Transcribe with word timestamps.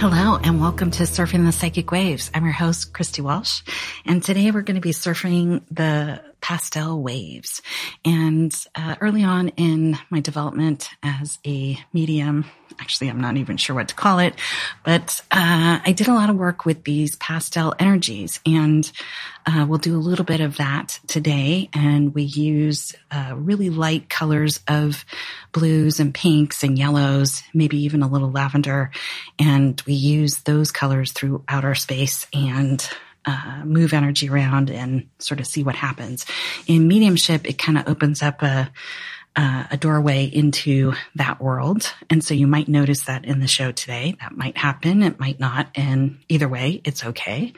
Hello 0.00 0.36
and 0.36 0.60
welcome 0.60 0.92
to 0.92 1.02
Surfing 1.02 1.44
the 1.44 1.50
Psychic 1.50 1.90
Waves. 1.90 2.30
I'm 2.32 2.44
your 2.44 2.52
host, 2.52 2.92
Christy 2.92 3.20
Walsh, 3.20 3.62
and 4.06 4.22
today 4.22 4.52
we're 4.52 4.62
going 4.62 4.76
to 4.76 4.80
be 4.80 4.92
surfing 4.92 5.62
the 5.72 6.22
pastel 6.40 7.02
waves. 7.02 7.62
And 8.04 8.54
uh, 8.74 8.96
early 9.00 9.24
on 9.24 9.48
in 9.50 9.98
my 10.10 10.20
development 10.20 10.88
as 11.02 11.38
a 11.46 11.78
medium, 11.92 12.44
actually, 12.80 13.10
I'm 13.10 13.20
not 13.20 13.36
even 13.36 13.56
sure 13.56 13.74
what 13.74 13.88
to 13.88 13.94
call 13.94 14.18
it, 14.18 14.34
but 14.84 15.20
uh, 15.30 15.80
I 15.84 15.92
did 15.92 16.08
a 16.08 16.14
lot 16.14 16.30
of 16.30 16.36
work 16.36 16.64
with 16.64 16.84
these 16.84 17.16
pastel 17.16 17.74
energies, 17.78 18.40
and 18.46 18.90
uh, 19.46 19.66
we'll 19.68 19.78
do 19.78 19.96
a 19.96 19.98
little 19.98 20.24
bit 20.24 20.40
of 20.40 20.58
that 20.58 21.00
today. 21.06 21.70
And 21.72 22.14
we 22.14 22.22
use 22.22 22.94
uh, 23.10 23.34
really 23.36 23.70
light 23.70 24.08
colors 24.08 24.60
of 24.68 25.04
blues 25.52 26.00
and 26.00 26.14
pinks 26.14 26.62
and 26.62 26.78
yellows, 26.78 27.42
maybe 27.52 27.78
even 27.84 28.02
a 28.02 28.08
little 28.08 28.30
lavender, 28.30 28.90
and 29.38 29.80
we 29.86 29.94
use 29.94 30.38
those 30.38 30.70
colors 30.70 31.12
throughout 31.12 31.64
our 31.64 31.74
space 31.74 32.26
and 32.32 32.88
uh, 33.28 33.62
move 33.64 33.92
energy 33.92 34.30
around 34.30 34.70
and 34.70 35.06
sort 35.18 35.38
of 35.38 35.46
see 35.46 35.62
what 35.62 35.74
happens. 35.74 36.24
In 36.66 36.88
mediumship, 36.88 37.46
it 37.46 37.58
kind 37.58 37.76
of 37.76 37.86
opens 37.86 38.22
up 38.22 38.42
a, 38.42 38.70
uh, 39.36 39.64
a 39.70 39.76
doorway 39.76 40.24
into 40.24 40.94
that 41.16 41.38
world. 41.38 41.92
And 42.08 42.24
so 42.24 42.32
you 42.32 42.46
might 42.46 42.68
notice 42.68 43.02
that 43.02 43.26
in 43.26 43.40
the 43.40 43.46
show 43.46 43.70
today. 43.70 44.16
That 44.20 44.32
might 44.32 44.56
happen. 44.56 45.02
It 45.02 45.20
might 45.20 45.38
not. 45.38 45.68
And 45.74 46.20
either 46.30 46.48
way, 46.48 46.80
it's 46.84 47.04
okay. 47.04 47.52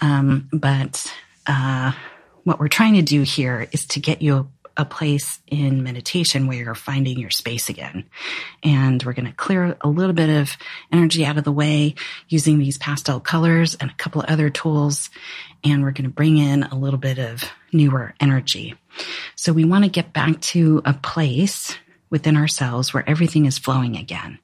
Um, 0.00 0.48
but, 0.50 1.12
uh, 1.46 1.92
what 2.44 2.58
we're 2.58 2.68
trying 2.68 2.94
to 2.94 3.02
do 3.02 3.22
here 3.22 3.68
is 3.70 3.86
to 3.88 4.00
get 4.00 4.22
you 4.22 4.48
a 4.76 4.84
place 4.84 5.40
in 5.46 5.82
meditation 5.82 6.46
where 6.46 6.56
you're 6.56 6.74
finding 6.74 7.18
your 7.18 7.30
space 7.30 7.68
again. 7.68 8.04
And 8.62 9.02
we're 9.02 9.12
going 9.12 9.26
to 9.26 9.32
clear 9.32 9.76
a 9.80 9.88
little 9.88 10.12
bit 10.12 10.30
of 10.30 10.56
energy 10.90 11.24
out 11.24 11.38
of 11.38 11.44
the 11.44 11.52
way 11.52 11.94
using 12.28 12.58
these 12.58 12.78
pastel 12.78 13.20
colors 13.20 13.74
and 13.74 13.90
a 13.90 13.94
couple 13.94 14.22
of 14.22 14.28
other 14.28 14.50
tools. 14.50 15.10
And 15.64 15.82
we're 15.82 15.92
going 15.92 16.08
to 16.08 16.14
bring 16.14 16.38
in 16.38 16.64
a 16.64 16.74
little 16.78 16.98
bit 16.98 17.18
of 17.18 17.44
newer 17.72 18.14
energy. 18.20 18.74
So 19.36 19.52
we 19.52 19.64
want 19.64 19.84
to 19.84 19.90
get 19.90 20.12
back 20.12 20.40
to 20.40 20.82
a 20.84 20.94
place 20.94 21.76
within 22.10 22.36
ourselves 22.36 22.92
where 22.92 23.08
everything 23.08 23.46
is 23.46 23.58
flowing 23.58 23.96
again 23.96 24.38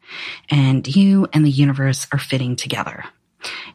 and 0.51 0.87
you 0.97 1.29
and 1.35 1.45
the 1.45 1.51
universe 1.51 2.07
are 2.13 2.19
fitting 2.19 2.57
together. 2.57 3.05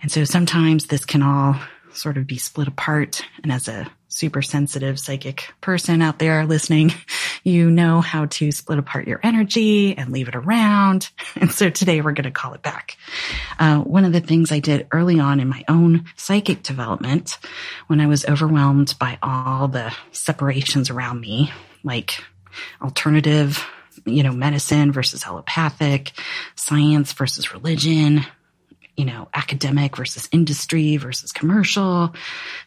And 0.01 0.11
so 0.11 0.25
sometimes 0.25 0.87
this 0.87 1.05
can 1.05 1.21
all 1.21 1.55
sort 1.93 2.17
of 2.17 2.27
be 2.27 2.37
split 2.37 2.67
apart. 2.67 3.25
And 3.43 3.51
as 3.51 3.67
a 3.67 3.89
super 4.07 4.41
sensitive 4.41 4.99
psychic 4.99 5.53
person 5.59 6.01
out 6.01 6.19
there 6.19 6.45
listening, 6.45 6.93
you 7.43 7.69
know 7.69 8.01
how 8.01 8.25
to 8.27 8.51
split 8.51 8.79
apart 8.79 9.07
your 9.07 9.19
energy 9.23 9.97
and 9.97 10.11
leave 10.11 10.27
it 10.27 10.35
around. 10.35 11.09
And 11.35 11.51
so 11.51 11.69
today 11.69 11.99
we're 11.99 12.13
going 12.13 12.23
to 12.25 12.31
call 12.31 12.53
it 12.53 12.61
back. 12.61 12.95
Uh, 13.59 13.79
one 13.79 14.05
of 14.05 14.13
the 14.13 14.21
things 14.21 14.51
I 14.51 14.59
did 14.59 14.87
early 14.91 15.19
on 15.19 15.39
in 15.39 15.49
my 15.49 15.63
own 15.67 16.05
psychic 16.15 16.63
development 16.63 17.39
when 17.87 17.99
I 17.99 18.07
was 18.07 18.23
overwhelmed 18.25 18.93
by 18.99 19.17
all 19.21 19.67
the 19.67 19.93
separations 20.11 20.89
around 20.89 21.19
me, 21.19 21.51
like 21.83 22.23
alternative, 22.81 23.65
you 24.05 24.23
know, 24.23 24.31
medicine 24.31 24.91
versus 24.91 25.25
allopathic, 25.25 26.11
science 26.55 27.13
versus 27.13 27.51
religion, 27.51 28.25
you 28.95 29.05
know, 29.05 29.27
academic 29.33 29.97
versus 29.97 30.29
industry 30.31 30.97
versus 30.97 31.31
commercial, 31.31 32.13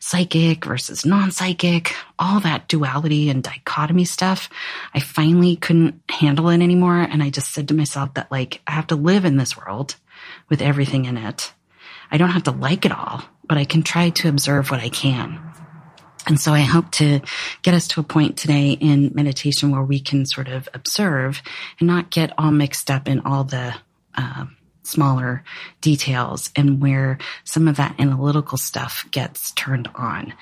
psychic 0.00 0.64
versus 0.64 1.06
non-psychic, 1.06 1.94
all 2.18 2.40
that 2.40 2.66
duality 2.68 3.30
and 3.30 3.42
dichotomy 3.42 4.04
stuff. 4.04 4.48
I 4.92 5.00
finally 5.00 5.56
couldn't 5.56 6.00
handle 6.10 6.48
it 6.48 6.60
anymore. 6.60 7.00
And 7.00 7.22
I 7.22 7.30
just 7.30 7.52
said 7.52 7.68
to 7.68 7.74
myself 7.74 8.14
that 8.14 8.30
like, 8.32 8.60
I 8.66 8.72
have 8.72 8.88
to 8.88 8.96
live 8.96 9.24
in 9.24 9.36
this 9.36 9.56
world 9.56 9.96
with 10.48 10.60
everything 10.62 11.04
in 11.04 11.16
it. 11.16 11.52
I 12.10 12.18
don't 12.18 12.30
have 12.30 12.44
to 12.44 12.50
like 12.50 12.84
it 12.84 12.92
all, 12.92 13.22
but 13.44 13.58
I 13.58 13.64
can 13.64 13.82
try 13.82 14.10
to 14.10 14.28
observe 14.28 14.70
what 14.70 14.80
I 14.80 14.88
can. 14.88 15.40
And 16.26 16.40
so 16.40 16.52
I 16.52 16.60
hope 16.60 16.90
to 16.92 17.20
get 17.62 17.74
us 17.74 17.86
to 17.88 18.00
a 18.00 18.04
point 18.04 18.36
today 18.36 18.70
in 18.72 19.12
meditation 19.14 19.70
where 19.70 19.82
we 19.82 20.00
can 20.00 20.26
sort 20.26 20.48
of 20.48 20.68
observe 20.74 21.40
and 21.78 21.86
not 21.86 22.10
get 22.10 22.32
all 22.36 22.50
mixed 22.50 22.90
up 22.90 23.06
in 23.06 23.20
all 23.20 23.44
the, 23.44 23.74
uh, 24.16 24.46
smaller 24.86 25.42
details 25.80 26.50
and 26.56 26.80
where 26.80 27.18
some 27.44 27.68
of 27.68 27.76
that 27.76 27.94
analytical 27.98 28.58
stuff 28.58 29.06
gets 29.10 29.52
turned 29.52 29.88
on. 29.94 30.32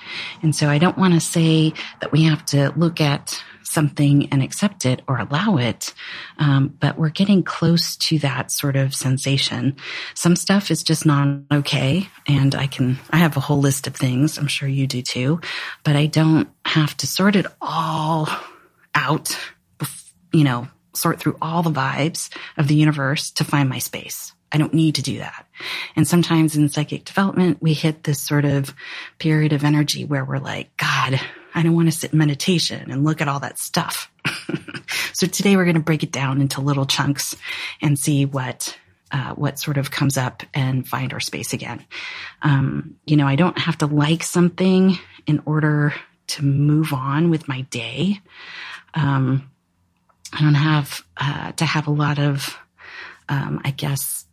And 0.41 0.55
so 0.55 0.69
I 0.69 0.77
don't 0.77 0.97
want 0.97 1.13
to 1.13 1.19
say 1.19 1.73
that 2.01 2.11
we 2.11 2.23
have 2.23 2.45
to 2.47 2.71
look 2.75 3.01
at 3.01 3.43
something 3.63 4.29
and 4.31 4.41
accept 4.41 4.85
it 4.85 5.01
or 5.07 5.17
allow 5.17 5.57
it. 5.57 5.93
Um, 6.37 6.77
but 6.79 6.97
we're 6.97 7.09
getting 7.09 7.43
close 7.43 7.95
to 7.97 8.19
that 8.19 8.51
sort 8.51 8.75
of 8.75 8.95
sensation. 8.95 9.75
Some 10.13 10.35
stuff 10.35 10.71
is 10.71 10.83
just 10.83 11.05
not 11.05 11.39
okay. 11.51 12.07
And 12.27 12.55
I 12.55 12.67
can, 12.67 12.97
I 13.09 13.17
have 13.17 13.35
a 13.37 13.41
whole 13.41 13.59
list 13.59 13.87
of 13.87 13.95
things. 13.95 14.37
I'm 14.37 14.47
sure 14.47 14.69
you 14.69 14.87
do 14.87 15.01
too, 15.01 15.41
but 15.83 15.95
I 15.95 16.05
don't 16.05 16.49
have 16.65 16.95
to 16.97 17.07
sort 17.07 17.35
it 17.35 17.47
all 17.61 18.29
out, 18.93 19.37
you 20.31 20.43
know, 20.43 20.67
sort 20.93 21.19
through 21.19 21.37
all 21.41 21.63
the 21.63 21.71
vibes 21.71 22.29
of 22.57 22.67
the 22.67 22.75
universe 22.75 23.31
to 23.31 23.43
find 23.43 23.67
my 23.67 23.79
space. 23.79 24.34
I 24.51 24.57
don't 24.57 24.73
need 24.73 24.95
to 24.95 25.01
do 25.01 25.17
that. 25.19 25.45
And 25.95 26.07
sometimes 26.07 26.55
in 26.55 26.69
psychic 26.69 27.03
development, 27.05 27.61
we 27.61 27.73
hit 27.73 28.03
this 28.03 28.21
sort 28.21 28.45
of 28.45 28.73
period 29.19 29.53
of 29.53 29.63
energy 29.63 30.05
where 30.05 30.23
we're 30.23 30.37
like, 30.39 30.75
God, 30.77 31.19
I 31.53 31.63
don't 31.63 31.75
want 31.75 31.87
to 31.87 31.97
sit 31.97 32.13
in 32.13 32.19
meditation 32.19 32.91
and 32.91 33.03
look 33.03 33.21
at 33.21 33.27
all 33.27 33.39
that 33.39 33.59
stuff. 33.59 34.11
so 35.13 35.27
today 35.27 35.55
we're 35.55 35.65
going 35.65 35.75
to 35.75 35.81
break 35.81 36.03
it 36.03 36.11
down 36.11 36.41
into 36.41 36.61
little 36.61 36.85
chunks 36.85 37.35
and 37.81 37.97
see 37.97 38.25
what 38.25 38.77
uh, 39.11 39.33
what 39.35 39.59
sort 39.59 39.77
of 39.77 39.91
comes 39.91 40.17
up 40.17 40.43
and 40.53 40.87
find 40.87 41.13
our 41.13 41.19
space 41.19 41.53
again. 41.53 41.85
Um, 42.41 42.97
you 43.05 43.15
know, 43.15 43.27
I 43.27 43.35
don't 43.35 43.57
have 43.57 43.77
to 43.77 43.85
like 43.85 44.23
something 44.23 44.97
in 45.25 45.41
order 45.45 45.93
to 46.27 46.43
move 46.43 46.91
on 46.91 47.29
with 47.29 47.47
my 47.47 47.61
day. 47.61 48.19
Um, 48.93 49.49
I 50.33 50.41
don't 50.41 50.55
have 50.55 51.05
uh, 51.17 51.51
to 51.53 51.65
have 51.65 51.87
a 51.87 51.91
lot 51.91 52.19
of, 52.19 52.57
um, 53.29 53.61
I 53.63 53.71
guess, 53.71 54.24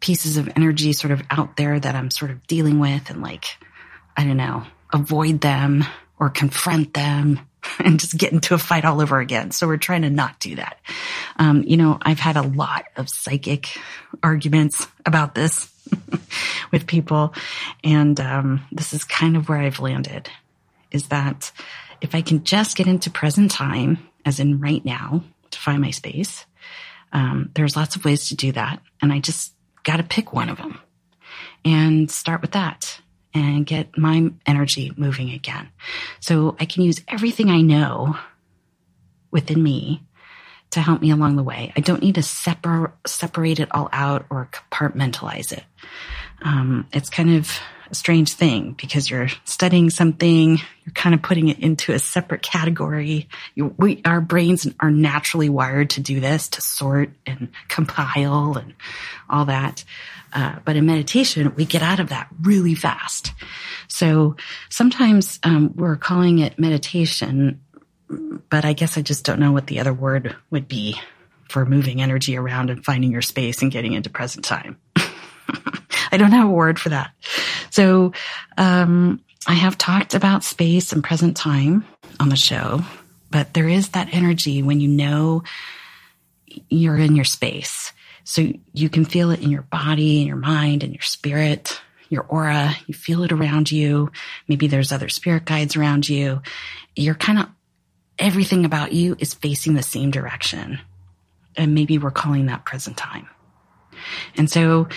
pieces 0.00 0.36
of 0.36 0.48
energy 0.56 0.92
sort 0.92 1.12
of 1.12 1.22
out 1.30 1.56
there 1.56 1.78
that 1.78 1.94
I'm 1.94 2.10
sort 2.10 2.30
of 2.30 2.46
dealing 2.46 2.78
with 2.78 3.10
and 3.10 3.22
like, 3.22 3.44
I 4.16 4.24
don't 4.24 4.36
know, 4.36 4.64
avoid 4.92 5.40
them 5.40 5.84
or 6.18 6.30
confront 6.30 6.94
them 6.94 7.40
and 7.78 8.00
just 8.00 8.16
get 8.16 8.32
into 8.32 8.54
a 8.54 8.58
fight 8.58 8.84
all 8.84 9.00
over 9.00 9.20
again. 9.20 9.50
So 9.50 9.66
we're 9.66 9.76
trying 9.76 10.02
to 10.02 10.10
not 10.10 10.40
do 10.40 10.56
that. 10.56 10.78
Um, 11.36 11.62
you 11.62 11.76
know, 11.76 11.98
I've 12.02 12.18
had 12.18 12.36
a 12.36 12.42
lot 12.42 12.84
of 12.96 13.08
psychic 13.08 13.68
arguments 14.22 14.86
about 15.06 15.34
this 15.34 15.70
with 16.72 16.86
people. 16.86 17.34
And, 17.84 18.18
um, 18.20 18.66
this 18.72 18.92
is 18.92 19.04
kind 19.04 19.36
of 19.36 19.48
where 19.48 19.58
I've 19.58 19.80
landed 19.80 20.28
is 20.90 21.08
that 21.08 21.52
if 22.00 22.14
I 22.14 22.22
can 22.22 22.44
just 22.44 22.76
get 22.76 22.86
into 22.86 23.10
present 23.10 23.50
time, 23.50 23.98
as 24.24 24.40
in 24.40 24.60
right 24.60 24.84
now 24.84 25.22
to 25.50 25.58
find 25.58 25.80
my 25.80 25.90
space, 25.90 26.44
um, 27.12 27.50
there's 27.54 27.76
lots 27.76 27.96
of 27.96 28.04
ways 28.04 28.28
to 28.28 28.36
do 28.36 28.52
that. 28.52 28.80
And 29.02 29.12
I 29.12 29.18
just 29.18 29.52
got 29.84 29.96
to 29.96 30.02
pick 30.02 30.32
one 30.32 30.48
of 30.48 30.58
them 30.58 30.80
and 31.64 32.10
start 32.10 32.42
with 32.42 32.52
that 32.52 33.00
and 33.32 33.64
get 33.66 33.96
my 33.96 34.30
energy 34.46 34.92
moving 34.96 35.30
again. 35.30 35.68
So 36.20 36.56
I 36.58 36.64
can 36.64 36.82
use 36.82 37.02
everything 37.08 37.50
I 37.50 37.60
know 37.60 38.16
within 39.30 39.62
me 39.62 40.02
to 40.70 40.80
help 40.80 41.00
me 41.00 41.10
along 41.10 41.36
the 41.36 41.42
way. 41.42 41.72
I 41.76 41.80
don't 41.80 42.02
need 42.02 42.14
to 42.16 42.22
separ- 42.22 42.94
separate 43.06 43.60
it 43.60 43.68
all 43.72 43.88
out 43.92 44.26
or 44.30 44.48
compartmentalize 44.52 45.52
it. 45.52 45.64
Um, 46.42 46.86
it's 46.92 47.10
kind 47.10 47.30
of 47.34 47.50
a 47.90 47.94
strange 47.94 48.32
thing 48.34 48.74
because 48.80 49.10
you're 49.10 49.28
studying 49.44 49.90
something, 49.90 50.58
you're 50.84 50.92
kind 50.94 51.14
of 51.14 51.22
putting 51.22 51.48
it 51.48 51.58
into 51.58 51.92
a 51.92 51.98
separate 51.98 52.42
category. 52.42 53.28
You, 53.54 53.74
we, 53.76 54.00
our 54.04 54.20
brains 54.20 54.66
are 54.78 54.90
naturally 54.90 55.48
wired 55.48 55.90
to 55.90 56.00
do 56.00 56.20
this, 56.20 56.48
to 56.50 56.62
sort 56.62 57.10
and 57.26 57.48
compile 57.68 58.56
and 58.56 58.74
all 59.28 59.46
that. 59.46 59.84
Uh, 60.32 60.56
but 60.64 60.76
in 60.76 60.86
meditation, 60.86 61.54
we 61.56 61.64
get 61.64 61.82
out 61.82 62.00
of 62.00 62.10
that 62.10 62.28
really 62.40 62.74
fast. 62.74 63.32
So 63.88 64.36
sometimes 64.68 65.40
um, 65.42 65.72
we're 65.74 65.96
calling 65.96 66.38
it 66.38 66.58
meditation, 66.58 67.60
but 68.08 68.64
I 68.64 68.72
guess 68.72 68.96
I 68.96 69.02
just 69.02 69.24
don't 69.24 69.40
know 69.40 69.52
what 69.52 69.66
the 69.66 69.80
other 69.80 69.92
word 69.92 70.36
would 70.50 70.68
be 70.68 71.00
for 71.48 71.66
moving 71.66 72.00
energy 72.00 72.36
around 72.36 72.70
and 72.70 72.84
finding 72.84 73.10
your 73.10 73.22
space 73.22 73.60
and 73.60 73.72
getting 73.72 73.92
into 73.94 74.08
present 74.08 74.44
time. 74.44 74.78
I 76.12 76.16
don't 76.16 76.32
have 76.32 76.48
a 76.48 76.52
word 76.52 76.78
for 76.78 76.90
that. 76.90 77.10
So, 77.70 78.12
um, 78.58 79.20
I 79.46 79.54
have 79.54 79.78
talked 79.78 80.14
about 80.14 80.44
space 80.44 80.92
and 80.92 81.02
present 81.02 81.36
time 81.36 81.84
on 82.18 82.28
the 82.28 82.36
show, 82.36 82.82
but 83.30 83.54
there 83.54 83.68
is 83.68 83.90
that 83.90 84.12
energy 84.12 84.62
when 84.62 84.80
you 84.80 84.88
know 84.88 85.42
you're 86.68 86.98
in 86.98 87.16
your 87.16 87.24
space. 87.24 87.92
So 88.24 88.52
you 88.72 88.90
can 88.90 89.04
feel 89.04 89.30
it 89.30 89.40
in 89.40 89.50
your 89.50 89.62
body, 89.62 90.20
in 90.20 90.26
your 90.26 90.36
mind, 90.36 90.84
in 90.84 90.92
your 90.92 91.02
spirit, 91.02 91.80
your 92.10 92.22
aura. 92.24 92.76
You 92.86 92.94
feel 92.94 93.22
it 93.22 93.32
around 93.32 93.72
you. 93.72 94.12
Maybe 94.46 94.66
there's 94.66 94.92
other 94.92 95.08
spirit 95.08 95.46
guides 95.46 95.74
around 95.74 96.08
you. 96.08 96.42
You're 96.94 97.14
kind 97.14 97.38
of, 97.38 97.46
everything 98.18 98.64
about 98.64 98.92
you 98.92 99.16
is 99.18 99.32
facing 99.32 99.74
the 99.74 99.82
same 99.82 100.10
direction. 100.10 100.80
And 101.56 101.74
maybe 101.74 101.98
we're 101.98 102.10
calling 102.10 102.46
that 102.46 102.66
present 102.66 102.96
time. 102.96 103.28
And 104.36 104.50
so, 104.50 104.88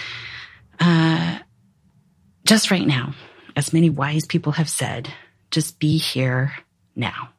uh, 0.79 1.39
just 2.45 2.71
right 2.71 2.85
now, 2.85 3.13
as 3.55 3.73
many 3.73 3.89
wise 3.89 4.25
people 4.25 4.53
have 4.53 4.69
said, 4.69 5.09
just 5.51 5.79
be 5.79 5.97
here 5.97 6.53
now. 6.95 7.29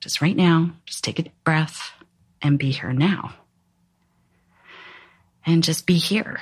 Just 0.00 0.20
right 0.20 0.36
now, 0.36 0.72
just 0.86 1.04
take 1.04 1.18
a 1.18 1.30
breath 1.44 1.92
and 2.42 2.58
be 2.58 2.70
here 2.70 2.92
now. 2.92 3.34
And 5.46 5.62
just 5.62 5.86
be 5.86 5.98
here. 5.98 6.40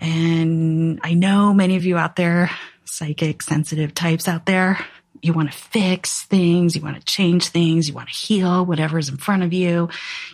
And 0.00 1.00
I 1.02 1.14
know 1.14 1.52
many 1.52 1.76
of 1.76 1.84
you 1.84 1.98
out 1.98 2.16
there, 2.16 2.50
psychic, 2.84 3.42
sensitive 3.42 3.94
types 3.94 4.28
out 4.28 4.46
there, 4.46 4.78
you 5.22 5.32
want 5.32 5.50
to 5.50 5.56
fix 5.56 6.24
things, 6.24 6.74
you 6.74 6.82
want 6.82 6.96
to 6.96 7.04
change 7.04 7.48
things, 7.48 7.88
you 7.88 7.94
want 7.94 8.08
to 8.08 8.14
heal 8.14 8.64
whatever 8.64 8.98
is 8.98 9.08
in 9.08 9.16
front 9.16 9.42
of 9.42 9.52
you. 9.52 9.88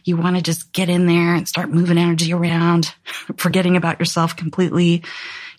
You 0.05 0.17
want 0.17 0.37
to 0.37 0.43
just 0.43 0.73
get 0.73 0.89
in 0.89 1.07
there 1.07 1.35
and 1.35 1.49
start 1.49 1.71
moving 1.71 1.99
energy 1.99 2.33
around, 2.33 2.95
forgetting 3.37 3.77
about 3.77 3.99
yourself 3.99 4.37
completely. 4.37 5.03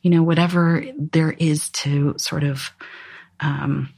You 0.01 0.11
know, 0.11 0.23
whatever 0.23 0.85
there 0.97 1.31
is 1.31 1.69
to 1.69 2.15
sort 2.17 2.43
of, 2.43 2.71
um, 3.39 3.93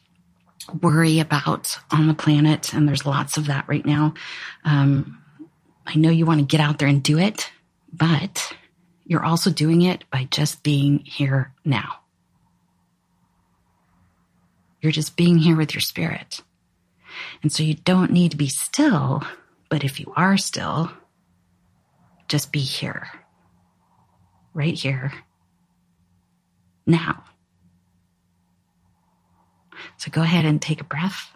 worry 0.81 1.19
about 1.19 1.77
on 1.91 2.07
the 2.07 2.13
planet. 2.13 2.73
And 2.73 2.87
there's 2.87 3.05
lots 3.05 3.37
of 3.37 3.47
that 3.47 3.65
right 3.67 3.85
now. 3.85 4.13
Um, 4.63 5.21
I 5.85 5.95
know 5.95 6.09
you 6.09 6.25
want 6.25 6.39
to 6.39 6.45
get 6.45 6.61
out 6.61 6.77
there 6.77 6.87
and 6.87 7.01
do 7.01 7.17
it, 7.17 7.51
but 7.91 8.53
you're 9.05 9.25
also 9.25 9.49
doing 9.49 9.81
it 9.81 10.03
by 10.11 10.27
just 10.29 10.63
being 10.63 10.99
here 10.99 11.51
now. 11.65 11.95
You're 14.81 14.91
just 14.91 15.17
being 15.17 15.37
here 15.37 15.55
with 15.55 15.73
your 15.73 15.81
spirit. 15.81 16.41
And 17.41 17.51
so 17.51 17.63
you 17.63 17.73
don't 17.73 18.11
need 18.11 18.31
to 18.31 18.37
be 18.37 18.47
still, 18.47 19.23
but 19.69 19.83
if 19.83 19.99
you 19.99 20.11
are 20.15 20.37
still, 20.37 20.91
just 22.27 22.51
be 22.51 22.59
here. 22.59 23.07
Right 24.53 24.73
here. 24.73 25.11
Now. 26.85 27.23
So 29.97 30.11
go 30.11 30.21
ahead 30.21 30.45
and 30.45 30.61
take 30.61 30.81
a 30.81 30.85
breath. 30.85 31.31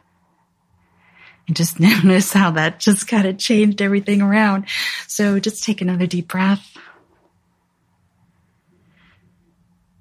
And 1.47 1.55
just 1.55 1.79
notice 1.81 2.31
how 2.31 2.51
that 2.51 2.79
just 2.79 3.07
kind 3.07 3.27
of 3.27 3.37
changed 3.37 3.81
everything 3.81 4.21
around. 4.21 4.65
So 5.07 5.39
just 5.39 5.63
take 5.63 5.81
another 5.81 6.07
deep 6.07 6.29
breath. 6.29 6.77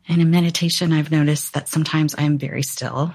And 0.09 0.21
in 0.21 0.31
meditation, 0.31 0.93
I've 0.93 1.11
noticed 1.11 1.55
that 1.55 1.69
sometimes 1.69 2.15
I'm 2.19 2.37
very 2.37 2.62
still 2.62 3.15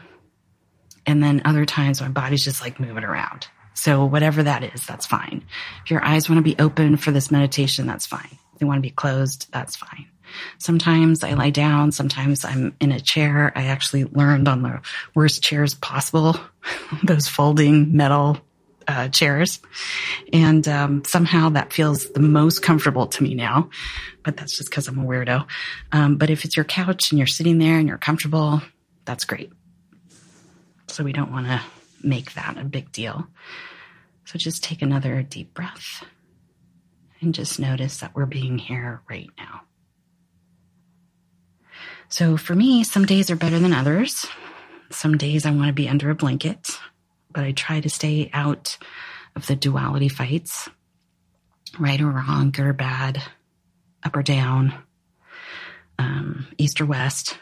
and 1.07 1.23
then 1.23 1.41
other 1.45 1.65
times 1.65 2.01
my 2.01 2.09
body's 2.09 2.43
just 2.43 2.61
like 2.61 2.79
moving 2.79 3.05
around. 3.05 3.47
So 3.73 4.05
whatever 4.05 4.43
that 4.43 4.63
is, 4.63 4.85
that's 4.85 5.05
fine. 5.05 5.45
If 5.83 5.91
your 5.91 6.03
eyes 6.03 6.29
want 6.29 6.39
to 6.39 6.43
be 6.43 6.59
open 6.59 6.97
for 6.97 7.11
this 7.11 7.31
meditation, 7.31 7.87
that's 7.87 8.05
fine. 8.05 8.37
If 8.53 8.59
they 8.59 8.65
want 8.65 8.77
to 8.77 8.81
be 8.81 8.89
closed, 8.91 9.47
that's 9.51 9.75
fine. 9.75 10.07
Sometimes 10.57 11.23
I 11.23 11.33
lie 11.33 11.51
down. 11.51 11.91
Sometimes 11.91 12.43
I'm 12.43 12.75
in 12.81 12.91
a 12.91 12.99
chair. 12.99 13.51
I 13.55 13.65
actually 13.65 14.03
learned 14.05 14.47
on 14.47 14.61
the 14.61 14.81
worst 15.15 15.41
chairs 15.41 15.73
possible, 15.73 16.39
those 17.03 17.27
folding 17.27 17.95
metal 17.95 18.39
uh, 18.87 19.09
chairs. 19.09 19.59
And 20.33 20.67
um, 20.67 21.03
somehow 21.05 21.49
that 21.49 21.71
feels 21.71 22.09
the 22.11 22.19
most 22.19 22.61
comfortable 22.61 23.07
to 23.07 23.23
me 23.23 23.35
now. 23.35 23.69
But 24.23 24.37
that's 24.37 24.57
just 24.57 24.69
because 24.69 24.87
I'm 24.87 24.99
a 24.99 25.05
weirdo. 25.05 25.45
Um, 25.91 26.17
but 26.17 26.29
if 26.29 26.45
it's 26.45 26.57
your 26.57 26.65
couch 26.65 27.11
and 27.11 27.19
you're 27.19 27.27
sitting 27.27 27.59
there 27.59 27.77
and 27.77 27.87
you're 27.87 27.97
comfortable, 27.97 28.61
that's 29.05 29.23
great. 29.23 29.51
So 30.87 31.03
we 31.03 31.13
don't 31.13 31.31
want 31.31 31.47
to 31.47 31.61
make 32.01 32.33
that 32.33 32.57
a 32.57 32.63
big 32.63 32.91
deal. 32.91 33.27
So 34.25 34.37
just 34.37 34.63
take 34.63 34.81
another 34.81 35.21
deep 35.21 35.53
breath 35.53 36.03
and 37.21 37.33
just 37.33 37.59
notice 37.59 37.97
that 37.97 38.15
we're 38.15 38.25
being 38.25 38.57
here 38.57 39.01
right 39.09 39.29
now. 39.37 39.61
So 42.09 42.37
for 42.37 42.55
me, 42.55 42.83
some 42.83 43.05
days 43.05 43.29
are 43.29 43.35
better 43.35 43.59
than 43.59 43.73
others. 43.73 44.25
Some 44.89 45.17
days 45.17 45.45
I 45.45 45.51
want 45.51 45.67
to 45.67 45.73
be 45.73 45.89
under 45.89 46.09
a 46.09 46.15
blanket, 46.15 46.69
but 47.31 47.43
I 47.43 47.51
try 47.51 47.81
to 47.81 47.89
stay 47.89 48.29
out 48.33 48.77
of 49.35 49.47
the 49.47 49.55
duality 49.55 50.07
fights, 50.07 50.69
right 51.77 51.99
or 51.99 52.09
wrong, 52.09 52.51
good 52.51 52.65
or 52.65 52.73
bad, 52.73 53.21
up 54.03 54.15
or 54.15 54.23
down, 54.23 54.73
um, 55.99 56.47
east 56.57 56.81
or 56.81 56.85
west. 56.85 57.37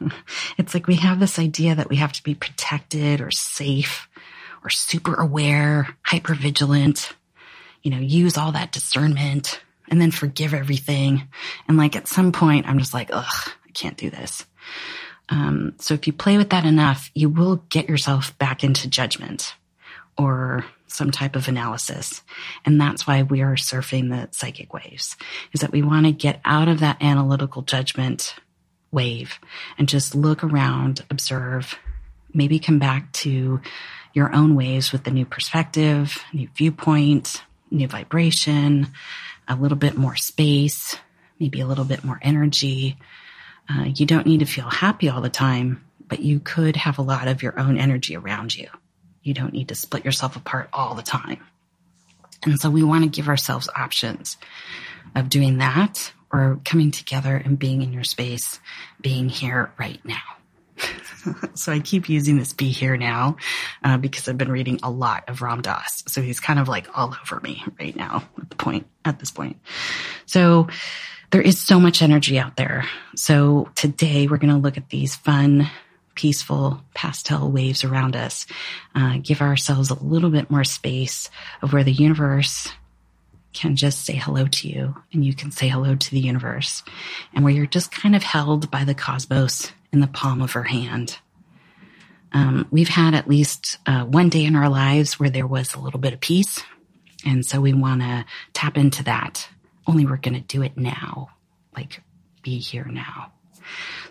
it's 0.58 0.74
like 0.74 0.86
we 0.86 0.96
have 0.96 1.20
this 1.20 1.38
idea 1.38 1.74
that 1.74 1.88
we 1.88 1.96
have 1.96 2.12
to 2.12 2.22
be 2.22 2.34
protected 2.34 3.20
or 3.20 3.30
safe 3.30 4.08
or 4.62 4.70
super 4.70 5.14
aware, 5.14 5.96
hyper 6.02 6.34
vigilant, 6.34 7.14
you 7.82 7.90
know, 7.90 7.98
use 7.98 8.36
all 8.36 8.52
that 8.52 8.72
discernment 8.72 9.60
and 9.88 10.00
then 10.00 10.10
forgive 10.10 10.54
everything. 10.54 11.28
And 11.66 11.76
like 11.76 11.96
at 11.96 12.08
some 12.08 12.32
point, 12.32 12.68
I'm 12.68 12.78
just 12.78 12.94
like, 12.94 13.10
ugh, 13.12 13.50
I 13.66 13.70
can't 13.72 13.96
do 13.96 14.10
this. 14.10 14.44
Um, 15.28 15.74
so 15.78 15.94
if 15.94 16.06
you 16.06 16.12
play 16.12 16.36
with 16.36 16.50
that 16.50 16.66
enough, 16.66 17.10
you 17.14 17.28
will 17.28 17.56
get 17.68 17.88
yourself 17.88 18.36
back 18.38 18.64
into 18.64 18.88
judgment 18.88 19.54
or 20.16 20.64
some 20.86 21.10
type 21.10 21.36
of 21.36 21.48
analysis. 21.48 22.22
And 22.64 22.80
that's 22.80 23.06
why 23.06 23.22
we 23.22 23.42
are 23.42 23.54
surfing 23.54 24.10
the 24.10 24.28
psychic 24.36 24.72
waves 24.74 25.16
is 25.52 25.60
that 25.60 25.72
we 25.72 25.82
want 25.82 26.06
to 26.06 26.12
get 26.12 26.40
out 26.44 26.68
of 26.68 26.80
that 26.80 27.00
analytical 27.02 27.62
judgment 27.62 28.34
wave 28.90 29.38
and 29.78 29.88
just 29.88 30.14
look 30.14 30.42
around, 30.42 31.04
observe, 31.10 31.78
maybe 32.34 32.58
come 32.58 32.78
back 32.78 33.12
to 33.12 33.60
your 34.12 34.34
own 34.34 34.56
waves 34.56 34.92
with 34.92 35.06
a 35.06 35.10
new 35.10 35.24
perspective, 35.24 36.18
new 36.32 36.48
viewpoint, 36.56 37.42
new 37.70 37.86
vibration, 37.86 38.88
a 39.46 39.54
little 39.54 39.78
bit 39.78 39.96
more 39.96 40.16
space, 40.16 40.96
maybe 41.38 41.60
a 41.60 41.66
little 41.66 41.84
bit 41.84 42.04
more 42.04 42.18
energy. 42.22 42.98
Uh, 43.68 43.84
you 43.84 44.06
don't 44.06 44.26
need 44.26 44.40
to 44.40 44.46
feel 44.46 44.68
happy 44.68 45.08
all 45.08 45.20
the 45.20 45.30
time, 45.30 45.84
but 46.08 46.20
you 46.20 46.40
could 46.40 46.76
have 46.76 46.98
a 46.98 47.02
lot 47.02 47.28
of 47.28 47.42
your 47.42 47.58
own 47.58 47.78
energy 47.78 48.16
around 48.16 48.54
you. 48.56 48.68
You 49.22 49.34
don't 49.34 49.52
need 49.52 49.68
to 49.68 49.74
split 49.74 50.04
yourself 50.04 50.36
apart 50.36 50.68
all 50.72 50.94
the 50.94 51.02
time. 51.02 51.40
And 52.44 52.58
so 52.58 52.70
we 52.70 52.82
want 52.82 53.04
to 53.04 53.10
give 53.10 53.28
ourselves 53.28 53.68
options 53.74 54.38
of 55.14 55.28
doing 55.28 55.58
that 55.58 56.12
or 56.32 56.60
coming 56.64 56.90
together 56.90 57.36
and 57.36 57.58
being 57.58 57.82
in 57.82 57.92
your 57.92 58.04
space, 58.04 58.60
being 59.00 59.28
here 59.28 59.72
right 59.78 60.00
now. 60.04 60.22
so 61.54 61.72
I 61.72 61.80
keep 61.80 62.08
using 62.08 62.38
this 62.38 62.52
be 62.52 62.70
here 62.70 62.96
now 62.96 63.36
uh, 63.84 63.98
because 63.98 64.28
I've 64.28 64.38
been 64.38 64.50
reading 64.50 64.80
a 64.82 64.90
lot 64.90 65.28
of 65.28 65.42
Ram 65.42 65.60
Dass. 65.60 66.04
So 66.06 66.22
he's 66.22 66.40
kind 66.40 66.58
of 66.58 66.68
like 66.68 66.86
all 66.96 67.14
over 67.20 67.40
me 67.40 67.62
right 67.78 67.94
now 67.94 68.22
at 68.40 68.50
the 68.50 68.56
point, 68.56 68.86
at 69.04 69.18
this 69.18 69.30
point. 69.30 69.58
So 70.26 70.68
there 71.30 71.42
is 71.42 71.58
so 71.58 71.78
much 71.78 72.02
energy 72.02 72.38
out 72.38 72.56
there. 72.56 72.88
So 73.16 73.68
today 73.74 74.26
we're 74.26 74.38
going 74.38 74.54
to 74.54 74.60
look 74.60 74.76
at 74.76 74.88
these 74.88 75.14
fun, 75.14 75.68
peaceful 76.14 76.82
pastel 76.94 77.50
waves 77.50 77.84
around 77.84 78.16
us. 78.16 78.46
Uh, 78.94 79.18
give 79.22 79.40
ourselves 79.40 79.90
a 79.90 80.02
little 80.02 80.30
bit 80.30 80.50
more 80.50 80.64
space 80.64 81.30
of 81.62 81.72
where 81.72 81.84
the 81.84 81.92
universe 81.92 82.68
can 83.52 83.76
just 83.76 84.04
say 84.04 84.14
hello 84.14 84.46
to 84.46 84.68
you 84.68 84.94
and 85.12 85.24
you 85.24 85.34
can 85.34 85.50
say 85.50 85.68
hello 85.68 85.96
to 85.96 86.10
the 86.12 86.20
universe 86.20 86.84
and 87.34 87.44
where 87.44 87.52
you're 87.52 87.66
just 87.66 87.90
kind 87.90 88.14
of 88.14 88.22
held 88.22 88.70
by 88.70 88.84
the 88.84 88.94
cosmos 88.94 89.72
in 89.92 90.00
the 90.00 90.06
palm 90.06 90.40
of 90.40 90.52
her 90.52 90.62
hand. 90.62 91.18
Um, 92.32 92.68
we've 92.70 92.88
had 92.88 93.14
at 93.14 93.28
least 93.28 93.78
uh, 93.86 94.04
one 94.04 94.28
day 94.28 94.44
in 94.44 94.54
our 94.54 94.68
lives 94.68 95.18
where 95.18 95.30
there 95.30 95.46
was 95.46 95.74
a 95.74 95.80
little 95.80 95.98
bit 95.98 96.12
of 96.12 96.20
peace. 96.20 96.62
And 97.26 97.44
so 97.44 97.60
we 97.60 97.72
want 97.72 98.02
to 98.02 98.24
tap 98.52 98.78
into 98.78 99.02
that. 99.04 99.48
Only 99.86 100.06
we're 100.06 100.16
going 100.16 100.34
to 100.34 100.40
do 100.40 100.62
it 100.62 100.76
now, 100.76 101.30
like 101.76 102.02
be 102.42 102.58
here 102.58 102.84
now. 102.84 103.32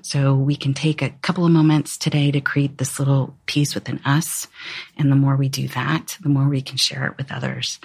So 0.02 0.36
we 0.36 0.56
can 0.56 0.74
take 0.74 1.02
a 1.02 1.10
couple 1.10 1.46
of 1.46 1.52
moments 1.52 1.98
today 1.98 2.32
to 2.32 2.42
create 2.42 2.78
this 2.78 3.00
little 3.00 3.36
peace 3.46 3.76
within 3.76 4.00
us. 4.06 4.48
And 4.98 5.12
the 5.12 5.16
more 5.16 5.36
we 5.36 5.50
do 5.50 5.68
that, 5.70 6.18
the 6.22 6.30
more 6.30 6.48
we 6.48 6.62
can 6.62 6.78
share 6.78 7.06
it 7.06 7.18
with 7.18 7.32
others. 7.32 7.80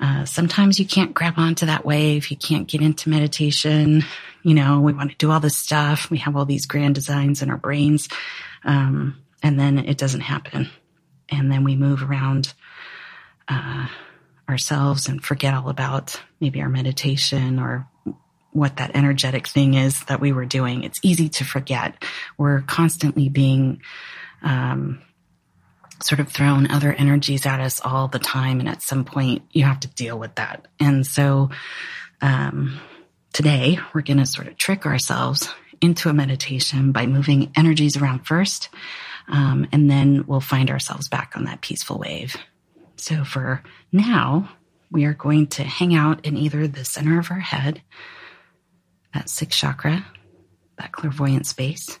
Uh, 0.00 0.24
sometimes 0.24 0.78
you 0.78 0.86
can't 0.86 1.14
grab 1.14 1.34
onto 1.36 1.66
that 1.66 1.84
wave. 1.84 2.30
You 2.30 2.36
can't 2.36 2.68
get 2.68 2.82
into 2.82 3.08
meditation. 3.08 4.04
You 4.42 4.54
know, 4.54 4.80
we 4.80 4.92
want 4.92 5.10
to 5.10 5.16
do 5.16 5.30
all 5.30 5.40
this 5.40 5.56
stuff. 5.56 6.10
We 6.10 6.18
have 6.18 6.36
all 6.36 6.44
these 6.44 6.66
grand 6.66 6.94
designs 6.94 7.42
in 7.42 7.50
our 7.50 7.56
brains. 7.56 8.08
Um, 8.64 9.22
and 9.42 9.58
then 9.58 9.78
it 9.78 9.96
doesn't 9.96 10.20
happen. 10.20 10.68
And 11.28 11.50
then 11.50 11.64
we 11.64 11.76
move 11.76 12.02
around, 12.02 12.52
uh, 13.48 13.88
ourselves 14.48 15.08
and 15.08 15.24
forget 15.24 15.54
all 15.54 15.68
about 15.68 16.20
maybe 16.40 16.60
our 16.60 16.68
meditation 16.68 17.58
or 17.58 17.88
what 18.56 18.76
that 18.76 18.92
energetic 18.94 19.46
thing 19.46 19.74
is 19.74 20.04
that 20.04 20.20
we 20.20 20.32
were 20.32 20.46
doing. 20.46 20.82
It's 20.82 20.98
easy 21.02 21.28
to 21.30 21.44
forget. 21.44 22.02
We're 22.38 22.62
constantly 22.62 23.28
being, 23.28 23.82
um, 24.42 25.02
sort 26.02 26.20
of 26.20 26.30
thrown 26.30 26.70
other 26.70 26.92
energies 26.92 27.46
at 27.46 27.60
us 27.60 27.80
all 27.82 28.08
the 28.08 28.18
time. 28.18 28.60
And 28.60 28.68
at 28.68 28.82
some 28.82 29.04
point 29.04 29.42
you 29.52 29.64
have 29.64 29.80
to 29.80 29.88
deal 29.88 30.18
with 30.18 30.34
that. 30.36 30.66
And 30.78 31.06
so, 31.06 31.50
um, 32.20 32.78
today 33.32 33.78
we're 33.92 34.02
going 34.02 34.18
to 34.18 34.26
sort 34.26 34.48
of 34.48 34.56
trick 34.56 34.86
ourselves 34.86 35.48
into 35.80 36.08
a 36.08 36.14
meditation 36.14 36.92
by 36.92 37.06
moving 37.06 37.52
energies 37.56 37.96
around 37.96 38.26
first. 38.26 38.68
Um, 39.28 39.66
and 39.72 39.90
then 39.90 40.24
we'll 40.26 40.40
find 40.40 40.70
ourselves 40.70 41.08
back 41.08 41.32
on 41.36 41.44
that 41.44 41.60
peaceful 41.60 41.98
wave. 41.98 42.36
So 42.96 43.24
for 43.24 43.62
now, 43.92 44.50
we 44.90 45.04
are 45.04 45.14
going 45.14 45.48
to 45.48 45.64
hang 45.64 45.94
out 45.94 46.24
in 46.24 46.36
either 46.36 46.66
the 46.66 46.84
center 46.84 47.18
of 47.18 47.30
our 47.30 47.40
head, 47.40 47.82
that 49.14 49.28
sixth 49.28 49.58
chakra, 49.58 50.04
that 50.78 50.92
clairvoyant 50.92 51.46
space, 51.46 51.98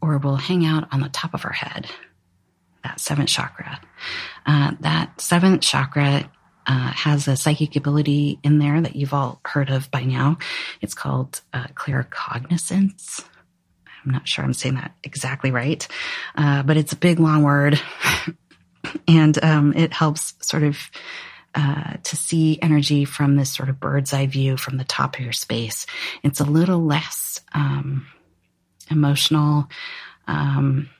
or 0.00 0.18
we'll 0.18 0.36
hang 0.36 0.64
out 0.64 0.88
on 0.92 1.00
the 1.00 1.08
top 1.08 1.34
of 1.34 1.44
our 1.44 1.52
head, 1.52 1.86
that 2.84 3.00
seventh 3.00 3.28
chakra. 3.28 3.80
Uh, 4.44 4.72
that 4.80 5.20
seventh 5.20 5.62
chakra 5.62 6.30
uh, 6.66 6.92
has 6.92 7.28
a 7.28 7.36
psychic 7.36 7.76
ability 7.76 8.38
in 8.42 8.58
there 8.58 8.80
that 8.80 8.96
you've 8.96 9.14
all 9.14 9.40
heard 9.44 9.70
of 9.70 9.90
by 9.90 10.02
now. 10.02 10.38
It's 10.80 10.94
called 10.94 11.40
uh, 11.52 11.66
claircognizance. 11.74 13.24
I'm 14.04 14.12
not 14.12 14.28
sure 14.28 14.44
I'm 14.44 14.52
saying 14.52 14.76
that 14.76 14.94
exactly 15.02 15.50
right, 15.50 15.86
uh, 16.36 16.62
but 16.62 16.76
it's 16.76 16.92
a 16.92 16.96
big 16.96 17.18
long 17.18 17.42
word, 17.42 17.80
and 19.08 19.42
um, 19.44 19.72
it 19.74 19.92
helps 19.92 20.34
sort 20.40 20.62
of 20.62 20.78
uh, 21.56 21.94
to 22.02 22.16
see 22.16 22.58
energy 22.60 23.06
from 23.06 23.36
this 23.36 23.50
sort 23.50 23.70
of 23.70 23.80
bird's 23.80 24.12
eye 24.12 24.26
view 24.26 24.58
from 24.58 24.76
the 24.76 24.84
top 24.84 25.16
of 25.16 25.24
your 25.24 25.32
space. 25.32 25.86
It's 26.22 26.38
a 26.38 26.44
little 26.44 26.84
less 26.84 27.40
um, 27.54 28.06
emotional. 28.90 29.66
Um, 30.28 30.90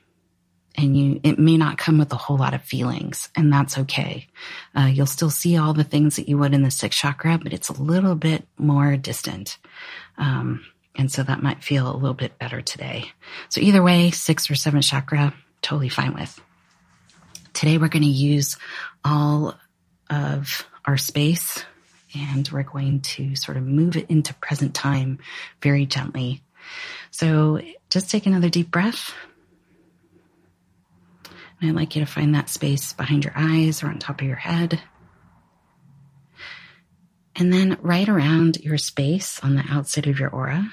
and 0.75 0.97
you 0.97 1.19
it 1.23 1.37
may 1.37 1.57
not 1.57 1.77
come 1.77 1.97
with 1.97 2.11
a 2.13 2.17
whole 2.17 2.37
lot 2.37 2.53
of 2.53 2.61
feelings 2.61 3.29
and 3.35 3.51
that's 3.51 3.79
okay 3.79 4.27
uh, 4.77 4.85
you'll 4.85 5.07
still 5.07 5.31
see 5.31 5.57
all 5.57 5.73
the 5.73 5.83
things 5.83 6.15
that 6.15 6.29
you 6.29 6.37
would 6.37 6.53
in 6.53 6.61
the 6.61 6.69
sixth 6.69 6.99
chakra 6.99 7.39
but 7.41 7.51
it's 7.51 7.69
a 7.69 7.81
little 7.81 8.13
bit 8.13 8.47
more 8.59 8.95
distant 8.95 9.57
um, 10.19 10.63
and 10.95 11.11
so 11.11 11.23
that 11.23 11.41
might 11.41 11.63
feel 11.63 11.91
a 11.91 11.97
little 11.97 12.13
bit 12.13 12.37
better 12.37 12.61
today 12.61 13.11
so 13.49 13.59
either 13.59 13.81
way 13.81 14.11
six 14.11 14.51
or 14.51 14.55
seventh 14.55 14.85
chakra 14.85 15.33
totally 15.63 15.89
fine 15.89 16.13
with 16.13 16.39
today 17.53 17.79
we're 17.79 17.87
going 17.87 18.03
to 18.03 18.07
use 18.07 18.55
all 19.03 19.55
of 20.09 20.67
our 20.85 20.97
space 20.97 21.63
and 22.15 22.47
we're 22.49 22.63
going 22.63 23.01
to 23.01 23.35
sort 23.35 23.57
of 23.57 23.63
move 23.63 23.97
it 23.97 24.09
into 24.09 24.33
present 24.35 24.73
time 24.73 25.19
very 25.61 25.85
gently 25.85 26.41
so 27.11 27.61
just 27.89 28.09
take 28.09 28.25
another 28.25 28.49
deep 28.49 28.71
breath 28.71 29.13
and 31.59 31.69
I'd 31.69 31.75
like 31.75 31.95
you 31.95 32.05
to 32.05 32.11
find 32.11 32.35
that 32.35 32.49
space 32.49 32.93
behind 32.93 33.23
your 33.23 33.33
eyes 33.35 33.81
or 33.81 33.87
on 33.87 33.97
top 33.97 34.21
of 34.21 34.27
your 34.27 34.35
head. 34.35 34.81
And 37.35 37.51
then 37.51 37.77
right 37.81 38.07
around 38.07 38.57
your 38.57 38.77
space 38.77 39.39
on 39.43 39.55
the 39.55 39.63
outside 39.69 40.07
of 40.07 40.19
your 40.19 40.29
aura. 40.29 40.71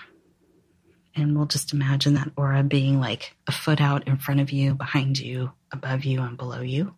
And 1.16 1.36
we'll 1.36 1.46
just 1.46 1.72
imagine 1.72 2.14
that 2.14 2.32
aura 2.36 2.62
being 2.62 3.00
like 3.00 3.36
a 3.46 3.52
foot 3.52 3.80
out 3.80 4.08
in 4.08 4.16
front 4.16 4.40
of 4.40 4.50
you, 4.50 4.74
behind 4.74 5.18
you, 5.18 5.52
above 5.72 6.04
you, 6.04 6.20
and 6.20 6.36
below 6.36 6.60
you. 6.60 6.94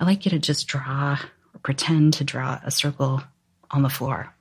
I'd 0.00 0.06
like 0.06 0.24
you 0.24 0.30
to 0.30 0.38
just 0.38 0.66
draw 0.66 1.18
pretend 1.60 2.14
to 2.14 2.24
draw 2.24 2.60
a 2.64 2.70
circle 2.70 3.22
on 3.70 3.82
the 3.82 3.88
floor. 3.88 4.34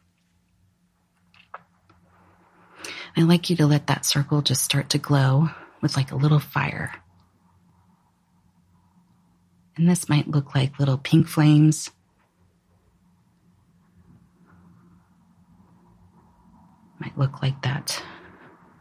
I'd 3.16 3.24
like 3.24 3.50
you 3.50 3.56
to 3.58 3.66
let 3.66 3.88
that 3.88 4.06
circle 4.06 4.42
just 4.42 4.64
start 4.64 4.90
to 4.92 4.98
glow 4.98 5.50
with 5.82 5.98
like 5.98 6.12
a 6.12 6.16
little 6.16 6.40
fire. 6.40 6.94
And 9.76 9.90
this 9.90 10.08
might 10.08 10.28
look 10.28 10.56
like 10.56 10.80
little 10.80 10.98
pink 10.98 11.28
flames. 11.28 11.92
Might 17.00 17.18
look 17.18 17.42
like 17.42 17.62
that 17.64 18.02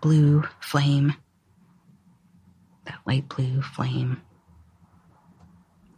blue 0.01 0.45
flame, 0.61 1.15
that 2.85 3.01
light 3.07 3.29
blue 3.29 3.63
flame. 3.63 4.21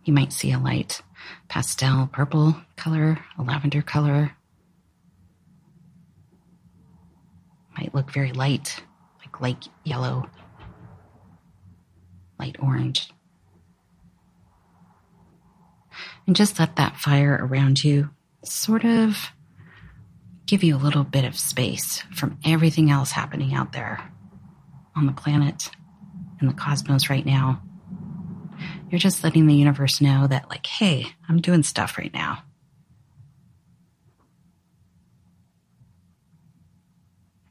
You 0.05 0.13
might 0.13 0.33
see 0.33 0.53
a 0.53 0.59
light 0.59 1.03
pastel 1.49 2.09
purple 2.13 2.57
color, 2.77 3.19
a 3.39 3.43
lavender 3.43 3.83
color. 3.83 4.33
Might 7.77 7.95
look 7.95 8.13
very 8.13 8.33
light, 8.33 8.83
like 9.21 9.41
light 9.41 9.69
yellow, 9.85 10.29
light 12.39 12.57
orange 12.61 13.11
and 16.27 16.37
just 16.37 16.59
let 16.59 16.77
that 16.77 16.97
fire 16.97 17.39
around 17.41 17.83
you 17.83 18.11
sort 18.45 18.85
of 18.85 19.31
give 20.47 20.63
you 20.63 20.77
a 20.77 20.79
little 20.79 21.05
bit 21.05 21.25
of 21.25 21.39
space 21.39 22.03
from 22.15 22.39
everything 22.45 22.91
else 22.91 23.13
happening 23.13 23.55
out 23.55 23.73
there 23.73 24.11
on 24.95 25.07
the 25.07 25.13
planet 25.13 25.71
and 26.41 26.49
the 26.49 26.55
cosmos 26.55 27.09
right 27.09 27.25
now. 27.25 27.63
You're 28.93 28.99
just 28.99 29.25
letting 29.25 29.47
the 29.47 29.55
universe 29.55 30.03
know 30.03 30.27
that, 30.27 30.51
like, 30.51 30.67
hey, 30.67 31.07
I'm 31.27 31.41
doing 31.41 31.63
stuff 31.63 31.97
right 31.97 32.13
now. 32.13 32.43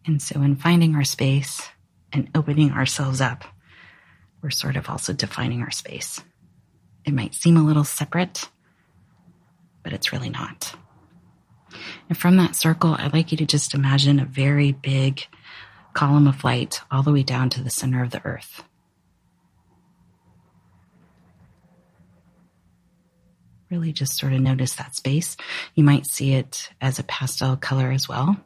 And 0.05 0.21
so, 0.21 0.39
in 0.43 0.55
finding 0.55 0.93
our 0.93 1.03
space 1.03 1.67
and 2.13 2.29
opening 2.36 2.74
ourselves 2.74 3.21
up, 3.21 3.43
we're 4.43 4.51
sort 4.51 4.75
of 4.75 4.88
also 4.88 5.13
defining 5.13 5.63
our 5.63 5.71
space. 5.71 6.21
It 7.05 7.13
might 7.15 7.33
seem 7.33 7.57
a 7.57 7.65
little 7.65 7.86
separate, 7.86 8.48
but 9.81 9.93
it's 9.93 10.13
really 10.13 10.29
not. 10.29 10.75
And 12.07 12.15
from 12.15 12.38
that 12.38 12.55
circle, 12.55 12.95
I'd 13.00 13.13
like 13.13 13.31
you 13.31 13.38
to 13.39 13.48
just 13.48 13.74
imagine 13.74 14.19
a 14.19 14.25
very 14.25 14.74
big 14.74 15.25
column 15.95 16.27
of 16.27 16.43
light 16.43 16.81
all 16.91 17.01
the 17.01 17.12
way 17.12 17.24
down 17.24 17.50
to 17.50 17.63
the 17.63 17.71
center 17.71 18.03
of 18.03 18.12
the 18.12 18.24
earth. 18.24 18.63
Really 23.71 23.93
just 23.93 24.17
sort 24.17 24.33
of 24.33 24.41
notice 24.41 24.75
that 24.75 24.95
space. 24.95 25.37
You 25.75 25.83
might 25.83 26.05
see 26.05 26.33
it 26.33 26.69
as 26.81 26.99
a 26.99 27.03
pastel 27.03 27.55
color 27.55 27.91
as 27.91 28.07
well. 28.07 28.37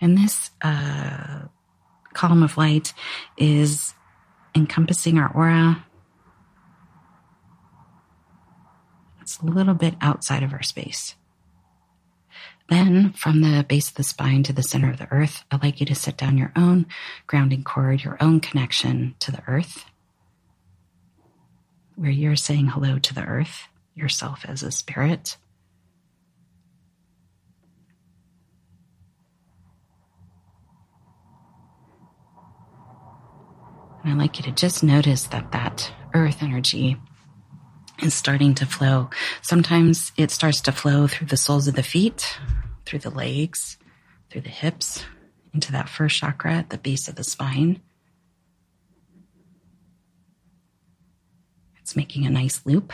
And 0.00 0.18
this 0.18 0.50
uh, 0.60 1.42
column 2.12 2.42
of 2.42 2.58
light 2.58 2.92
is 3.38 3.94
encompassing 4.54 5.16
our 5.16 5.32
aura, 5.32 5.86
It's 9.22 9.38
a 9.38 9.46
little 9.46 9.74
bit 9.74 9.94
outside 10.02 10.42
of 10.42 10.52
our 10.52 10.62
space. 10.62 11.14
Then, 12.68 13.12
from 13.12 13.40
the 13.40 13.64
base 13.66 13.88
of 13.88 13.94
the 13.94 14.02
spine 14.02 14.42
to 14.42 14.52
the 14.52 14.62
center 14.62 14.90
of 14.90 14.98
the 14.98 15.10
earth, 15.10 15.44
I'd 15.50 15.62
like 15.62 15.80
you 15.80 15.86
to 15.86 15.94
set 15.94 16.18
down 16.18 16.36
your 16.36 16.52
own 16.54 16.86
grounding 17.26 17.64
cord, 17.64 18.04
your 18.04 18.18
own 18.20 18.40
connection 18.40 19.14
to 19.20 19.30
the 19.30 19.42
earth, 19.46 19.86
where 21.96 22.10
you're 22.10 22.36
saying 22.36 22.68
hello 22.68 22.98
to 22.98 23.14
the 23.14 23.24
earth, 23.24 23.68
yourself 23.94 24.44
as 24.46 24.62
a 24.62 24.70
spirit. 24.70 25.36
And 34.02 34.12
I'd 34.12 34.18
like 34.18 34.38
you 34.38 34.44
to 34.44 34.52
just 34.52 34.82
notice 34.82 35.24
that 35.26 35.52
that 35.52 35.92
earth 36.14 36.42
energy 36.42 36.96
is 38.02 38.14
starting 38.14 38.54
to 38.56 38.66
flow. 38.66 39.10
Sometimes 39.42 40.12
it 40.16 40.30
starts 40.30 40.60
to 40.62 40.72
flow 40.72 41.06
through 41.06 41.28
the 41.28 41.36
soles 41.36 41.68
of 41.68 41.76
the 41.76 41.82
feet, 41.82 42.38
through 42.84 42.98
the 42.98 43.10
legs, 43.10 43.78
through 44.30 44.40
the 44.40 44.48
hips, 44.48 45.04
into 45.54 45.70
that 45.72 45.88
first 45.88 46.16
chakra 46.16 46.54
at 46.54 46.70
the 46.70 46.78
base 46.78 47.08
of 47.08 47.14
the 47.14 47.24
spine. 47.24 47.80
It's 51.92 51.96
making 51.98 52.24
a 52.24 52.30
nice 52.30 52.64
loop. 52.64 52.90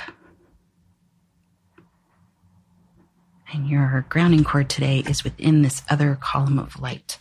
And 3.53 3.69
your 3.69 4.05
grounding 4.09 4.43
cord 4.43 4.69
today 4.69 5.05
is 5.09 5.23
within 5.23 5.63
this 5.63 5.83
other 5.89 6.19
column 6.21 6.59
of 6.59 6.81
light. 6.81 7.19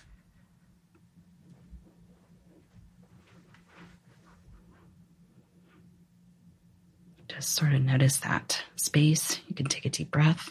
Just 7.27 7.53
sort 7.53 7.73
of 7.73 7.83
notice 7.83 8.17
that 8.21 8.63
space. 8.75 9.39
You 9.47 9.53
can 9.53 9.67
take 9.67 9.85
a 9.85 9.89
deep 9.89 10.09
breath. 10.09 10.49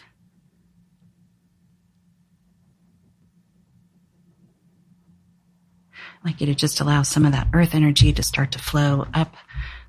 I'd 5.92 6.24
like 6.24 6.40
you 6.40 6.46
to 6.46 6.54
just 6.54 6.78
allow 6.78 7.02
some 7.02 7.26
of 7.26 7.32
that 7.32 7.48
earth 7.52 7.74
energy 7.74 8.12
to 8.12 8.22
start 8.22 8.52
to 8.52 8.60
flow 8.60 9.08
up 9.12 9.36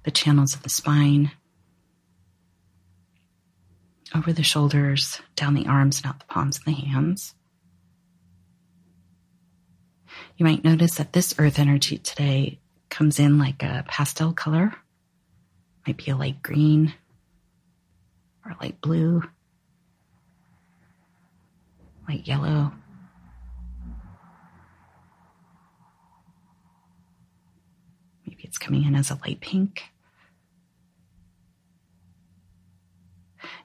the 0.08 0.12
channels 0.12 0.56
of 0.56 0.64
the 0.64 0.70
spine, 0.70 1.30
over 4.16 4.32
the 4.32 4.42
shoulders, 4.42 5.20
down 5.36 5.54
the 5.54 5.68
arms, 5.68 5.98
and 5.98 6.06
out 6.08 6.18
the 6.18 6.26
palms 6.28 6.58
of 6.58 6.64
the 6.64 6.72
hands. 6.72 7.36
You 10.38 10.46
might 10.46 10.64
notice 10.64 10.96
that 10.96 11.12
this 11.12 11.36
earth 11.38 11.60
energy 11.60 11.98
today 11.98 12.58
comes 12.90 13.20
in 13.20 13.38
like 13.38 13.62
a 13.64 13.84
pastel 13.86 14.32
color, 14.32 14.74
might 15.86 15.98
be 15.98 16.10
a 16.10 16.16
light 16.16 16.42
green 16.42 16.94
or 18.46 18.56
light 18.62 18.80
blue, 18.80 19.24
light 22.08 22.26
yellow. 22.26 22.72
Maybe 28.26 28.44
it's 28.46 28.58
coming 28.58 28.86
in 28.86 28.96
as 28.96 29.12
a 29.12 29.20
light 29.26 29.42
pink. 29.42 29.84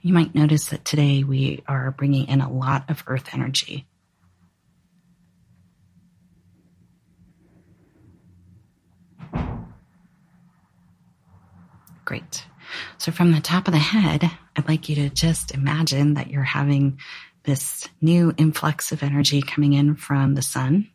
You 0.05 0.13
might 0.13 0.35
notice 0.35 0.67
that 0.67 0.85
today 0.85 1.23
we 1.23 1.63
are 1.69 1.93
bringing 1.93 2.27
in 2.27 2.41
a 2.41 2.53
lot 2.53 2.91
of 2.91 3.05
earth 3.07 3.29
energy. 3.33 3.87
Great. 12.05 12.45
So 12.99 13.13
from 13.13 13.31
the 13.31 13.41
top 13.41 13.69
of 13.69 13.73
the 13.73 13.79
head, 13.79 14.29
I'd 14.57 14.67
like 14.67 14.89
you 14.89 14.97
to 14.97 15.09
just 15.09 15.53
imagine 15.53 16.15
that 16.15 16.31
you're 16.31 16.43
having 16.43 16.99
this 17.45 17.89
new 18.01 18.35
influx 18.37 18.91
of 18.91 19.05
energy 19.05 19.41
coming 19.41 19.73
in 19.73 19.95
from 19.95 20.35
the 20.35 20.43
sun. 20.43 20.91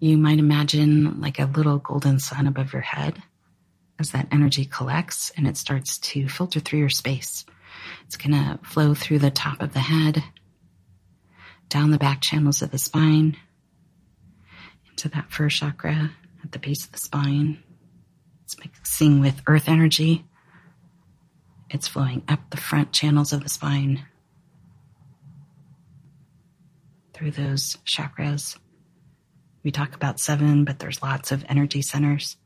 You 0.00 0.16
might 0.16 0.38
imagine 0.38 1.20
like 1.20 1.38
a 1.38 1.44
little 1.44 1.78
golden 1.78 2.18
sun 2.18 2.46
above 2.46 2.72
your 2.72 2.82
head 2.82 3.22
as 3.98 4.10
that 4.10 4.28
energy 4.32 4.64
collects 4.64 5.30
and 5.36 5.46
it 5.46 5.56
starts 5.56 5.98
to 5.98 6.28
filter 6.28 6.60
through 6.60 6.80
your 6.80 6.88
space. 6.88 7.44
It's 8.06 8.16
going 8.16 8.32
to 8.32 8.58
flow 8.64 8.94
through 8.94 9.20
the 9.20 9.30
top 9.30 9.62
of 9.62 9.72
the 9.72 9.80
head, 9.80 10.22
down 11.68 11.90
the 11.90 11.98
back 11.98 12.20
channels 12.20 12.62
of 12.62 12.70
the 12.70 12.78
spine, 12.78 13.36
into 14.90 15.08
that 15.10 15.32
first 15.32 15.58
chakra 15.58 16.10
at 16.42 16.52
the 16.52 16.58
base 16.58 16.84
of 16.84 16.92
the 16.92 16.98
spine. 16.98 17.62
It's 18.44 18.58
mixing 18.58 19.20
with 19.20 19.42
earth 19.46 19.68
energy. 19.68 20.24
It's 21.70 21.88
flowing 21.88 22.22
up 22.28 22.50
the 22.50 22.56
front 22.56 22.92
channels 22.92 23.32
of 23.32 23.42
the 23.42 23.48
spine 23.48 24.04
through 27.14 27.30
those 27.30 27.76
chakras. 27.86 28.58
We 29.62 29.70
talk 29.70 29.94
about 29.94 30.20
seven, 30.20 30.64
but 30.64 30.78
there's 30.78 31.02
lots 31.02 31.32
of 31.32 31.44
energy 31.48 31.80
centers. 31.80 32.36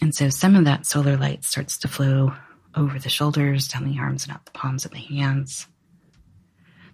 And 0.00 0.14
so 0.14 0.28
some 0.28 0.56
of 0.56 0.64
that 0.66 0.86
solar 0.86 1.16
light 1.16 1.44
starts 1.44 1.78
to 1.78 1.88
flow 1.88 2.32
over 2.74 2.98
the 2.98 3.08
shoulders, 3.08 3.68
down 3.68 3.90
the 3.90 3.98
arms, 3.98 4.24
and 4.24 4.32
out 4.32 4.44
the 4.44 4.50
palms 4.52 4.84
of 4.84 4.90
the 4.90 4.98
hands. 4.98 5.66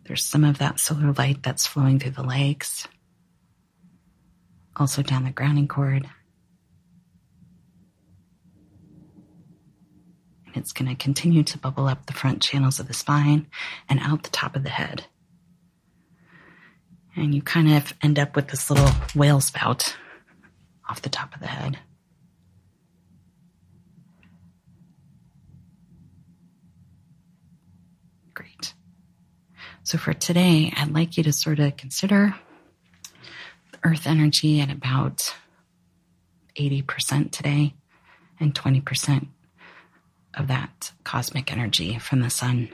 There's 0.05 0.25
some 0.25 0.45
of 0.45 0.59
that 0.59 0.81
solar 0.81 1.13
light 1.13 1.43
that's 1.43 1.67
flowing 1.67 1.99
through 1.99 2.13
the 2.13 2.23
legs, 2.23 2.87
also 4.77 5.03
down 5.03 5.25
the 5.25 5.31
grounding 5.31 5.69
cord. 5.69 6.09
And 10.47 10.57
it's 10.57 10.73
going 10.73 10.89
to 10.89 11.03
continue 11.03 11.43
to 11.45 11.59
bubble 11.59 11.87
up 11.89 12.07
the 12.07 12.13
front 12.13 12.43
channels 12.43 12.79
of 12.79 12.87
the 12.87 12.95
spine 12.95 13.47
and 13.89 14.01
out 14.01 14.23
the 14.23 14.31
top 14.31 14.55
of 14.55 14.63
the 14.63 14.71
head. 14.71 15.05
And 17.17 17.35
you 17.35 17.43
kind 17.43 17.73
of 17.73 17.93
end 18.03 18.19
up 18.19 18.37
with 18.37 18.49
this 18.49 18.71
little 18.71 18.91
whale 19.15 19.41
spout 19.41 19.97
off 20.89 21.03
the 21.03 21.09
top 21.09 21.35
of 21.35 21.41
the 21.41 21.47
head. 21.47 21.79
Great. 28.35 28.75
So 29.93 29.99
for 29.99 30.15
today, 30.15 30.73
I'd 30.75 30.95
like 30.95 31.19
you 31.19 31.23
to 31.25 31.35
sort 31.35 31.59
of 31.59 31.77
consider 31.77 32.35
earth 33.85 34.07
energy 34.07 34.59
at 34.63 34.71
about 34.71 35.35
80% 36.59 37.31
today 37.31 37.75
and 38.41 38.55
20% 38.55 39.27
of 40.33 40.49
that 40.49 40.93
cosmic 41.05 41.53
energy 41.53 41.99
from 41.99 42.23
the 42.23 42.31
sun. 42.31 42.71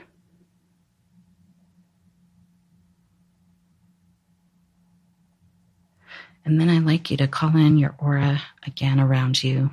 And 6.45 6.57
then 6.57 6.69
I'd 6.69 6.85
like 6.85 7.11
you 7.11 7.17
to 7.17 7.27
call 7.27 7.57
in 7.57 7.77
your 7.77 7.95
aura 7.99 8.41
again 8.65 8.97
around 8.97 9.43
you. 9.43 9.71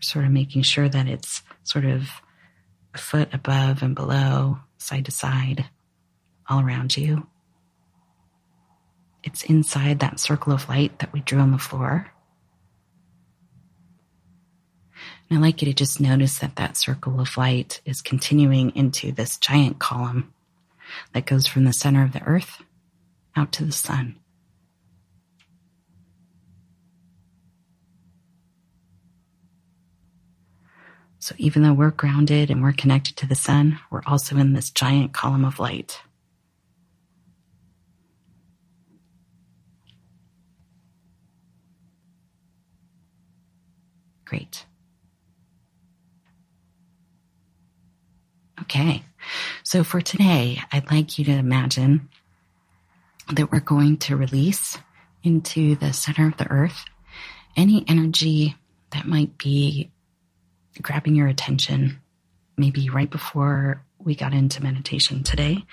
Sort 0.00 0.24
of 0.24 0.32
making 0.32 0.62
sure 0.62 0.88
that 0.88 1.06
it's 1.06 1.44
sort 1.62 1.84
of 1.84 2.08
a 2.94 2.98
foot 2.98 3.28
above 3.32 3.82
and 3.82 3.94
below, 3.94 4.58
side 4.78 5.04
to 5.06 5.10
side, 5.10 5.66
all 6.48 6.60
around 6.60 6.96
you. 6.96 7.26
It's 9.22 9.42
inside 9.44 10.00
that 10.00 10.20
circle 10.20 10.52
of 10.52 10.68
light 10.68 10.98
that 10.98 11.12
we 11.12 11.20
drew 11.20 11.40
on 11.40 11.50
the 11.50 11.58
floor. 11.58 12.10
And 15.28 15.38
I'd 15.38 15.42
like 15.42 15.62
you 15.62 15.66
to 15.66 15.74
just 15.74 16.00
notice 16.00 16.38
that 16.38 16.56
that 16.56 16.76
circle 16.76 17.20
of 17.20 17.36
light 17.36 17.80
is 17.84 18.02
continuing 18.02 18.70
into 18.76 19.12
this 19.12 19.38
giant 19.38 19.78
column 19.78 20.32
that 21.12 21.26
goes 21.26 21.46
from 21.46 21.64
the 21.64 21.72
center 21.72 22.04
of 22.04 22.12
the 22.12 22.22
earth 22.22 22.62
out 23.34 23.50
to 23.52 23.64
the 23.64 23.72
sun. 23.72 24.16
So 31.24 31.34
even 31.38 31.62
though 31.62 31.72
we're 31.72 31.90
grounded 31.90 32.50
and 32.50 32.62
we're 32.62 32.74
connected 32.74 33.16
to 33.16 33.26
the 33.26 33.34
sun, 33.34 33.80
we're 33.90 34.02
also 34.06 34.36
in 34.36 34.52
this 34.52 34.68
giant 34.68 35.14
column 35.14 35.46
of 35.46 35.58
light. 35.58 36.02
Great. 44.26 44.66
Okay. 48.60 49.02
So 49.62 49.82
for 49.82 50.02
today, 50.02 50.60
I'd 50.72 50.90
like 50.90 51.18
you 51.18 51.24
to 51.24 51.32
imagine 51.32 52.10
that 53.32 53.50
we're 53.50 53.60
going 53.60 53.96
to 53.96 54.16
release 54.18 54.76
into 55.22 55.74
the 55.76 55.94
center 55.94 56.28
of 56.28 56.36
the 56.36 56.50
earth 56.50 56.84
any 57.56 57.82
energy 57.88 58.56
that 58.90 59.06
might 59.06 59.38
be 59.38 59.90
grabbing 60.80 61.14
your 61.14 61.28
attention, 61.28 62.00
maybe 62.56 62.90
right 62.90 63.10
before 63.10 63.84
we 63.98 64.14
got 64.14 64.34
into 64.34 64.62
meditation 64.62 65.22
today, 65.22 65.64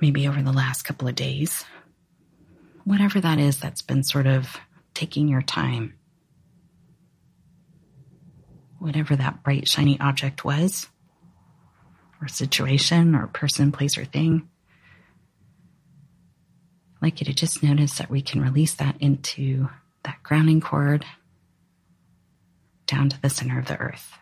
maybe 0.00 0.26
over 0.26 0.42
the 0.42 0.52
last 0.52 0.82
couple 0.82 1.08
of 1.08 1.14
days, 1.14 1.64
whatever 2.84 3.20
that 3.20 3.38
is 3.38 3.58
that's 3.58 3.82
been 3.82 4.02
sort 4.02 4.26
of 4.26 4.56
taking 4.94 5.28
your 5.28 5.42
time, 5.42 5.94
whatever 8.78 9.14
that 9.14 9.42
bright, 9.42 9.68
shiny 9.68 9.98
object 10.00 10.44
was, 10.44 10.88
or 12.20 12.28
situation, 12.28 13.14
or 13.14 13.26
person, 13.28 13.72
place, 13.72 13.96
or 13.96 14.04
thing. 14.04 14.48
I'd 16.96 17.02
like 17.02 17.20
you 17.20 17.26
to 17.26 17.34
just 17.34 17.62
notice 17.62 17.98
that 17.98 18.10
we 18.10 18.22
can 18.22 18.40
release 18.40 18.74
that 18.74 18.96
into 19.00 19.68
that 20.04 20.22
grounding 20.22 20.60
cord 20.60 21.04
down 22.92 23.08
to 23.08 23.20
the 23.22 23.30
center 23.30 23.58
of 23.58 23.66
the 23.66 23.78
earth. 23.78 24.18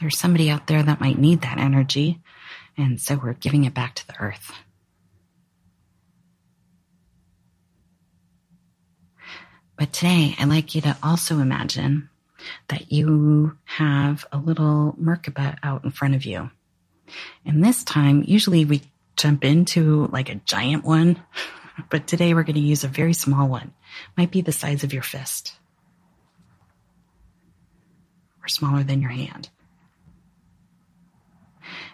There's 0.00 0.18
somebody 0.18 0.50
out 0.50 0.66
there 0.66 0.82
that 0.82 1.00
might 1.00 1.18
need 1.18 1.40
that 1.40 1.58
energy, 1.58 2.20
and 2.76 3.00
so 3.00 3.16
we're 3.16 3.32
giving 3.32 3.64
it 3.64 3.72
back 3.72 3.94
to 3.94 4.06
the 4.06 4.20
earth. 4.20 4.52
But 9.78 9.94
today, 9.94 10.34
I'd 10.38 10.50
like 10.50 10.74
you 10.74 10.82
to 10.82 10.96
also 11.02 11.38
imagine 11.38 12.10
that 12.68 12.92
you 12.92 13.56
have 13.64 14.26
a 14.30 14.36
little 14.36 14.94
Merkaba 15.00 15.56
out 15.62 15.84
in 15.84 15.90
front 15.90 16.14
of 16.14 16.26
you. 16.26 16.50
And 17.46 17.64
this 17.64 17.82
time, 17.82 18.24
usually 18.26 18.66
we 18.66 18.82
jump 19.16 19.42
into 19.42 20.06
like 20.08 20.28
a 20.28 20.34
giant 20.34 20.84
one 20.84 21.22
but 21.90 22.06
today 22.06 22.34
we're 22.34 22.44
going 22.44 22.54
to 22.54 22.60
use 22.60 22.84
a 22.84 22.88
very 22.88 23.14
small 23.14 23.48
one. 23.48 23.72
Might 24.16 24.30
be 24.30 24.40
the 24.40 24.52
size 24.52 24.84
of 24.84 24.92
your 24.92 25.02
fist 25.02 25.56
or 28.42 28.48
smaller 28.48 28.82
than 28.82 29.00
your 29.00 29.10
hand. 29.10 29.48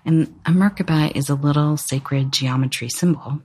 And 0.05 0.35
a 0.47 0.51
Merkaba 0.51 1.15
is 1.15 1.29
a 1.29 1.35
little 1.35 1.77
sacred 1.77 2.33
geometry 2.33 2.89
symbol. 2.89 3.43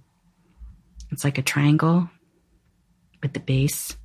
It's 1.11 1.23
like 1.23 1.37
a 1.37 1.43
triangle 1.43 2.09
with 3.21 3.33
the 3.33 3.39
base 3.39 3.95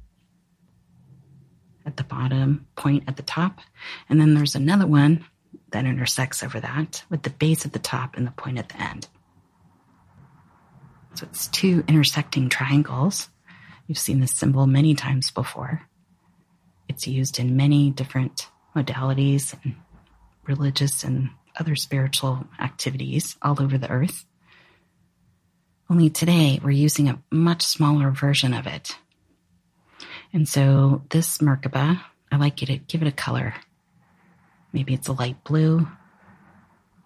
at 1.87 1.97
the 1.97 2.05
bottom, 2.05 2.67
point 2.77 3.05
at 3.09 3.17
the 3.17 3.23
top. 3.23 3.61
And 4.09 4.21
then 4.21 4.35
there's 4.35 4.55
another 4.55 4.87
one 4.87 5.25
that 5.71 5.87
intersects 5.87 6.43
over 6.43 6.61
that 6.61 7.05
with 7.09 7.23
the 7.23 7.31
base 7.31 7.65
at 7.65 7.73
the 7.73 7.79
top 7.79 8.17
and 8.17 8.27
the 8.27 8.33
point 8.33 8.59
at 8.59 8.69
the 8.69 8.81
end. 8.81 9.09
So 11.15 11.27
it's 11.27 11.49
two 11.49 11.85
intersecting 11.89 12.49
triangles. 12.49 13.29
You've 13.87 13.99
seen 13.99 14.21
this 14.21 14.33
symbol 14.33 14.67
many 14.67 14.95
times 14.95 15.31
before. 15.31 15.83
It's 16.89 17.07
used 17.07 17.39
in 17.39 17.57
many 17.57 17.91
different 17.91 18.49
modalities 18.75 19.55
and 19.65 19.75
religious 20.47 21.05
and 21.05 21.31
other 21.59 21.77
spiritual 21.77 22.47
activities 22.61 23.37
all 23.43 23.61
over 23.61 23.77
the 23.77 23.91
earth. 23.91 24.25
Only 25.89 26.09
today 26.09 26.61
we're 26.63 26.71
using 26.71 27.09
a 27.09 27.21
much 27.31 27.63
smaller 27.63 28.11
version 28.11 28.55
of 28.55 28.67
it. 28.67 28.97
And 30.33 30.49
so 30.49 31.03
this 31.11 31.39
Merkaba, 31.39 32.01
I 32.31 32.37
like 32.37 32.61
you 32.61 32.69
to 32.69 32.77
give 32.77 33.03
it 33.03 33.09
a 33.09 33.13
color. 33.13 33.55
Maybe 34.73 34.95
it's 34.95 35.09
a 35.09 35.13
light 35.13 35.43
blue, 35.43 35.89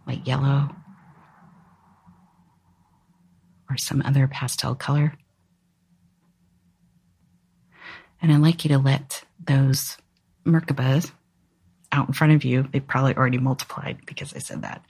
light 0.07 0.27
yellow, 0.27 0.77
or 3.75 3.77
some 3.77 4.03
other 4.05 4.29
pastel 4.29 4.75
color. 4.75 5.15
And 8.23 8.33
I'd 8.33 8.41
like 8.41 8.65
you 8.65 8.71
to 8.71 8.79
let 8.79 9.25
those 9.45 9.99
Merkabas 10.47 11.11
out 11.93 12.09
in 12.09 12.15
front 12.15 12.33
of 12.33 12.45
you, 12.45 12.69
they 12.73 12.81
probably 12.81 13.15
already 13.15 13.39
multiplied 13.39 13.99
because 14.07 14.35
I 14.35 14.39
said 14.39 14.63
that. 14.63 14.85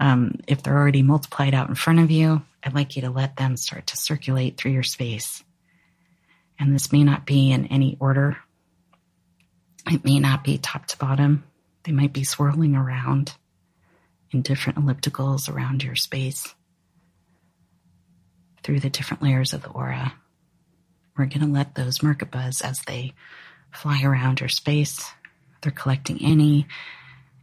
Um, 0.00 0.36
if 0.46 0.62
they're 0.62 0.76
already 0.76 1.02
multiplied 1.02 1.54
out 1.54 1.68
in 1.68 1.74
front 1.74 2.00
of 2.00 2.10
you, 2.10 2.42
I'd 2.62 2.74
like 2.74 2.96
you 2.96 3.02
to 3.02 3.10
let 3.10 3.36
them 3.36 3.56
start 3.56 3.86
to 3.88 3.96
circulate 3.96 4.56
through 4.56 4.72
your 4.72 4.82
space. 4.82 5.42
And 6.58 6.74
this 6.74 6.92
may 6.92 7.04
not 7.04 7.26
be 7.26 7.52
in 7.52 7.66
any 7.66 7.96
order. 8.00 8.36
It 9.90 10.04
may 10.04 10.18
not 10.18 10.44
be 10.44 10.58
top 10.58 10.86
to 10.86 10.98
bottom. 10.98 11.44
They 11.84 11.92
might 11.92 12.12
be 12.12 12.24
swirling 12.24 12.76
around 12.76 13.34
in 14.30 14.42
different 14.42 14.78
ellipticals 14.78 15.52
around 15.52 15.82
your 15.82 15.96
space 15.96 16.54
through 18.62 18.80
the 18.80 18.90
different 18.90 19.22
layers 19.22 19.52
of 19.52 19.62
the 19.62 19.70
aura. 19.70 20.14
We're 21.16 21.26
going 21.26 21.40
to 21.40 21.46
let 21.46 21.74
those 21.74 21.98
Merkabas, 21.98 22.64
as 22.64 22.80
they 22.86 23.12
fly 23.70 24.02
around 24.02 24.40
your 24.40 24.48
space, 24.48 25.10
they're 25.60 25.72
collecting 25.72 26.18
any 26.22 26.66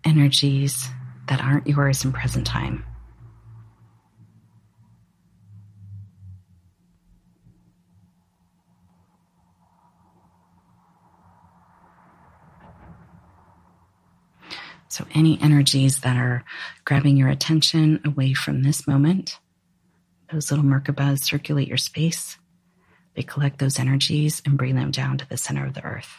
energies 0.03 0.89
that 1.27 1.41
aren't 1.41 1.67
yours 1.67 2.03
in 2.03 2.11
present 2.11 2.47
time. 2.47 2.83
So, 14.91 15.05
any 15.13 15.39
energies 15.39 15.99
that 15.99 16.17
are 16.17 16.43
grabbing 16.83 17.15
your 17.15 17.29
attention 17.29 18.01
away 18.03 18.33
from 18.33 18.63
this 18.63 18.87
moment, 18.87 19.39
those 20.31 20.51
little 20.51 20.65
Merkabas 20.65 21.23
circulate 21.23 21.67
your 21.67 21.77
space. 21.77 22.37
They 23.15 23.23
collect 23.23 23.59
those 23.59 23.79
energies 23.79 24.41
and 24.45 24.57
bring 24.57 24.75
them 24.75 24.91
down 24.91 25.17
to 25.17 25.27
the 25.27 25.37
center 25.37 25.65
of 25.65 25.73
the 25.73 25.83
earth. 25.83 26.09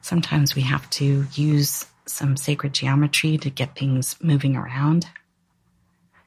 Sometimes 0.00 0.54
we 0.54 0.62
have 0.62 0.88
to 0.90 1.26
use 1.34 1.84
some 2.06 2.36
sacred 2.36 2.72
geometry 2.72 3.38
to 3.38 3.50
get 3.50 3.74
things 3.74 4.16
moving 4.22 4.54
around. 4.54 5.08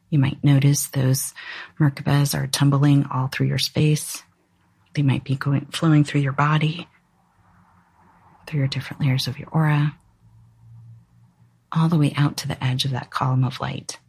You 0.09 0.19
might 0.19 0.43
notice 0.43 0.87
those 0.87 1.33
Merkabas 1.79 2.37
are 2.37 2.47
tumbling 2.47 3.05
all 3.05 3.27
through 3.27 3.47
your 3.47 3.57
space. 3.57 4.21
They 4.95 5.01
might 5.01 5.23
be 5.23 5.35
going, 5.35 5.67
flowing 5.67 6.03
through 6.03 6.21
your 6.21 6.33
body, 6.33 6.87
through 8.49 8.59
your 8.59 8.67
different 8.67 8.99
layers 8.99 9.27
of 9.27 9.37
your 9.37 9.47
aura, 9.49 9.95
all 11.71 11.87
the 11.87 11.97
way 11.97 12.11
out 12.17 12.35
to 12.35 12.47
the 12.47 12.61
edge 12.63 12.83
of 12.83 12.91
that 12.91 13.11
column 13.11 13.43
of 13.43 13.61
light. 13.61 13.99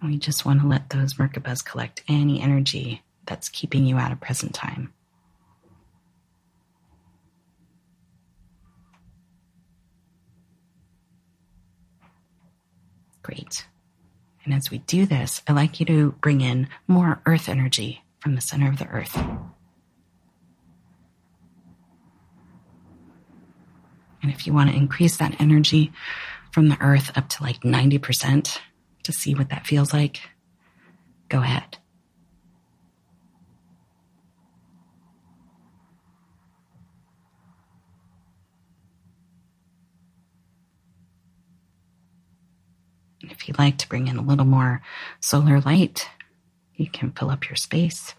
And 0.00 0.10
we 0.10 0.18
just 0.18 0.46
want 0.46 0.62
to 0.62 0.66
let 0.66 0.88
those 0.88 1.14
Merkabas 1.14 1.62
collect 1.62 2.02
any 2.08 2.40
energy 2.40 3.02
that's 3.26 3.50
keeping 3.50 3.84
you 3.84 3.98
out 3.98 4.10
of 4.10 4.20
present 4.20 4.54
time. 4.54 4.94
Great. 13.22 13.66
And 14.44 14.54
as 14.54 14.70
we 14.70 14.78
do 14.78 15.04
this, 15.04 15.42
I'd 15.46 15.56
like 15.56 15.78
you 15.80 15.86
to 15.86 16.12
bring 16.22 16.40
in 16.40 16.68
more 16.86 17.20
earth 17.26 17.48
energy 17.48 18.05
from 18.26 18.34
the 18.34 18.40
center 18.40 18.68
of 18.68 18.76
the 18.80 18.88
earth. 18.88 19.16
And 24.20 24.32
if 24.32 24.48
you 24.48 24.52
want 24.52 24.68
to 24.68 24.74
increase 24.74 25.18
that 25.18 25.40
energy 25.40 25.92
from 26.50 26.68
the 26.68 26.76
earth 26.80 27.16
up 27.16 27.28
to 27.28 27.42
like 27.44 27.60
90% 27.60 28.58
to 29.04 29.12
see 29.12 29.36
what 29.36 29.50
that 29.50 29.64
feels 29.64 29.92
like, 29.92 30.22
go 31.28 31.38
ahead. 31.38 31.78
If 43.20 43.46
you'd 43.46 43.60
like 43.60 43.78
to 43.78 43.88
bring 43.88 44.08
in 44.08 44.16
a 44.16 44.22
little 44.22 44.44
more 44.44 44.82
solar 45.20 45.60
light, 45.60 46.08
you 46.76 46.88
can 46.90 47.12
fill 47.12 47.30
up 47.30 47.48
your 47.48 47.56
space 47.56 48.14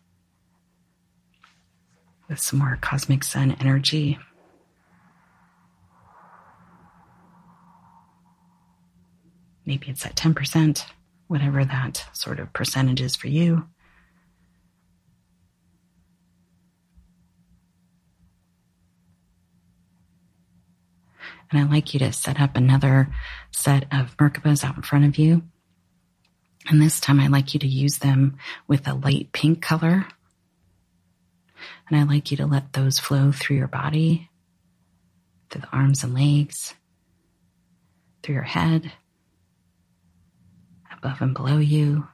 with 2.27 2.39
some 2.39 2.59
more 2.59 2.77
cosmic 2.81 3.23
sun 3.23 3.55
energy. 3.59 4.17
Maybe 9.65 9.87
it's 9.89 10.05
at 10.05 10.15
10%, 10.15 10.85
whatever 11.27 11.65
that 11.65 12.05
sort 12.13 12.39
of 12.39 12.53
percentage 12.53 13.01
is 13.01 13.15
for 13.15 13.27
you. 13.27 13.67
And 21.49 21.61
I'd 21.61 21.71
like 21.71 21.93
you 21.93 21.99
to 21.99 22.11
set 22.11 22.41
up 22.41 22.57
another 22.57 23.13
set 23.51 23.83
of 23.91 24.17
Merkabas 24.17 24.63
out 24.63 24.75
in 24.75 24.81
front 24.81 25.05
of 25.05 25.17
you. 25.17 25.43
And 26.69 26.81
this 26.81 26.99
time 26.99 27.19
I'd 27.19 27.31
like 27.31 27.53
you 27.53 27.59
to 27.61 27.67
use 27.67 27.99
them 27.99 28.37
with 28.67 28.87
a 28.87 28.93
light 28.93 29.31
pink 29.31 29.61
color. 29.61 30.05
And 31.87 31.99
I'd 31.99 32.09
like 32.09 32.31
you 32.31 32.37
to 32.37 32.45
let 32.45 32.73
those 32.73 32.99
flow 32.99 33.31
through 33.31 33.57
your 33.57 33.67
body, 33.67 34.29
through 35.49 35.61
the 35.61 35.75
arms 35.75 36.03
and 36.03 36.13
legs, 36.13 36.73
through 38.21 38.35
your 38.35 38.43
head, 38.43 38.91
above 40.91 41.21
and 41.21 41.33
below 41.33 41.57
you, 41.57 42.07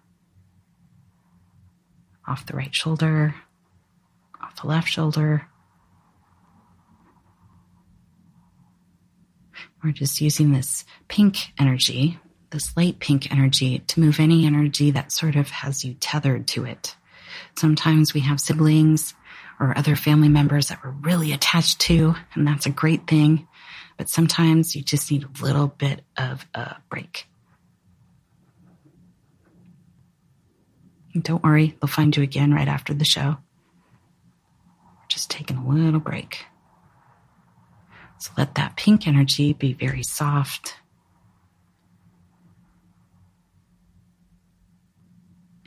off 2.28 2.46
the 2.46 2.56
right 2.56 2.74
shoulder, 2.74 3.34
off 4.42 4.62
the 4.62 4.68
left 4.68 4.88
shoulder, 4.88 5.48
We're 9.84 9.92
just 9.92 10.22
using 10.22 10.54
this 10.54 10.86
pink 11.10 11.52
energy, 11.60 12.18
this 12.54 12.78
light 12.78 13.00
pink 13.00 13.32
energy 13.32 13.80
to 13.80 14.00
move 14.00 14.20
any 14.20 14.46
energy 14.46 14.92
that 14.92 15.12
sort 15.12 15.36
of 15.36 15.50
has 15.50 15.84
you 15.84 15.96
tethered 15.96 16.48
to 16.48 16.64
it. 16.64 16.96
Sometimes 17.58 18.14
we 18.14 18.22
have 18.22 18.40
siblings 18.40 19.16
or 19.60 19.78
other 19.78 19.96
family 19.96 20.30
members 20.30 20.68
that 20.68 20.80
we're 20.84 20.92
really 20.92 21.34
attached 21.34 21.80
to, 21.80 22.16
and 22.36 22.48
that's 22.48 22.68
a 22.68 22.70
great 22.70 23.08
thing. 23.08 23.48
But 23.98 24.08
sometimes 24.08 24.76
you 24.76 24.84
just 24.84 25.12
need 25.12 25.24
a 25.24 25.44
little 25.44 25.68
bit 25.68 26.04
of 26.16 26.46
a 26.54 26.76
break. 26.90 27.28
Don't 31.20 31.44
worry, 31.44 31.76
they'll 31.82 31.88
find 31.88 32.16
you 32.16 32.24
again 32.24 32.54
right 32.54 32.68
after 32.68 32.94
the 32.94 33.06
show. 33.06 33.38
We're 34.86 35.08
just 35.08 35.30
taking 35.30 35.58
a 35.58 35.68
little 35.68 36.00
break. 36.00 36.46
So 38.20 38.32
let 38.38 38.56
that 38.56 38.78
pink 38.78 39.08
energy 39.08 39.54
be 39.54 39.74
very 39.74 40.04
soft 40.04 40.76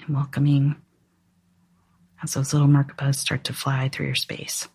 and 0.07 0.17
welcoming 0.17 0.77
as 2.23 2.35
those 2.35 2.53
little 2.53 2.69
Merkabas 2.69 3.17
start 3.17 3.45
to 3.45 3.53
fly 3.53 3.89
through 3.89 4.07
your 4.07 4.15
space. 4.15 4.69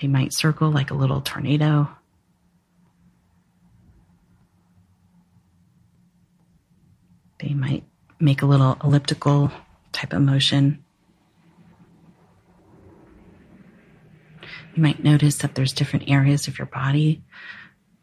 They 0.00 0.08
might 0.08 0.32
circle 0.32 0.70
like 0.70 0.90
a 0.90 0.94
little 0.94 1.20
tornado. 1.20 1.88
They 7.40 7.54
might 7.54 7.84
make 8.18 8.42
a 8.42 8.46
little 8.46 8.76
elliptical 8.82 9.52
type 9.92 10.12
of 10.12 10.22
motion. 10.22 10.84
You 14.74 14.82
might 14.82 15.04
notice 15.04 15.36
that 15.38 15.54
there's 15.54 15.72
different 15.72 16.10
areas 16.10 16.48
of 16.48 16.58
your 16.58 16.66
body 16.66 17.22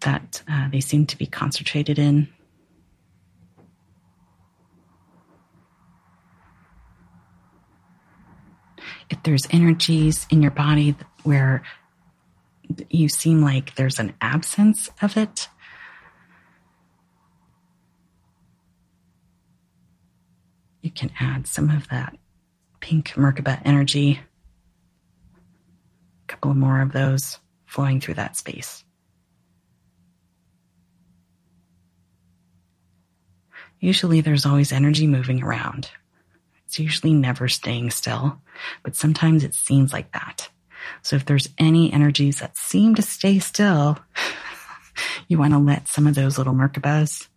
that 0.02 0.42
uh, 0.50 0.70
they 0.70 0.80
seem 0.80 1.06
to 1.08 1.18
be 1.18 1.26
concentrated 1.26 2.00
in. 2.00 2.30
if 9.12 9.22
there's 9.24 9.46
energies 9.52 10.26
in 10.30 10.42
your 10.42 10.52
body 10.52 10.96
where 11.24 11.62
you 12.90 13.10
seem 13.10 13.42
like 13.42 13.76
there's 13.76 14.00
an 14.00 14.14
absence 14.22 14.90
of 15.02 15.18
it, 15.18 15.50
you 20.82 20.90
can 20.90 21.12
add 21.20 21.46
some 21.46 21.70
of 21.70 21.90
that 21.90 22.18
pink 22.80 23.10
Merkaba 23.10 23.62
energy, 23.66 24.22
a 26.24 26.28
couple 26.28 26.54
more 26.54 26.82
of 26.82 26.94
those 26.94 27.38
flowing 27.66 28.00
through 28.00 28.16
that 28.16 28.38
space. 28.38 28.84
Usually, 33.82 34.22
there's 34.22 34.46
always 34.46 34.72
energy 34.72 35.08
moving 35.08 35.44
around. 35.44 35.90
It's 36.72 36.80
usually 36.80 37.14
never 37.14 37.50
staying 37.50 37.92
still, 37.92 38.40
but 38.82 38.96
sometimes 38.96 39.44
it 39.44 39.54
seems 39.54 39.92
like 39.92 40.14
that. 40.14 40.50
So 41.02 41.18
if 41.18 41.26
there's 41.26 41.50
any 41.58 41.92
energies 41.92 42.40
that 42.40 42.56
seem 42.56 42.96
to 42.96 43.02
stay 43.02 43.40
still, 43.40 44.00
you 45.28 45.38
want 45.38 45.52
to 45.52 45.60
let 45.60 45.90
some 45.90 46.08
of 46.08 46.16
those 46.16 46.38
little 46.38 46.54
Merkabas 46.54 47.28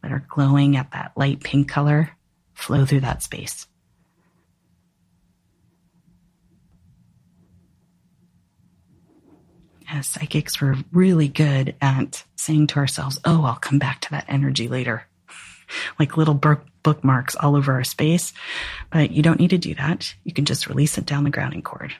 that 0.00 0.12
are 0.12 0.24
glowing 0.28 0.76
at 0.76 0.92
that 0.92 1.10
light 1.16 1.42
pink 1.42 1.68
color 1.68 2.12
flow 2.54 2.86
through 2.86 3.00
that 3.00 3.24
space. 3.24 3.66
As 9.88 10.06
psychics, 10.06 10.62
we're 10.62 10.76
really 10.92 11.26
good 11.26 11.74
at 11.80 12.22
saying 12.36 12.68
to 12.68 12.76
ourselves, 12.76 13.18
Oh, 13.24 13.44
I'll 13.44 13.56
come 13.56 13.80
back 13.80 14.02
to 14.02 14.10
that 14.12 14.26
energy 14.28 14.68
later. 14.68 15.08
like 15.98 16.16
little 16.16 16.34
bookmarks 16.86 17.34
all 17.34 17.56
over 17.56 17.72
our 17.72 17.82
space. 17.82 18.32
But 18.92 19.10
you 19.10 19.20
don't 19.20 19.40
need 19.40 19.50
to 19.50 19.58
do 19.58 19.74
that. 19.74 20.14
You 20.22 20.32
can 20.32 20.44
just 20.44 20.68
release 20.68 20.96
it 20.98 21.04
down 21.04 21.24
the 21.24 21.30
grounding 21.30 21.62
cord. 21.62 21.92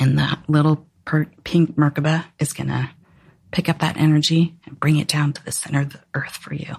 And 0.00 0.18
that 0.18 0.38
little 0.48 0.86
per- 1.04 1.30
pink 1.44 1.76
Merkaba 1.76 2.24
is 2.38 2.54
going 2.54 2.68
to 2.68 2.88
pick 3.50 3.68
up 3.68 3.80
that 3.80 3.98
energy 3.98 4.56
and 4.64 4.80
bring 4.80 4.96
it 4.96 5.06
down 5.06 5.34
to 5.34 5.44
the 5.44 5.52
center 5.52 5.82
of 5.82 5.92
the 5.92 6.00
earth 6.14 6.32
for 6.32 6.54
you. 6.54 6.76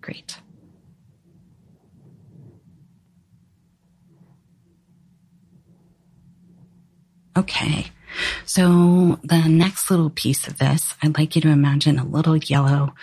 Great. 0.00 0.36
Okay. 7.36 7.90
So 8.44 9.18
the 9.22 9.48
next 9.48 9.90
little 9.90 10.10
piece 10.10 10.46
of 10.46 10.58
this, 10.58 10.94
I'd 11.02 11.16
like 11.16 11.34
you 11.36 11.42
to 11.42 11.48
imagine 11.48 11.98
a 11.98 12.04
little 12.04 12.36
yellow 12.36 12.94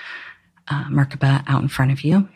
uh, 0.68 0.86
Merkaba 0.86 1.44
out 1.48 1.62
in 1.62 1.68
front 1.68 1.92
of 1.92 2.04
you. 2.04 2.30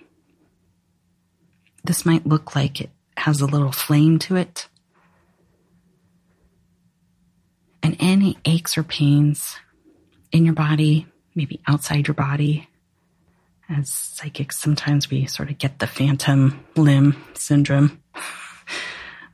This 1.84 2.06
might 2.06 2.26
look 2.26 2.56
like 2.56 2.82
it 2.82 2.90
has 3.18 3.42
a 3.42 3.46
little 3.46 3.72
flame 3.72 4.20
to 4.20 4.36
it. 4.36 4.68
And 7.82 7.98
any 8.00 8.38
aches 8.46 8.78
or 8.78 8.84
pains 8.84 9.58
in 10.32 10.46
your 10.46 10.54
body, 10.54 11.06
maybe 11.36 11.60
outside 11.68 12.08
your 12.08 12.16
body, 12.16 12.70
as 13.70 13.90
psychics, 13.90 14.58
sometimes 14.58 15.10
we 15.10 15.26
sort 15.26 15.50
of 15.50 15.58
get 15.58 15.80
the 15.80 15.88
phantom 15.88 16.66
limb 16.76 17.22
syndrome 17.34 18.02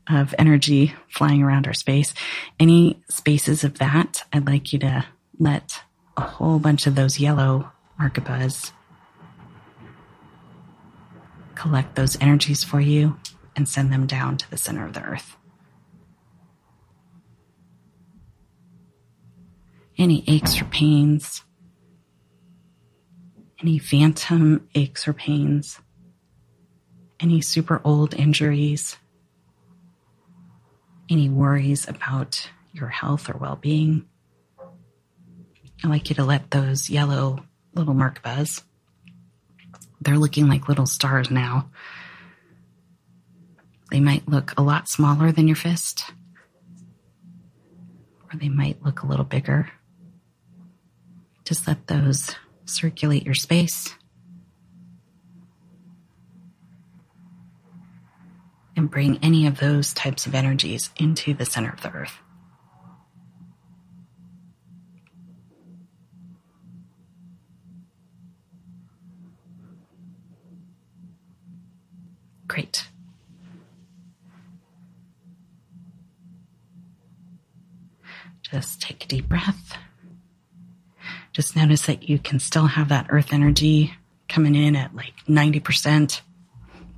of 0.09 0.33
energy 0.39 0.93
flying 1.07 1.43
around 1.43 1.67
our 1.67 1.73
space. 1.73 2.13
Any 2.59 3.01
spaces 3.09 3.63
of 3.63 3.77
that, 3.77 4.23
I'd 4.33 4.47
like 4.47 4.73
you 4.73 4.79
to 4.79 5.05
let 5.37 5.81
a 6.17 6.21
whole 6.21 6.59
bunch 6.59 6.87
of 6.87 6.95
those 6.95 7.19
yellow 7.19 7.71
Merkabas 7.99 8.71
collect 11.55 11.95
those 11.95 12.17
energies 12.21 12.63
for 12.63 12.79
you 12.79 13.17
and 13.55 13.67
send 13.67 13.91
them 13.91 14.07
down 14.07 14.37
to 14.37 14.49
the 14.49 14.57
center 14.57 14.85
of 14.85 14.93
the 14.93 15.03
earth. 15.03 15.35
Any 19.97 20.23
aches 20.27 20.61
or 20.61 20.65
pains, 20.65 21.43
any 23.61 23.77
phantom 23.77 24.69
aches 24.73 25.07
or 25.07 25.13
pains, 25.13 25.81
any 27.19 27.41
super 27.41 27.81
old 27.83 28.13
injuries, 28.13 28.95
any 31.09 31.29
worries 31.29 31.87
about 31.87 32.49
your 32.73 32.89
health 32.89 33.29
or 33.29 33.37
well 33.37 33.55
being. 33.55 34.05
I'd 35.83 35.89
like 35.89 36.09
you 36.09 36.15
to 36.15 36.25
let 36.25 36.51
those 36.51 36.89
yellow 36.89 37.43
little 37.73 37.93
Merkabas, 37.93 38.63
they're 40.01 40.17
looking 40.17 40.47
like 40.47 40.69
little 40.69 40.85
stars 40.85 41.29
now. 41.29 41.69
They 43.91 43.99
might 43.99 44.27
look 44.27 44.53
a 44.57 44.61
lot 44.61 44.87
smaller 44.87 45.31
than 45.31 45.47
your 45.47 45.55
fist, 45.55 46.11
or 48.31 48.37
they 48.37 48.49
might 48.49 48.83
look 48.83 49.01
a 49.01 49.07
little 49.07 49.25
bigger. 49.25 49.69
Just 51.43 51.67
let 51.67 51.87
those 51.87 52.35
circulate 52.65 53.25
your 53.25 53.33
space. 53.33 53.93
And 58.79 58.89
bring 58.89 59.19
any 59.21 59.45
of 59.45 59.59
those 59.59 59.93
types 59.93 60.25
of 60.25 60.33
energies 60.33 60.89
into 60.95 61.33
the 61.33 61.45
center 61.45 61.69
of 61.69 61.81
the 61.81 61.91
earth. 61.91 62.17
Great. 72.47 72.87
Just 78.41 78.81
take 78.81 79.03
a 79.03 79.07
deep 79.07 79.27
breath. 79.27 79.77
Just 81.33 81.55
notice 81.55 81.85
that 81.85 82.07
you 82.07 82.17
can 82.17 82.39
still 82.39 82.67
have 82.67 82.87
that 82.87 83.07
earth 83.09 83.33
energy 83.33 83.93
coming 84.29 84.55
in 84.55 84.77
at 84.77 84.95
like 84.95 85.13
90%, 85.27 86.21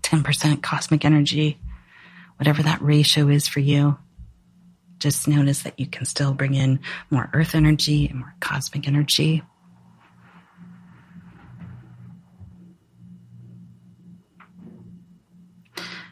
10% 0.04 0.62
cosmic 0.62 1.04
energy 1.04 1.58
whatever 2.42 2.64
that 2.64 2.82
ratio 2.82 3.28
is 3.28 3.48
for 3.48 3.60
you. 3.60 3.96
Just 4.98 5.28
notice 5.28 5.62
that 5.62 5.80
you 5.80 5.86
can 5.86 6.06
still 6.06 6.34
bring 6.34 6.56
in 6.56 6.80
more 7.12 7.30
earth 7.36 7.54
energy 7.54 8.08
and 8.08 8.18
more 8.18 8.34
cosmic 8.40 8.88
energy. 8.88 9.44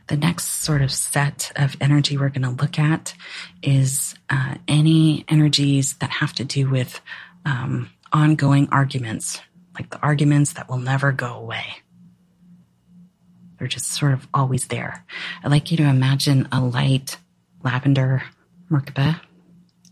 The 0.06 0.18
next 0.18 0.46
sort 0.64 0.84
of 0.84 0.92
set 0.92 1.52
of 1.56 1.76
energy 1.82 2.16
we're 2.16 2.30
going 2.30 2.44
to 2.44 2.64
look 2.64 2.78
at 2.78 3.16
is 3.64 4.14
uh, 4.30 4.54
any 4.68 5.26
energies 5.28 5.96
that 5.96 6.12
have 6.12 6.34
to 6.34 6.44
do 6.44 6.70
with 6.70 7.02
um, 7.44 7.90
ongoing 8.14 8.70
arguments, 8.72 9.42
like 9.74 9.90
the 9.90 10.00
arguments 10.02 10.54
that 10.54 10.70
will 10.70 10.78
never 10.78 11.12
go 11.12 11.34
away. 11.34 11.66
They're 13.60 13.68
just 13.68 13.92
sort 13.92 14.14
of 14.14 14.28
always 14.34 14.68
there. 14.68 15.06
I'd 15.44 15.52
like 15.52 15.70
you 15.70 15.78
to 15.78 15.84
imagine 15.84 16.48
a 16.52 16.62
light 16.62 17.18
lavender 17.62 18.24
Merkaba 18.72 19.20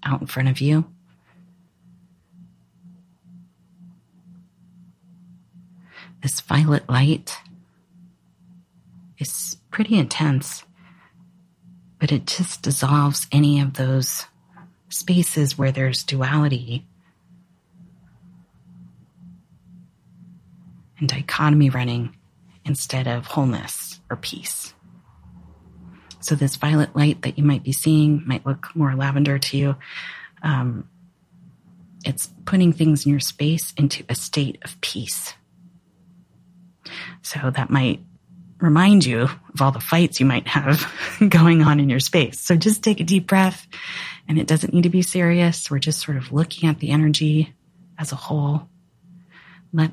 out 0.04 0.22
in 0.22 0.28
front 0.28 0.48
of 0.48 0.62
you. 0.62 0.86
This 6.24 6.40
violet 6.40 6.90
light 6.90 7.38
is 9.18 9.58
pretty 9.70 9.98
intense, 9.98 10.64
but 12.00 12.12
it 12.12 12.26
just 12.26 12.62
dissolves 12.62 13.28
any 13.32 13.60
of 13.60 13.74
those 13.74 14.26
spaces 14.90 15.58
where 15.58 15.72
there's 15.72 16.04
duality 16.04 16.88
and 21.00 21.10
dichotomy 21.10 21.70
running 21.70 22.16
instead 22.68 23.08
of 23.08 23.26
wholeness 23.26 24.00
or 24.10 24.18
peace. 24.18 24.74
So 26.20 26.36
this 26.36 26.58
violet 26.58 26.96
light 26.96 27.22
that 27.22 27.38
you 27.38 27.44
might 27.44 27.64
be 27.64 27.72
seeing 27.72 28.24
might 28.26 28.46
look 28.46 28.76
more 28.76 28.96
lavender 28.96 29.40
to 29.40 29.58
you. 29.58 29.76
Um, 30.44 30.90
it's 32.04 32.30
putting 32.46 32.74
things 32.74 33.06
in 33.06 33.12
your 33.12 33.20
space 33.20 33.74
into 33.78 34.04
a 34.10 34.16
state 34.16 34.60
of 34.64 34.80
peace. 34.82 35.34
So 37.22 37.52
that 37.52 37.70
might 37.70 38.02
remind 38.60 39.06
you 39.06 39.22
of 39.22 39.62
all 39.62 39.72
the 39.72 39.80
fights 39.80 40.20
you 40.20 40.26
might 40.26 40.48
have 40.48 40.92
going 41.30 41.62
on 41.62 41.80
in 41.80 41.90
your 41.90 42.00
space. 42.00 42.40
So 42.40 42.56
just 42.56 42.84
take 42.84 43.00
a 43.00 43.04
deep 43.04 43.28
breath 43.28 43.68
and 44.28 44.38
it 44.38 44.48
doesn't 44.48 44.74
need 44.74 44.84
to 44.84 44.90
be 44.90 45.02
serious. 45.02 45.70
We're 45.70 45.80
just 45.80 46.00
sort 46.00 46.18
of 46.18 46.32
looking 46.32 46.68
at 46.70 46.80
the 46.80 46.90
energy 46.90 47.54
as 47.98 48.12
a 48.12 48.16
whole. 48.16 48.68
Let 49.74 49.92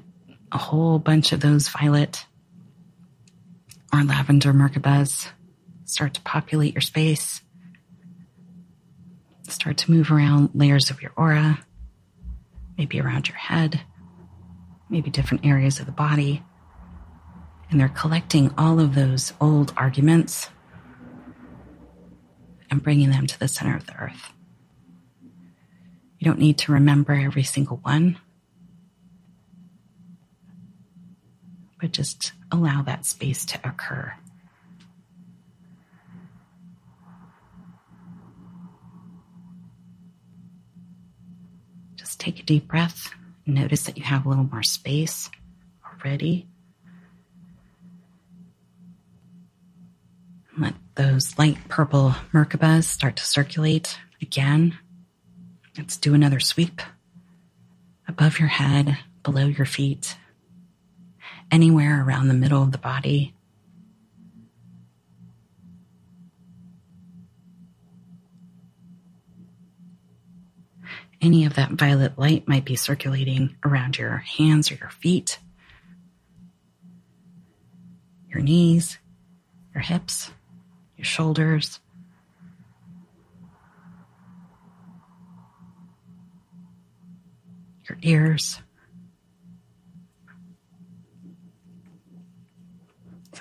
a 0.51 0.59
whole 0.59 0.99
bunch 0.99 1.33
of 1.33 1.41
those 1.41 1.69
violet 1.69 2.27
or 3.95 4.03
lavender 4.03 4.53
Merkabas 4.53 5.29
start 5.85 6.15
to 6.15 6.21
populate 6.23 6.75
your 6.75 6.81
space. 6.81 7.43
Start 9.49 9.77
to 9.79 9.91
move 9.91 10.11
around 10.11 10.51
layers 10.53 10.91
of 10.91 11.01
your 11.01 11.13
aura, 11.17 11.61
maybe 12.77 13.01
around 13.01 13.29
your 13.29 13.37
head, 13.37 13.83
maybe 14.89 15.11
different 15.11 15.47
areas 15.47 15.79
of 15.79 15.87
the 15.87 15.93
body. 15.93 16.43
And 17.71 17.79
they're 17.79 17.89
collecting 17.89 18.53
all 18.59 18.81
of 18.81 18.95
those 18.95 19.33
old 19.41 19.73
arguments 19.77 20.49
and 22.71 22.83
bringing 22.83 23.11
them 23.11 23.29
to 23.29 23.39
the 23.39 23.49
center 23.49 23.77
of 23.77 23.87
the 23.87 23.97
earth. 23.97 24.33
You 26.19 26.25
don't 26.25 26.39
need 26.39 26.59
to 26.59 26.73
remember 26.73 27.13
every 27.13 27.45
single 27.45 27.77
one. 27.77 28.19
But 31.85 31.93
just 31.93 32.33
allow 32.51 32.81
that 32.81 33.05
space 33.05 33.45
to 33.45 33.59
occur. 33.63 34.15
Just 41.95 42.19
take 42.19 42.41
a 42.41 42.43
deep 42.43 42.69
breath. 42.69 43.11
Notice 43.45 43.83
that 43.83 43.99
you 43.99 44.05
have 44.05 44.25
a 44.25 44.31
little 44.31 44.49
more 44.51 44.63
space 44.63 45.29
already. 45.85 46.47
Let 50.57 50.73
those 50.95 51.39
light 51.39 51.59
purple 51.69 52.15
Merkabas 52.33 52.85
start 52.85 53.17
to 53.17 53.27
circulate 53.27 53.99
again. 54.23 54.79
Let's 55.77 55.99
do 55.99 56.15
another 56.15 56.41
sweep 56.41 56.81
above 58.09 58.39
your 58.39 58.49
head, 58.49 58.97
below 59.23 59.45
your 59.45 59.67
feet, 59.67 60.17
anywhere 61.55 62.05
around 62.05 62.27
the 62.27 62.35
middle 62.35 62.65
of 62.65 62.73
the 62.73 62.79
body. 62.79 63.33
Any 71.23 71.45
of 71.45 71.55
that 71.55 71.71
violet 71.71 72.19
light 72.19 72.49
might 72.49 72.65
be 72.65 72.75
circulating 72.75 73.55
around 73.65 73.97
your 73.97 74.17
hands 74.17 74.73
or 74.73 74.75
your 74.75 74.91
feet, 74.91 75.39
your 78.29 78.43
knees, 78.43 78.99
your 79.73 79.83
hips, 79.83 80.33
your 80.97 81.05
shoulders. 81.05 81.79
Your 87.89 87.99
ears. 88.03 88.61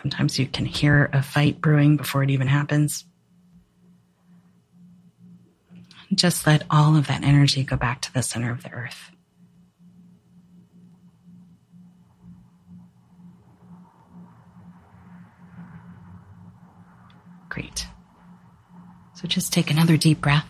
Sometimes 0.04 0.38
you 0.38 0.48
can 0.48 0.66
hear 0.66 1.10
a 1.14 1.24
fight 1.24 1.62
brewing 1.62 1.96
before 1.96 2.24
it 2.24 2.30
even 2.30 2.48
happens. 2.48 3.06
Just 6.14 6.46
let 6.46 6.64
all 6.70 6.98
of 6.98 7.08
that 7.08 7.24
energy 7.24 7.64
go 7.64 7.78
back 7.78 8.02
to 8.02 8.14
the 8.14 8.22
center 8.22 8.52
of 8.52 8.64
the 8.64 8.72
earth. 8.74 9.12
Great. 17.48 17.88
So 19.14 19.26
just 19.26 19.54
take 19.54 19.72
another 19.72 19.96
deep 19.96 20.20
breath 20.20 20.50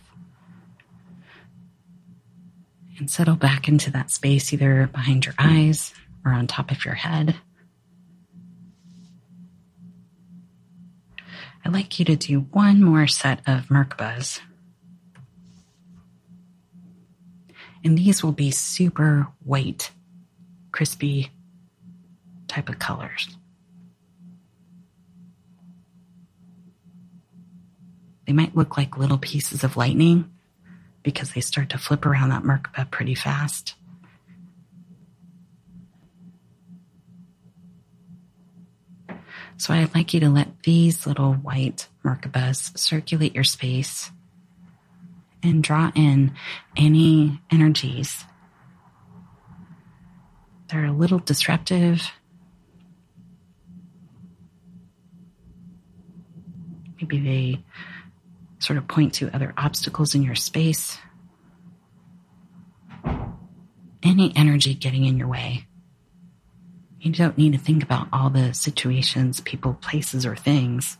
and 2.98 3.08
settle 3.08 3.36
back 3.36 3.68
into 3.68 3.92
that 3.92 4.10
space, 4.10 4.52
either 4.52 4.88
behind 4.88 5.28
your 5.28 5.36
eyes 5.38 5.94
or 6.26 6.32
on 6.32 6.48
top 6.48 6.72
of 6.72 6.84
your 6.84 6.96
head. 6.96 7.36
I'd 11.66 11.74
like 11.74 11.98
you 11.98 12.06
to 12.06 12.16
do 12.16 12.42
one 12.52 12.84
more 12.84 13.08
set 13.08 13.40
of 13.48 13.68
Merkabas. 13.68 14.42
And 17.84 17.98
these 17.98 18.24
will 18.24 18.32
be 18.32 18.52
super 18.52 19.28
white, 19.44 19.92
crispy 20.72 21.32
type 22.48 22.70
of 22.70 22.80
colors. 22.80 23.38
They 28.26 28.34
might 28.34 28.56
look 28.56 28.78
like 28.78 28.98
little 28.98 29.18
pieces 29.18 29.64
of 29.64 29.76
lightning 29.76 30.32
because 31.02 31.34
they 31.34 31.42
start 31.42 31.70
to 31.70 31.78
flip 31.78 32.06
around 32.06 32.30
that 32.30 32.44
Merkaba 32.44 32.90
pretty 32.90 33.16
fast. 33.16 33.76
So 39.58 39.74
I'd 39.74 39.96
like 39.96 40.14
you 40.14 40.20
to 40.22 40.30
let 40.30 40.64
these 40.64 41.08
little 41.08 41.34
white 41.34 41.88
Merkabas 42.04 42.78
circulate 42.78 43.36
your 43.36 43.44
space 43.44 44.12
and 45.42 45.64
draw 45.64 45.92
in 45.96 46.34
any 46.76 47.42
energies 47.52 48.26
that 50.68 50.78
are 50.78 50.86
a 50.86 50.92
little 50.92 51.20
disruptive. 51.20 52.02
Maybe 57.00 57.20
they 57.20 57.64
sort 58.60 58.78
of 58.78 58.88
point 58.88 59.14
to 59.16 59.34
other 59.36 59.54
obstacles 59.58 60.16
in 60.16 60.24
your 60.24 60.36
space. 60.36 60.98
Any 64.02 64.34
energy 64.36 64.74
getting 64.74 65.06
in 65.06 65.18
your 65.18 65.28
way. 65.28 65.68
You 67.04 67.12
don't 67.12 67.38
need 67.38 67.52
to 67.52 67.60
think 67.60 67.84
about 67.84 68.08
all 68.14 68.30
the 68.30 68.54
situations, 68.54 69.42
people, 69.42 69.74
places, 69.74 70.26
or 70.26 70.38
things. 70.38 70.98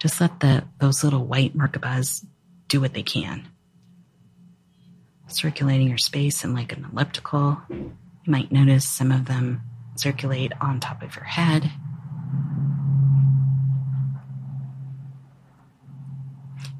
Just 0.00 0.20
let 0.20 0.40
the 0.40 0.64
those 0.80 1.04
little 1.04 1.24
white 1.24 1.56
Merkabas 1.56 2.26
do 2.66 2.80
what 2.80 2.94
they 2.94 3.04
can. 3.04 3.46
Circulating 5.28 5.88
your 5.88 5.98
space 5.98 6.42
in 6.42 6.52
like 6.52 6.76
an 6.76 6.84
elliptical. 6.90 7.58
You 7.70 7.94
might 8.26 8.50
notice 8.50 8.88
some 8.88 9.12
of 9.12 9.26
them 9.26 9.62
circulate 9.94 10.50
on 10.60 10.80
top 10.80 11.00
of 11.04 11.14
your 11.14 11.24
head. 11.24 11.70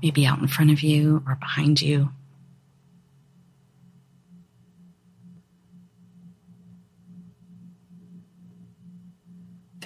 Maybe 0.02 0.26
out 0.26 0.40
in 0.40 0.48
front 0.48 0.72
of 0.72 0.82
you 0.82 1.22
or 1.24 1.36
behind 1.36 1.80
you. 1.80 2.10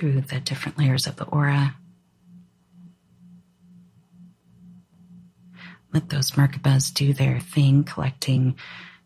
Through 0.00 0.22
the 0.22 0.40
different 0.40 0.78
layers 0.78 1.06
of 1.06 1.16
the 1.16 1.26
aura. 1.26 1.76
Let 5.92 6.08
those 6.08 6.32
Merkabas 6.32 6.94
do 6.94 7.12
their 7.12 7.38
thing, 7.38 7.84
collecting 7.84 8.56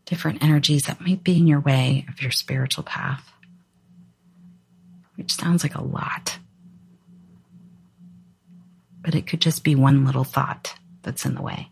different 0.05 0.45
energies 0.45 0.85
that 0.85 1.01
might 1.01 1.25
be 1.25 1.37
in 1.37 1.49
your 1.49 1.61
way 1.61 2.07
of 2.09 2.23
your 2.23 2.31
spiritual 2.31 2.85
path, 2.85 3.33
which 5.17 5.33
sounds 5.33 5.65
like 5.65 5.75
a 5.75 5.83
lot. 5.83 6.39
But 9.01 9.17
it 9.17 9.27
could 9.27 9.41
just 9.41 9.65
be 9.65 9.75
one 9.75 10.05
little 10.05 10.25
thought 10.25 10.75
that's 11.03 11.27
in 11.27 11.35
the 11.35 11.43
way. 11.43 11.71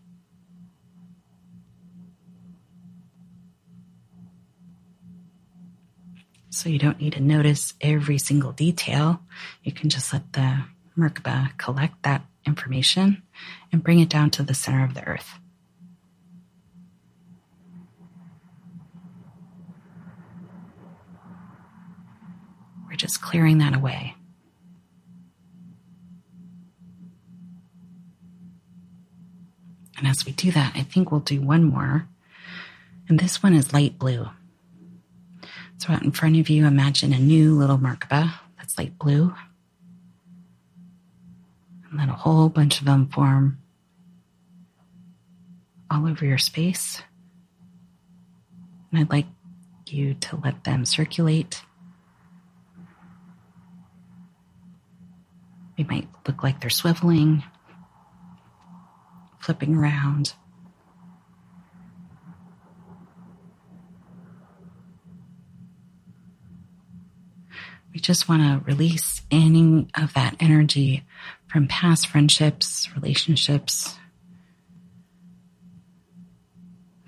So 6.53 6.69
you 6.69 6.77
don't 6.77 7.01
need 7.01 7.13
to 7.13 7.19
notice 7.19 7.73
every 7.81 8.19
single 8.19 8.51
detail. 8.51 9.19
You 9.63 9.71
can 9.71 9.89
just 9.89 10.13
let 10.13 10.33
the 10.33 10.65
Merkaba 10.95 11.57
collect 11.57 12.03
that 12.03 12.27
information 12.45 13.23
and 13.71 13.83
bring 13.83 13.99
it 13.99 14.07
down 14.07 14.29
to 14.29 14.43
the 14.43 14.53
center 14.53 14.85
of 14.85 14.93
the 14.93 15.03
earth. 15.07 15.39
We're 22.87 22.97
just 22.97 23.19
clearing 23.23 23.57
that 23.57 23.75
away. 23.75 24.13
And 29.97 30.07
as 30.07 30.23
we 30.23 30.33
do 30.33 30.51
that, 30.51 30.73
I 30.75 30.83
think 30.83 31.09
we'll 31.09 31.19
do 31.19 31.41
one 31.41 31.63
more. 31.63 32.07
And 33.09 33.19
this 33.19 33.41
one 33.41 33.55
is 33.55 33.73
light 33.73 33.97
blue. 33.97 34.27
So 35.83 35.91
out 35.91 36.03
in 36.03 36.11
front 36.13 36.37
of 36.37 36.49
you, 36.49 36.65
imagine 36.65 37.11
a 37.11 37.19
new 37.19 37.57
little 37.57 37.77
Merkaba 37.77 38.35
that's 38.57 38.77
light 38.77 38.97
blue. 38.97 39.35
And 41.91 41.99
then 41.99 42.07
a 42.07 42.15
whole 42.15 42.47
bunch 42.47 42.79
of 42.79 42.85
them 42.85 43.09
form 43.09 43.57
all 45.91 46.07
over 46.07 46.25
your 46.25 46.37
space. 46.37 47.01
And 48.91 49.01
I'd 49.01 49.09
like 49.09 49.25
you 49.87 50.13
to 50.13 50.37
let 50.37 50.63
them 50.63 50.85
circulate. 50.85 51.61
They 55.77 55.83
might 55.83 56.07
look 56.25 56.43
like 56.43 56.61
they're 56.61 56.69
swiveling, 56.69 57.43
flipping 59.37 59.75
around. 59.75 60.33
We 67.93 67.99
just 67.99 68.27
want 68.27 68.41
to 68.41 68.65
release 68.65 69.21
any 69.29 69.87
of 69.95 70.15
that 70.15 70.35
energy 70.39 71.03
from 71.47 71.67
past 71.67 72.07
friendships, 72.07 72.89
relationships, 72.95 73.95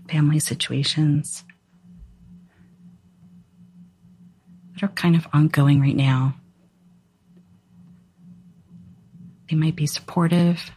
family 0.08 0.40
situations 0.40 1.44
that 4.74 4.84
are 4.84 4.90
kind 4.90 5.16
of 5.16 5.28
ongoing 5.34 5.82
right 5.82 5.96
now. 5.96 6.36
They 9.50 9.56
might 9.56 9.76
be 9.76 9.88
supportive 9.88 10.70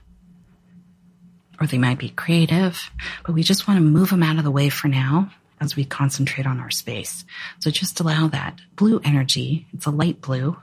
or 1.61 1.67
they 1.67 1.79
might 1.79 1.99
be 1.99 2.09
creative, 2.09 2.91
but 3.27 3.35
we 3.35 3.43
just 3.43 3.69
want 3.69 3.77
to 3.77 3.85
move 3.85 4.09
them 4.09 4.23
out 4.23 4.39
of 4.39 4.45
the 4.45 4.51
way 4.51 4.71
for 4.71 4.89
now 4.89 5.31
as 5.61 5.77
we 5.77 5.85
concentrate 5.85 6.47
on 6.47 6.61
our 6.61 6.71
space. 6.71 7.25
So 7.61 7.71
just 7.71 8.01
allow 8.01 8.29
that 8.29 8.61
blue 8.75 9.01
energy, 9.05 9.67
it's 9.73 9.87
a 9.87 9.91
light 9.91 10.21
blue, 10.21 10.57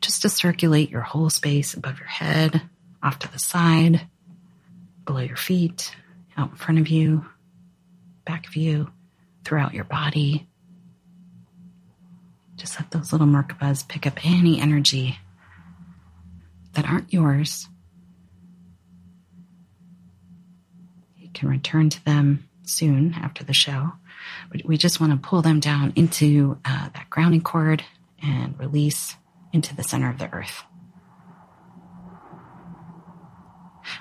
just 0.00 0.22
to 0.22 0.28
circulate 0.28 0.90
your 0.90 1.02
whole 1.02 1.30
space 1.30 1.74
above 1.74 1.98
your 1.98 2.08
head, 2.08 2.62
off 3.02 3.18
to 3.20 3.32
the 3.32 3.38
side, 3.38 4.06
below 5.04 5.20
your 5.20 5.36
feet, 5.36 5.94
out 6.36 6.50
in 6.50 6.56
front 6.56 6.80
of 6.80 6.88
you, 6.88 7.26
back 8.24 8.46
of 8.46 8.56
you, 8.56 8.90
throughout 9.44 9.74
your 9.74 9.84
body. 9.84 10.46
Just 12.56 12.78
let 12.78 12.90
those 12.90 13.12
little 13.12 13.26
Merkabas 13.26 13.86
pick 13.86 14.06
up 14.06 14.26
any 14.26 14.60
energy 14.60 15.18
that 16.74 16.88
aren't 16.88 17.12
yours. 17.12 17.68
You 21.16 21.30
can 21.32 21.48
return 21.48 21.88
to 21.90 22.04
them 22.04 22.48
soon 22.64 23.14
after 23.14 23.44
the 23.44 23.54
show, 23.54 23.92
but 24.50 24.64
we 24.64 24.76
just 24.76 25.00
want 25.00 25.12
to 25.12 25.28
pull 25.28 25.42
them 25.42 25.60
down 25.60 25.92
into 25.96 26.58
uh, 26.64 26.88
that 26.94 27.10
grounding 27.10 27.42
cord 27.42 27.84
and 28.22 28.58
release 28.58 29.16
into 29.52 29.74
the 29.74 29.82
center 29.82 30.10
of 30.10 30.18
the 30.18 30.32
earth. 30.32 30.62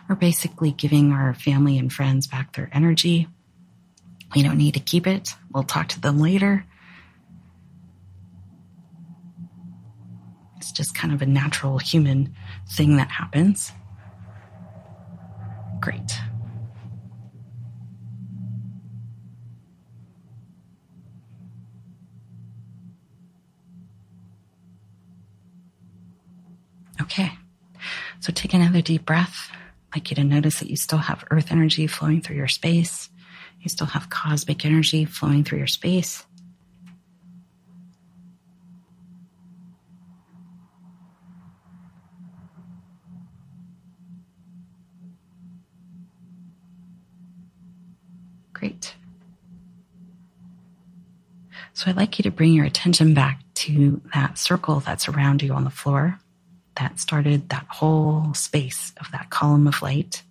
We're 0.09 0.15
basically 0.15 0.71
giving 0.71 1.11
our 1.11 1.33
family 1.33 1.77
and 1.77 1.91
friends 1.91 2.27
back 2.27 2.53
their 2.53 2.69
energy. 2.73 3.27
We 4.35 4.43
don't 4.43 4.57
need 4.57 4.73
to 4.73 4.79
keep 4.79 5.07
it. 5.07 5.29
We'll 5.51 5.63
talk 5.63 5.89
to 5.89 6.01
them 6.01 6.19
later. 6.19 6.65
It's 10.57 10.71
just 10.71 10.95
kind 10.95 11.13
of 11.13 11.21
a 11.21 11.25
natural 11.25 11.77
human 11.77 12.35
thing 12.69 12.97
that 12.97 13.09
happens. 13.09 13.71
Great. 15.79 16.19
Okay. 27.01 27.31
So 28.19 28.33
take 28.33 28.53
another 28.53 28.81
deep 28.81 29.05
breath. 29.05 29.49
I'd 29.91 29.97
like 29.97 30.09
you 30.09 30.15
to 30.15 30.23
notice 30.23 30.59
that 30.59 30.69
you 30.69 30.75
still 30.75 30.97
have 30.99 31.23
earth 31.31 31.51
energy 31.51 31.87
flowing 31.87 32.21
through 32.21 32.35
your 32.35 32.47
space. 32.47 33.09
You 33.61 33.69
still 33.69 33.87
have 33.87 34.09
cosmic 34.09 34.65
energy 34.65 35.05
flowing 35.05 35.43
through 35.43 35.59
your 35.59 35.67
space. 35.67 36.25
Great. 48.53 48.95
So 51.73 51.89
I'd 51.89 51.95
like 51.95 52.17
you 52.17 52.23
to 52.23 52.31
bring 52.31 52.53
your 52.53 52.65
attention 52.65 53.13
back 53.13 53.41
to 53.55 54.01
that 54.13 54.39
circle 54.39 54.79
that's 54.79 55.07
around 55.07 55.43
you 55.43 55.53
on 55.53 55.63
the 55.63 55.69
floor 55.69 56.19
that 56.77 56.99
started 56.99 57.49
that 57.49 57.65
whole 57.69 58.33
space 58.33 58.93
of 58.99 59.11
that 59.11 59.29
column 59.29 59.67
of 59.67 59.81
light. 59.81 60.23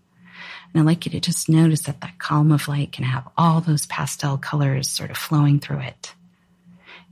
And 0.73 0.81
I'd 0.81 0.87
like 0.87 1.07
you 1.07 1.13
to 1.13 1.21
just 1.21 1.49
notice 1.49 1.83
that 1.83 2.01
that 2.01 2.19
column 2.19 2.53
of 2.53 2.69
light 2.69 2.93
can 2.93 3.05
have 3.05 3.29
all 3.37 3.61
those 3.61 3.87
pastel 3.87 4.39
colors 4.39 4.89
sort 4.89 5.11
of 5.11 5.17
flowing 5.17 5.61
through 5.61 5.81
it. 5.81 6.15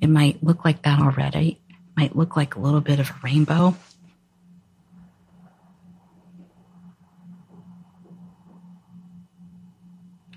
It 0.00 0.08
might 0.08 0.42
look 0.42 0.64
like 0.64 0.82
that 0.82 1.00
already, 1.00 1.60
it 1.68 1.76
might 1.96 2.16
look 2.16 2.36
like 2.36 2.56
a 2.56 2.60
little 2.60 2.80
bit 2.80 3.00
of 3.00 3.10
a 3.10 3.20
rainbow. 3.22 3.74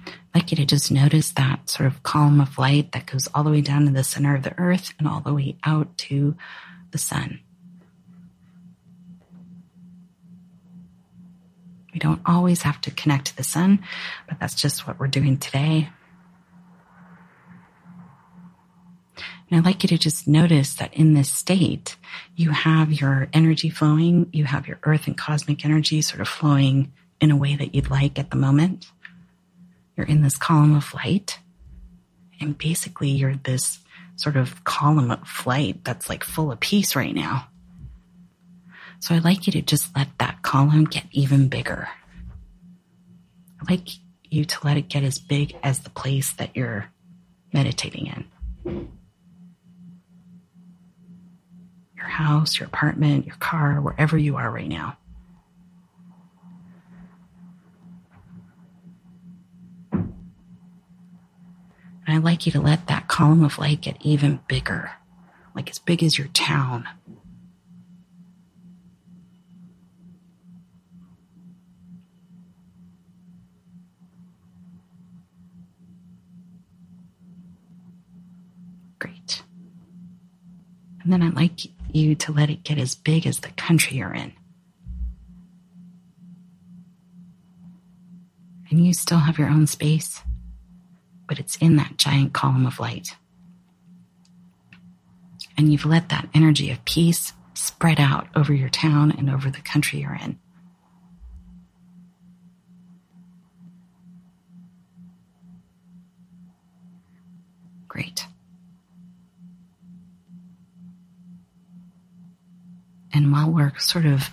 I'd 0.06 0.42
like 0.44 0.52
you 0.52 0.58
to 0.58 0.66
just 0.66 0.92
notice 0.92 1.32
that 1.32 1.68
sort 1.70 1.88
of 1.88 2.04
column 2.04 2.40
of 2.40 2.58
light 2.58 2.92
that 2.92 3.08
goes 3.08 3.28
all 3.34 3.44
the 3.44 3.50
way 3.50 3.62
down 3.62 3.86
to 3.86 3.92
the 3.92 4.04
center 4.04 4.36
of 4.36 4.44
the 4.44 4.58
earth 4.60 4.94
and 5.00 5.08
all 5.08 5.20
the 5.22 5.34
way 5.34 5.58
out 5.64 5.98
to 5.98 6.36
the 6.92 6.98
sun. 6.98 7.40
We 11.94 12.00
don't 12.00 12.22
always 12.26 12.62
have 12.64 12.80
to 12.82 12.92
connect 12.92 13.28
to 13.28 13.38
the 13.38 13.44
sun, 13.44 13.80
but 14.28 14.40
that's 14.40 14.56
just 14.56 14.86
what 14.86 15.00
we're 15.00 15.08
doing 15.08 15.38
today. 15.38 15.90
And 19.50 19.58
I'd 19.58 19.66
like 19.66 19.84
you 19.84 19.90
to 19.90 19.98
just 19.98 20.28
notice 20.28 20.74
that 20.76 20.94
in 20.94 21.14
this 21.14 21.32
state, 21.32 21.96
you 22.36 22.52
have 22.52 22.92
your 22.92 23.30
energy 23.32 23.70
flowing, 23.70 24.30
you 24.34 24.44
have 24.44 24.68
your 24.68 24.80
earth 24.84 25.08
and 25.08 25.18
cosmic 25.18 25.64
energy 25.64 26.02
sort 26.02 26.20
of 26.20 26.28
flowing 26.28 26.92
in 27.22 27.32
a 27.32 27.38
way 27.38 27.56
that 27.56 27.74
you'd 27.74 27.90
like 27.90 28.20
at 28.20 28.30
the 28.30 28.36
moment. 28.36 28.88
You're 29.96 30.06
in 30.06 30.22
this 30.22 30.38
column 30.38 30.76
of 30.76 30.94
light, 30.94 31.40
and 32.40 32.58
basically 32.58 33.10
you're 33.10 33.36
this 33.36 33.80
sort 34.18 34.36
of 34.36 34.64
column 34.64 35.12
of 35.12 35.46
light 35.46 35.84
that's 35.84 36.10
like 36.10 36.24
full 36.24 36.52
of 36.52 36.60
peace 36.60 36.96
right 36.96 37.16
now. 37.16 37.48
So 39.00 39.16
I'd 39.16 39.24
like 39.24 39.48
you 39.48 39.54
to 39.54 39.62
just 39.62 39.96
let 39.96 40.10
that 40.20 40.42
column 40.42 40.86
get 40.86 41.06
even 41.12 41.48
bigger. 41.48 41.88
I'd 43.62 43.70
like 43.70 43.88
you 44.30 44.44
to 44.46 44.58
let 44.64 44.78
it 44.78 44.90
get 44.90 45.04
as 45.04 45.20
big 45.20 45.56
as 45.64 45.80
the 45.80 45.90
place 45.90 46.34
that 46.34 46.56
you're 46.56 46.90
meditating 47.54 48.08
in. 48.08 48.26
Your 51.96 52.06
house, 52.06 52.60
your 52.60 52.68
apartment, 52.68 53.26
your 53.26 53.38
car, 53.38 53.80
wherever 53.82 54.18
you 54.18 54.36
are 54.36 54.52
right 54.52 54.68
now. 54.68 54.98
And 62.08 62.16
I'd 62.16 62.24
like 62.24 62.46
you 62.46 62.52
to 62.54 62.62
let 62.62 62.88
that 62.88 63.08
column 63.08 63.44
of 63.44 63.58
light 63.58 63.82
get 63.82 63.98
even 64.02 64.40
bigger, 64.48 64.92
like 65.56 65.70
as 65.70 65.80
big 65.80 66.02
as 66.04 66.18
your 66.18 66.28
town, 66.28 66.88
And 81.08 81.14
then 81.14 81.24
I'd 81.24 81.38
like 81.38 81.62
you 81.94 82.16
to 82.16 82.34
let 82.34 82.50
it 82.50 82.66
get 82.66 82.78
as 82.78 82.94
big 82.94 83.26
as 83.26 83.40
the 83.40 83.52
country 83.52 83.96
you're 83.96 84.14
in. 84.14 84.34
And 88.70 88.86
you 88.86 88.94
still 88.94 89.20
have 89.20 89.40
your 89.40 89.48
own 89.48 89.68
space, 89.68 90.22
but 91.26 91.40
it's 91.40 91.56
in 91.62 91.78
that 91.78 91.96
giant 91.96 92.34
column 92.34 92.66
of 92.66 92.82
light. 92.82 93.16
And 95.58 95.72
you've 95.72 95.86
let 95.86 96.10
that 96.10 96.28
energy 96.34 96.72
of 96.72 96.84
peace 96.84 97.32
spread 97.54 98.02
out 98.02 98.28
over 98.36 98.54
your 98.54 98.68
town 98.68 99.10
and 99.18 99.30
over 99.30 99.50
the 99.50 99.62
country 99.62 100.02
you're 100.02 100.20
in. 100.22 100.38
Great. 107.88 108.28
And 113.14 113.32
while 113.32 113.50
we're 113.50 113.78
sort 113.80 114.06
of 114.06 114.30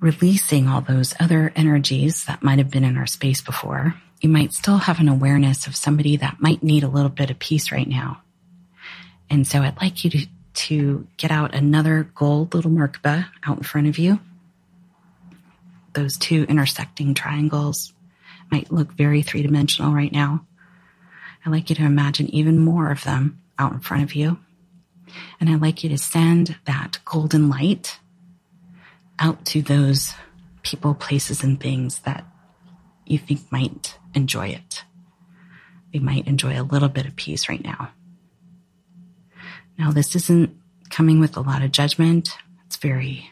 releasing 0.00 0.68
all 0.68 0.80
those 0.80 1.14
other 1.18 1.52
energies 1.56 2.24
that 2.24 2.42
might 2.42 2.58
have 2.58 2.70
been 2.70 2.84
in 2.84 2.96
our 2.96 3.06
space 3.06 3.40
before, 3.40 3.94
you 4.20 4.28
might 4.28 4.52
still 4.52 4.78
have 4.78 5.00
an 5.00 5.08
awareness 5.08 5.66
of 5.66 5.76
somebody 5.76 6.16
that 6.16 6.40
might 6.40 6.62
need 6.62 6.82
a 6.82 6.88
little 6.88 7.10
bit 7.10 7.30
of 7.30 7.38
peace 7.38 7.72
right 7.72 7.88
now. 7.88 8.22
And 9.28 9.46
so 9.46 9.60
I'd 9.60 9.80
like 9.80 10.04
you 10.04 10.10
to, 10.10 10.26
to 10.54 11.06
get 11.16 11.30
out 11.30 11.54
another 11.54 12.10
gold 12.14 12.54
little 12.54 12.70
Merkaba 12.70 13.26
out 13.44 13.58
in 13.58 13.62
front 13.62 13.88
of 13.88 13.98
you. 13.98 14.20
Those 15.92 16.16
two 16.16 16.44
intersecting 16.44 17.14
triangles 17.14 17.92
might 18.50 18.70
look 18.70 18.92
very 18.92 19.22
three 19.22 19.42
dimensional 19.42 19.92
right 19.92 20.12
now. 20.12 20.46
I'd 21.44 21.52
like 21.52 21.70
you 21.70 21.76
to 21.76 21.84
imagine 21.84 22.28
even 22.34 22.58
more 22.58 22.90
of 22.90 23.04
them 23.04 23.40
out 23.58 23.72
in 23.72 23.80
front 23.80 24.02
of 24.02 24.14
you. 24.14 24.38
And 25.40 25.48
I'd 25.48 25.60
like 25.60 25.82
you 25.82 25.90
to 25.90 25.98
send 25.98 26.56
that 26.64 26.98
golden 27.04 27.48
light 27.48 27.98
out 29.18 29.44
to 29.46 29.62
those 29.62 30.14
people, 30.62 30.94
places, 30.94 31.42
and 31.42 31.60
things 31.60 32.00
that 32.00 32.24
you 33.06 33.18
think 33.18 33.40
might 33.50 33.98
enjoy 34.14 34.48
it. 34.48 34.84
They 35.92 35.98
might 35.98 36.26
enjoy 36.26 36.60
a 36.60 36.64
little 36.64 36.88
bit 36.88 37.06
of 37.06 37.16
peace 37.16 37.48
right 37.48 37.62
now. 37.62 37.90
Now, 39.78 39.92
this 39.92 40.16
isn't 40.16 40.56
coming 40.90 41.20
with 41.20 41.36
a 41.36 41.40
lot 41.40 41.62
of 41.62 41.70
judgment. 41.70 42.30
It's 42.66 42.76
very 42.76 43.30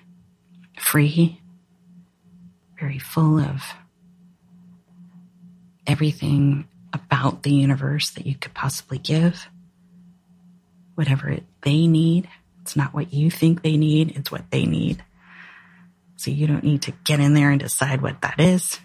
free, 0.79 1.41
very 2.79 2.99
full 2.99 3.39
of 3.39 3.63
everything 5.87 6.69
about 6.93 7.43
the 7.43 7.53
universe 7.53 8.11
that 8.11 8.27
you 8.27 8.35
could 8.35 8.55
possibly 8.55 8.99
give 8.99 9.49
whatever 10.95 11.29
it, 11.29 11.45
they 11.65 11.89
need. 11.89 12.29
It's 12.63 12.77
not 12.77 12.95
what 12.95 13.13
you 13.13 13.31
think 13.31 13.63
they 13.63 13.77
need, 13.77 14.17
it's 14.17 14.31
what 14.31 14.51
they 14.51 14.65
need. 14.65 15.05
So 16.17 16.31
you 16.31 16.47
don't 16.47 16.63
need 16.63 16.83
to 16.83 16.93
get 17.05 17.19
in 17.19 17.35
there 17.35 17.51
and 17.51 17.61
decide 17.61 18.01
what 18.01 18.23
that 18.23 18.39
is. 18.39 18.79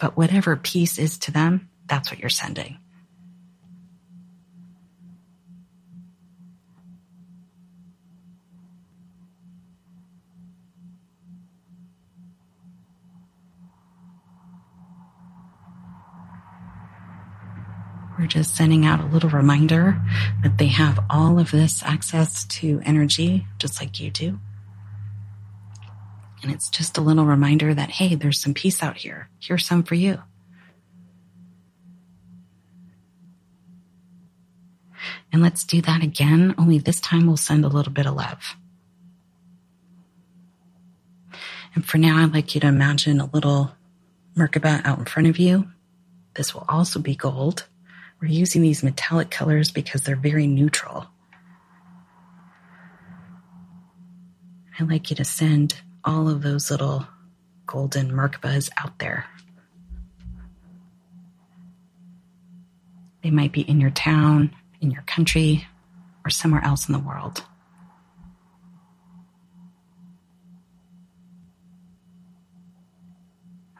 But 0.00 0.16
whatever 0.16 0.56
peace 0.56 0.98
is 0.98 1.18
to 1.20 1.30
them, 1.30 1.70
that's 1.86 2.10
what 2.10 2.18
you're 2.18 2.28
sending. 2.28 2.79
We're 18.20 18.26
just 18.26 18.54
sending 18.54 18.84
out 18.84 19.00
a 19.00 19.06
little 19.06 19.30
reminder 19.30 19.98
that 20.42 20.58
they 20.58 20.66
have 20.66 21.02
all 21.08 21.38
of 21.38 21.50
this 21.50 21.82
access 21.82 22.44
to 22.44 22.82
energy 22.84 23.46
just 23.58 23.80
like 23.80 23.98
you 23.98 24.10
do. 24.10 24.38
And 26.42 26.52
it's 26.52 26.68
just 26.68 26.98
a 26.98 27.00
little 27.00 27.24
reminder 27.24 27.72
that, 27.72 27.90
hey, 27.90 28.14
there's 28.14 28.40
some 28.40 28.52
peace 28.52 28.82
out 28.82 28.98
here. 28.98 29.30
Here's 29.40 29.64
some 29.64 29.82
for 29.82 29.94
you. 29.94 30.18
And 35.32 35.40
let's 35.40 35.64
do 35.64 35.80
that 35.82 36.02
again, 36.02 36.54
only 36.58 36.78
this 36.78 37.00
time 37.00 37.26
we'll 37.26 37.38
send 37.38 37.64
a 37.64 37.68
little 37.68 37.92
bit 37.92 38.06
of 38.06 38.16
love. 38.16 38.56
And 41.74 41.86
for 41.86 41.96
now, 41.96 42.22
I'd 42.22 42.34
like 42.34 42.54
you 42.54 42.60
to 42.60 42.66
imagine 42.66 43.18
a 43.20 43.30
little 43.32 43.72
Merkaba 44.36 44.84
out 44.84 44.98
in 44.98 45.04
front 45.06 45.28
of 45.28 45.38
you. 45.38 45.70
This 46.34 46.54
will 46.54 46.66
also 46.68 46.98
be 46.98 47.14
gold. 47.14 47.66
We're 48.20 48.28
using 48.28 48.60
these 48.60 48.82
metallic 48.82 49.30
colors 49.30 49.70
because 49.70 50.02
they're 50.02 50.16
very 50.16 50.46
neutral. 50.46 51.06
I'd 54.78 54.88
like 54.88 55.10
you 55.10 55.16
to 55.16 55.24
send 55.24 55.80
all 56.04 56.28
of 56.28 56.42
those 56.42 56.70
little 56.70 57.06
golden 57.66 58.10
Merkabas 58.10 58.70
out 58.76 58.98
there. 58.98 59.26
They 63.22 63.30
might 63.30 63.52
be 63.52 63.60
in 63.62 63.80
your 63.80 63.90
town, 63.90 64.54
in 64.80 64.90
your 64.90 65.02
country, 65.02 65.66
or 66.24 66.30
somewhere 66.30 66.64
else 66.64 66.88
in 66.88 66.92
the 66.92 66.98
world. 66.98 67.44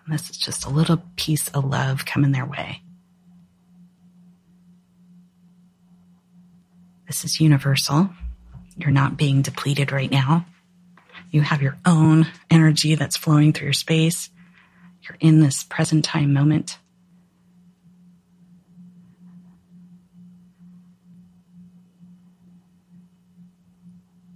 And 0.05 0.15
this 0.15 0.31
is 0.31 0.37
just 0.37 0.65
a 0.65 0.71
little 0.71 1.03
piece 1.17 1.49
of 1.49 1.65
love 1.65 2.05
coming 2.05 2.33
their 2.33 2.47
way. 2.47 2.83
This 7.11 7.25
is 7.25 7.41
universal. 7.41 8.09
You're 8.77 8.93
not 8.93 9.17
being 9.17 9.43
depleted 9.43 9.91
right 9.91 10.09
now. 10.09 10.47
You 11.33 11.41
have 11.41 11.61
your 11.61 11.77
own 11.85 12.29
energy 12.49 12.95
that's 12.95 13.17
flowing 13.17 13.53
through 13.53 13.65
your 13.65 13.73
space. 13.73 14.31
You're 15.03 15.17
in 15.19 15.41
this 15.41 15.65
present 15.65 16.05
time 16.05 16.33
moment. 16.33 16.79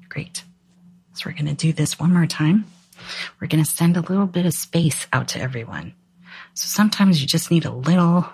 Great. 0.08 0.42
So 1.12 1.30
we're 1.30 1.34
going 1.34 1.46
to 1.46 1.54
do 1.54 1.72
this 1.72 2.00
one 2.00 2.12
more 2.12 2.26
time. 2.26 2.64
We're 3.40 3.46
going 3.46 3.62
to 3.62 3.70
send 3.70 3.96
a 3.96 4.00
little 4.00 4.26
bit 4.26 4.46
of 4.46 4.52
space 4.52 5.06
out 5.12 5.28
to 5.28 5.40
everyone. 5.40 5.94
So 6.54 6.66
sometimes 6.66 7.20
you 7.20 7.28
just 7.28 7.52
need 7.52 7.66
a 7.66 7.70
little 7.70 8.26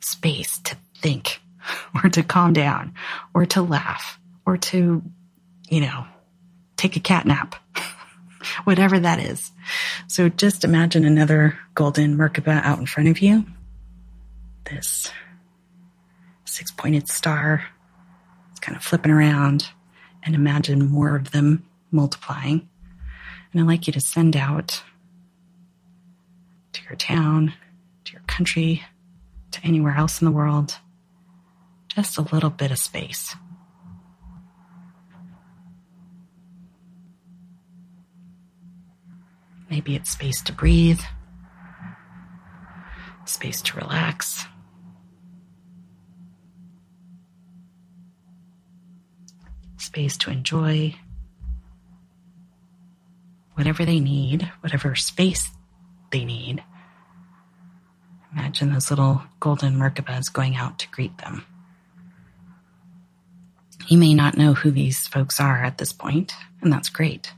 space 0.00 0.58
to 0.64 0.76
think 0.96 1.40
or 1.94 2.10
to 2.10 2.24
calm 2.24 2.52
down 2.52 2.94
or 3.34 3.46
to 3.46 3.62
laugh 3.62 4.18
or 4.46 4.56
to, 4.56 5.02
you 5.68 5.80
know, 5.80 6.06
take 6.76 6.96
a 6.96 7.00
cat 7.00 7.26
nap, 7.26 7.54
whatever 8.64 8.98
that 8.98 9.20
is. 9.20 9.50
So 10.08 10.28
just 10.28 10.64
imagine 10.64 11.04
another 11.04 11.58
golden 11.74 12.16
Merkaba 12.16 12.62
out 12.62 12.78
in 12.78 12.86
front 12.86 13.08
of 13.08 13.20
you. 13.20 13.46
This 14.64 15.10
six 16.44 16.70
pointed 16.70 17.08
star. 17.08 17.64
It's 18.50 18.60
kind 18.60 18.76
of 18.76 18.82
flipping 18.82 19.12
around 19.12 19.68
and 20.22 20.34
imagine 20.34 20.90
more 20.90 21.16
of 21.16 21.30
them 21.30 21.64
multiplying. 21.90 22.68
And 23.52 23.60
I'd 23.60 23.66
like 23.66 23.86
you 23.86 23.92
to 23.92 24.00
send 24.00 24.36
out 24.36 24.82
to 26.72 26.82
your 26.84 26.96
town, 26.96 27.52
to 28.04 28.12
your 28.12 28.22
country, 28.26 28.82
to 29.52 29.60
anywhere 29.64 29.94
else 29.96 30.20
in 30.20 30.24
the 30.24 30.32
world, 30.32 30.78
just 31.94 32.18
a 32.18 32.22
little 32.22 32.50
bit 32.50 32.70
of 32.70 32.78
space. 32.78 33.36
Maybe 39.68 39.94
it's 39.94 40.10
space 40.10 40.42
to 40.42 40.52
breathe, 40.52 41.00
space 43.24 43.62
to 43.62 43.76
relax. 43.76 44.46
space 49.92 50.16
to 50.16 50.30
enjoy 50.30 50.94
whatever 53.54 53.84
they 53.84 54.00
need, 54.00 54.50
whatever 54.60 54.94
space 54.94 55.50
they 56.10 56.24
need. 56.24 56.64
Imagine 58.32 58.72
those 58.72 58.88
little 58.88 59.22
golden 59.38 59.74
Merkabas 59.74 60.32
going 60.32 60.56
out 60.56 60.78
to 60.78 60.88
greet 60.88 61.18
them. 61.18 61.44
You 63.88 63.98
may 63.98 64.14
not 64.14 64.36
know 64.36 64.54
who 64.54 64.70
these 64.70 65.06
folks 65.06 65.40
are 65.40 65.64
at 65.64 65.78
this 65.78 65.92
point, 65.92 66.32
and 66.60 66.72
that's 66.72 66.88
great. 66.88 67.32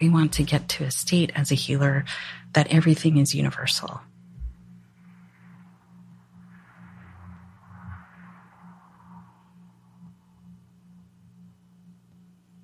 We 0.00 0.08
want 0.08 0.32
to 0.34 0.42
get 0.44 0.68
to 0.70 0.84
a 0.84 0.90
state 0.90 1.32
as 1.34 1.50
a 1.50 1.56
healer 1.56 2.04
that 2.52 2.68
everything 2.68 3.18
is 3.18 3.34
universal. 3.34 4.00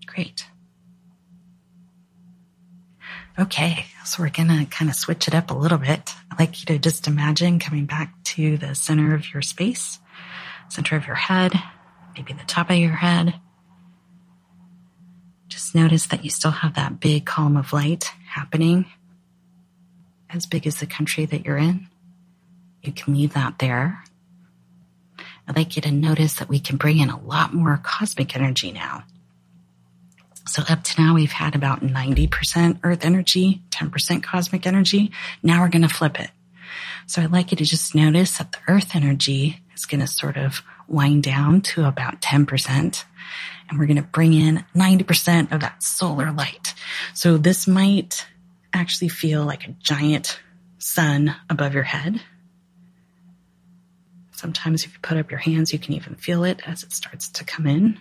Great. 0.07 0.47
Okay, 3.45 3.84
so 4.07 4.22
we're 4.22 4.30
going 4.30 4.49
to 4.49 4.64
kind 4.70 4.90
of 4.90 4.97
switch 4.97 5.28
it 5.28 5.34
up 5.34 5.51
a 5.51 5.55
little 5.55 5.76
bit. 5.76 6.14
I'd 6.30 6.38
like 6.38 6.61
you 6.61 6.66
to 6.66 6.78
just 6.78 7.07
imagine 7.07 7.59
coming 7.59 7.84
back 7.84 8.14
to 8.24 8.57
the 8.57 8.74
center 8.74 9.14
of 9.14 9.34
your 9.34 9.42
space, 9.42 9.99
center 10.70 10.97
of 10.97 11.07
your 11.07 11.14
head, 11.14 11.53
maybe 12.16 12.32
the 12.32 12.42
top 12.47 12.70
of 12.70 12.76
your 12.76 12.95
head. 12.95 13.34
Just 15.49 15.74
notice 15.74 16.07
that 16.07 16.24
you 16.24 16.30
still 16.30 16.53
have 16.53 16.74
that 16.76 17.01
big 17.01 17.26
column 17.26 17.59
of 17.59 17.74
light 17.74 18.12
happening 18.30 18.86
as 20.30 20.47
big 20.47 20.66
as 20.66 20.76
the 20.76 20.86
country 20.86 21.26
that 21.26 21.45
you're 21.45 21.59
in. 21.59 21.88
You 22.82 22.92
can 22.92 23.12
leave 23.12 23.34
that 23.34 23.59
there. 23.59 24.05
I'd 25.47 25.57
like 25.57 25.76
you 25.76 25.82
to 25.82 25.90
notice 25.90 26.36
that 26.36 26.49
we 26.49 26.61
can 26.61 26.78
bring 26.78 26.99
in 26.99 27.11
a 27.11 27.20
lot 27.20 27.53
more 27.53 27.78
cosmic 27.82 28.34
energy 28.34 28.72
now. 28.72 29.05
So 30.47 30.62
up 30.68 30.84
to 30.84 31.03
now, 31.03 31.14
we've 31.14 31.32
had 31.32 31.55
about 31.55 31.80
90% 31.80 32.80
earth 32.82 33.05
energy, 33.05 33.62
10% 33.70 34.22
cosmic 34.22 34.66
energy. 34.66 35.11
Now 35.42 35.62
we're 35.62 35.70
going 35.70 35.82
to 35.82 35.88
flip 35.88 36.20
it. 36.20 36.30
So 37.07 37.22
I'd 37.22 37.32
like 37.32 37.51
you 37.51 37.57
to 37.57 37.64
just 37.64 37.95
notice 37.95 38.38
that 38.38 38.53
the 38.53 38.59
earth 38.68 38.95
energy 38.95 39.61
is 39.74 39.86
going 39.86 40.01
to 40.01 40.07
sort 40.07 40.36
of 40.36 40.62
wind 40.86 41.22
down 41.22 41.61
to 41.62 41.84
about 41.84 42.20
10%. 42.20 43.05
And 43.68 43.78
we're 43.78 43.86
going 43.86 43.97
to 43.97 44.03
bring 44.03 44.34
in 44.34 44.64
90% 44.74 45.53
of 45.53 45.61
that 45.61 45.82
solar 45.82 46.30
light. 46.30 46.74
So 47.14 47.38
this 47.38 47.66
might 47.66 48.26
actually 48.72 49.09
feel 49.09 49.45
like 49.45 49.66
a 49.66 49.72
giant 49.80 50.40
sun 50.78 51.34
above 51.49 51.72
your 51.72 51.84
head. 51.84 52.20
Sometimes 54.32 54.84
if 54.84 54.92
you 54.92 54.99
put 55.01 55.16
up 55.16 55.30
your 55.30 55.40
hands, 55.40 55.72
you 55.72 55.78
can 55.78 55.95
even 55.95 56.16
feel 56.16 56.45
it 56.45 56.61
as 56.66 56.82
it 56.82 56.92
starts 56.92 57.28
to 57.30 57.45
come 57.45 57.66
in. 57.66 57.99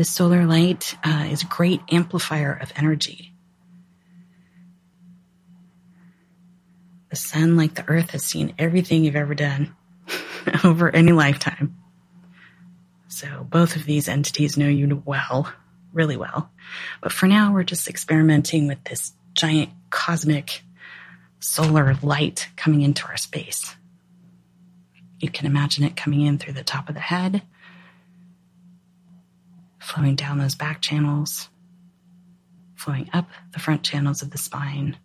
This 0.00 0.08
solar 0.08 0.46
light 0.46 0.96
uh, 1.04 1.26
is 1.30 1.42
a 1.42 1.46
great 1.46 1.82
amplifier 1.92 2.54
of 2.54 2.72
energy. 2.74 3.34
The 7.10 7.16
sun, 7.16 7.58
like 7.58 7.74
the 7.74 7.86
earth, 7.86 8.12
has 8.12 8.24
seen 8.24 8.54
everything 8.58 9.04
you've 9.04 9.14
ever 9.14 9.34
done 9.34 9.76
over 10.64 10.88
any 10.88 11.12
lifetime. 11.12 11.76
So 13.08 13.46
both 13.46 13.76
of 13.76 13.84
these 13.84 14.08
entities 14.08 14.56
know 14.56 14.68
you 14.68 15.02
well 15.04 15.52
really 15.92 16.16
well. 16.16 16.50
But 17.02 17.12
for 17.12 17.26
now, 17.26 17.52
we're 17.52 17.62
just 17.62 17.86
experimenting 17.86 18.68
with 18.68 18.82
this 18.84 19.12
giant 19.34 19.68
cosmic 19.90 20.62
solar 21.40 21.94
light 22.02 22.48
coming 22.56 22.80
into 22.80 23.06
our 23.06 23.18
space. 23.18 23.76
You 25.18 25.28
can 25.28 25.44
imagine 25.44 25.84
it 25.84 25.94
coming 25.94 26.22
in 26.22 26.38
through 26.38 26.54
the 26.54 26.64
top 26.64 26.88
of 26.88 26.94
the 26.94 27.02
head, 27.02 27.42
flowing 29.80 30.14
down 30.14 30.38
those 30.38 30.54
back 30.54 30.80
channels, 30.80 31.48
flowing 32.76 33.08
up 33.12 33.28
the 33.52 33.58
front 33.58 33.82
channels 33.82 34.22
of 34.22 34.30
the 34.30 34.38
spine. 34.38 34.96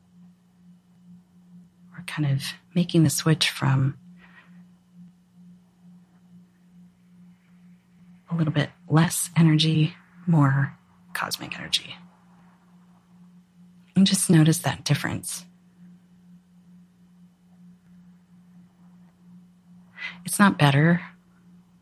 We're 1.91 2.03
kind 2.05 2.29
of 2.29 2.43
making 2.75 3.03
the 3.03 3.09
switch 3.09 3.49
from 3.49 3.97
a 8.29 8.35
little 8.35 8.53
bit 8.53 8.69
less 8.89 9.29
energy 9.35 9.95
more 10.27 10.77
cosmic 11.13 11.57
energy. 11.57 11.95
And 13.95 14.05
just 14.05 14.29
notice 14.29 14.57
that 14.59 14.83
difference. 14.83 15.45
It's 20.25 20.39
not 20.39 20.57
better, 20.57 21.01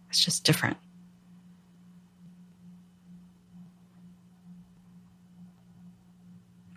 it's 0.09 0.23
just 0.23 0.43
different. 0.43 0.77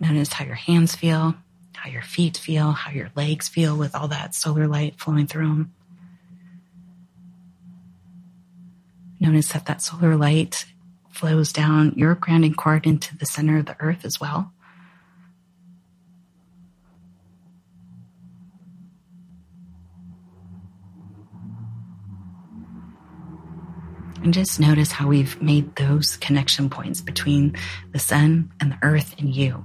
Notice 0.09 0.33
how 0.35 0.45
your 0.45 0.55
hands 0.55 0.95
feel, 0.95 1.35
how 1.75 1.91
your 1.91 2.03
feet 2.03 2.37
feel, 2.37 2.71
how 2.71 2.93
your 2.93 3.11
legs 3.17 3.49
feel 3.49 3.77
with 3.77 3.97
all 3.97 4.07
that 4.07 4.37
solar 4.37 4.69
light 4.69 5.01
flowing 5.01 5.27
through 5.27 5.49
them. 5.49 5.75
Notice 9.19 9.49
that 9.49 9.67
that 9.67 9.83
solar 9.83 10.17
light 10.17 10.67
flows 11.11 11.53
down 11.53 11.95
your 11.97 12.15
grounding 12.15 12.55
cord 12.55 12.87
into 12.87 13.17
the 13.17 13.27
center 13.27 13.59
of 13.59 13.67
the 13.67 13.77
earth 13.81 14.05
as 14.05 14.21
well. 14.21 14.53
And 24.23 24.33
just 24.33 24.61
notice 24.61 24.93
how 24.93 25.09
we've 25.09 25.43
made 25.43 25.75
those 25.75 26.17
connection 26.17 26.71
points 26.71 27.01
between 27.01 27.57
the 27.93 27.99
sun 27.99 28.53
and 28.61 28.71
the 28.71 28.79
earth 28.83 29.17
and 29.19 29.35
you. 29.35 29.65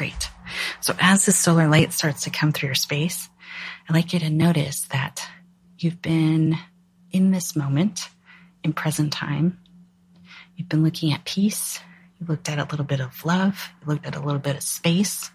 Great. 0.00 0.30
So 0.80 0.94
as 0.98 1.26
the 1.26 1.32
solar 1.32 1.68
light 1.68 1.92
starts 1.92 2.24
to 2.24 2.30
come 2.30 2.52
through 2.52 2.68
your 2.68 2.74
space, 2.74 3.28
I'd 3.86 3.94
like 3.94 4.14
you 4.14 4.18
to 4.20 4.30
notice 4.30 4.86
that 4.92 5.28
you've 5.76 6.00
been 6.00 6.56
in 7.10 7.32
this 7.32 7.54
moment 7.54 8.08
in 8.64 8.72
present 8.72 9.12
time. 9.12 9.58
You've 10.56 10.70
been 10.70 10.82
looking 10.82 11.12
at 11.12 11.26
peace 11.26 11.80
you 12.18 12.26
looked 12.26 12.48
at 12.48 12.58
a 12.58 12.64
little 12.64 12.86
bit 12.86 13.00
of 13.00 13.26
love. 13.26 13.68
You 13.82 13.88
looked 13.88 14.06
at 14.06 14.16
a 14.16 14.20
little 14.20 14.40
bit 14.40 14.56
of 14.56 14.62
space. 14.62 15.30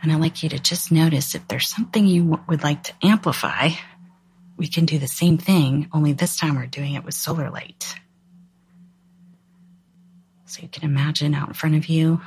And 0.00 0.12
I'd 0.12 0.20
like 0.20 0.44
you 0.44 0.48
to 0.50 0.60
just 0.60 0.92
notice 0.92 1.34
if 1.34 1.48
there's 1.48 1.66
something 1.66 2.06
you 2.06 2.38
would 2.46 2.62
like 2.62 2.84
to 2.84 2.92
amplify, 3.02 3.70
we 4.56 4.68
can 4.68 4.86
do 4.86 5.00
the 5.00 5.08
same 5.08 5.38
thing, 5.38 5.88
only 5.92 6.12
this 6.12 6.36
time 6.36 6.54
we're 6.54 6.66
doing 6.66 6.94
it 6.94 7.02
with 7.02 7.14
solar 7.14 7.50
light. 7.50 7.96
So 10.46 10.62
you 10.62 10.68
can 10.68 10.84
imagine 10.84 11.34
out 11.34 11.48
in 11.48 11.54
front 11.54 11.74
of 11.74 11.86
you 11.86 12.20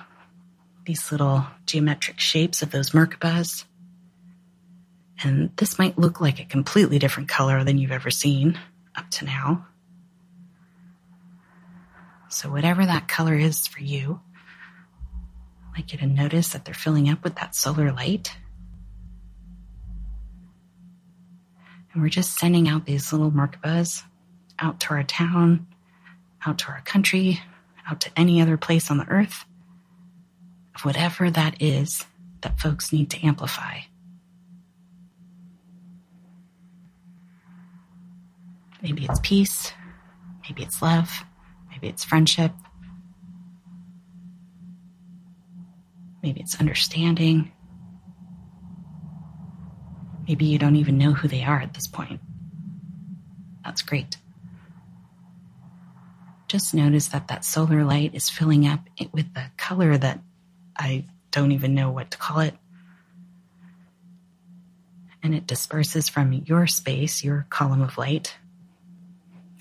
these 0.88 1.12
little 1.12 1.46
geometric 1.66 2.18
shapes 2.18 2.62
of 2.62 2.72
those 2.72 2.92
Merkabas. 2.92 3.66
And 5.22 5.52
this 5.58 5.78
might 5.78 6.00
look 6.00 6.22
like 6.22 6.40
a 6.40 6.46
completely 6.46 6.98
different 6.98 7.28
color 7.28 7.64
than 7.66 7.78
you've 7.78 7.92
ever 7.92 8.10
seen 8.10 8.58
up 8.96 9.10
to 9.12 9.26
now. 9.26 9.68
So, 12.30 12.50
whatever 12.50 12.86
that 12.86 13.08
color 13.10 13.36
is 13.36 13.68
for 13.68 13.82
you, 13.82 14.22
I'd 15.70 15.80
like 15.80 15.92
you 15.92 16.00
to 16.00 16.08
notice 16.08 16.50
that 16.50 16.64
they're 16.64 16.74
filling 16.74 17.10
up 17.10 17.24
with 17.24 17.36
that 17.36 17.54
solar 17.54 17.92
light. 17.92 18.32
And 21.92 22.02
we're 22.02 22.10
just 22.10 22.38
sending 22.38 22.70
out 22.70 22.86
these 22.86 23.12
little 23.12 23.32
Merkabas 23.32 24.04
out 24.58 24.80
to 24.82 24.92
our 24.92 25.04
town, 25.04 25.68
out 26.46 26.60
to 26.60 26.70
our 26.70 26.82
country, 26.82 27.42
out 27.90 28.00
to 28.02 28.12
any 28.16 28.42
other 28.42 28.56
place 28.56 28.90
on 28.90 28.98
the 28.98 29.08
earth, 29.10 29.46
of 30.78 30.86
whatever 30.86 31.30
that 31.30 31.62
is 31.62 32.06
that 32.42 32.60
folks 32.60 32.94
need 32.94 33.10
to 33.12 33.26
amplify. 33.26 33.80
Maybe 38.82 39.06
it's 39.06 39.20
peace, 39.22 39.74
maybe 40.44 40.62
it's 40.62 40.82
love, 40.82 41.26
Maybe 41.78 41.90
it's 41.90 42.04
friendship. 42.04 42.54
Maybe 46.24 46.40
it's 46.40 46.60
understanding. 46.60 47.52
Maybe 50.28 50.46
you 50.46 50.58
don't 50.58 50.76
even 50.76 50.98
know 50.98 51.14
who 51.14 51.28
they 51.28 51.44
are 51.44 51.62
at 51.62 51.76
this 51.76 51.86
point. 51.86 52.20
That's 53.64 53.84
great. 53.84 54.18
Just 56.48 56.74
notice 56.74 57.10
that 57.10 57.28
that 57.28 57.46
solar 57.46 57.84
light 57.84 58.16
is 58.16 58.28
filling 58.28 58.66
up 58.66 58.80
with 59.12 59.32
the 59.36 59.52
color 59.58 60.00
that 60.00 60.20
I 60.78 61.06
don't 61.32 61.52
even 61.52 61.74
know 61.74 61.90
what 61.90 62.12
to 62.12 62.18
call 62.18 62.40
it. 62.40 62.56
And 65.24 65.34
it 65.34 65.48
disperses 65.48 66.10
from 66.10 66.32
your 66.34 66.68
space, 66.68 67.24
your 67.24 67.48
column 67.50 67.82
of 67.82 67.98
light, 67.98 68.36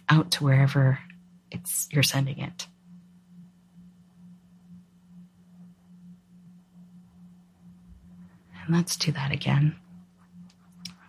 out 0.09 0.33
to 0.33 0.45
wherever 0.45 0.99
it's 1.51 1.89
you're 1.91 2.03
sending 2.03 2.39
it. 2.39 2.67
And 8.65 8.75
let's 8.75 8.97
do 8.97 9.13
that 9.13 9.33
again. 9.33 9.77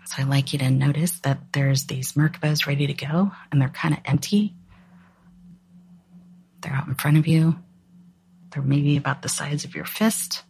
So 0.05 0.21
I'd 0.21 0.29
like 0.29 0.53
you 0.53 0.59
to 0.59 0.71
notice 0.71 1.19
that 1.19 1.51
there's 1.53 1.85
these 1.85 2.13
Merkabas 2.13 2.65
ready 2.65 2.87
to 2.87 2.93
go 2.93 3.31
and 3.51 3.59
they're 3.61 3.69
kind 3.69 3.93
of 3.93 3.99
empty. 4.05 4.53
They're 6.61 6.73
out 6.73 6.87
in 6.87 6.95
front 6.95 7.17
of 7.17 7.27
you. 7.27 7.57
Maybe 8.61 8.97
about 8.97 9.21
the 9.21 9.29
size 9.29 9.65
of 9.65 9.75
your 9.75 9.85
fist. 9.85 10.43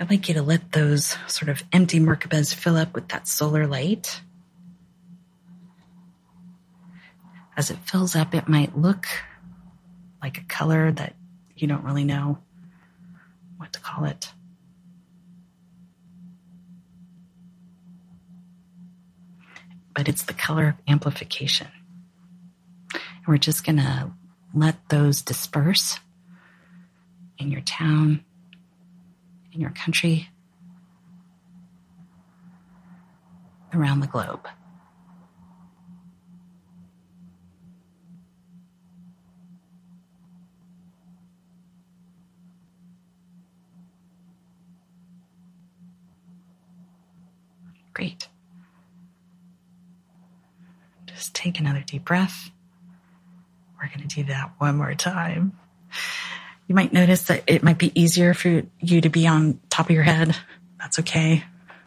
I'd 0.00 0.10
like 0.10 0.28
you 0.28 0.34
to 0.34 0.42
let 0.42 0.72
those 0.72 1.16
sort 1.26 1.48
of 1.48 1.62
empty 1.72 1.98
Merkabas 1.98 2.54
fill 2.54 2.76
up 2.76 2.94
with 2.94 3.08
that 3.08 3.26
solar 3.26 3.66
light. 3.66 4.20
as 7.58 7.70
it 7.72 7.78
fills 7.84 8.14
up, 8.14 8.36
it 8.36 8.48
might 8.48 8.78
look 8.78 9.08
like 10.22 10.38
a 10.38 10.44
color 10.44 10.92
that 10.92 11.16
you 11.56 11.66
don't 11.66 11.82
really 11.82 12.04
know 12.04 12.38
what 13.56 13.72
to 13.72 13.80
call 13.80 14.04
it. 14.04 14.32
But 19.92 20.08
it's 20.08 20.22
the 20.22 20.34
color 20.34 20.68
of 20.68 20.74
amplification. 20.86 21.66
And 22.94 23.26
we're 23.26 23.38
just 23.38 23.66
going 23.66 23.78
to 23.78 24.12
let 24.58 24.88
those 24.88 25.22
disperse 25.22 25.98
in 27.38 27.50
your 27.50 27.60
town, 27.62 28.24
in 29.52 29.60
your 29.60 29.70
country, 29.70 30.28
around 33.72 34.00
the 34.00 34.06
globe. 34.06 34.48
Great. 47.92 48.28
Just 51.06 51.34
take 51.34 51.58
another 51.58 51.82
deep 51.84 52.04
breath. 52.04 52.50
We're 53.80 53.88
going 53.88 54.06
to 54.08 54.14
do 54.14 54.24
that 54.24 54.52
one 54.58 54.76
more 54.76 54.94
time. 54.94 55.52
You 56.66 56.74
might 56.74 56.92
notice 56.92 57.22
that 57.24 57.44
it 57.46 57.62
might 57.62 57.78
be 57.78 57.98
easier 57.98 58.34
for 58.34 58.62
you 58.80 59.00
to 59.00 59.08
be 59.08 59.26
on 59.26 59.60
top 59.70 59.86
of 59.86 59.92
your 59.92 60.02
head. 60.02 60.36
That's 60.78 60.98
okay. 60.98 61.44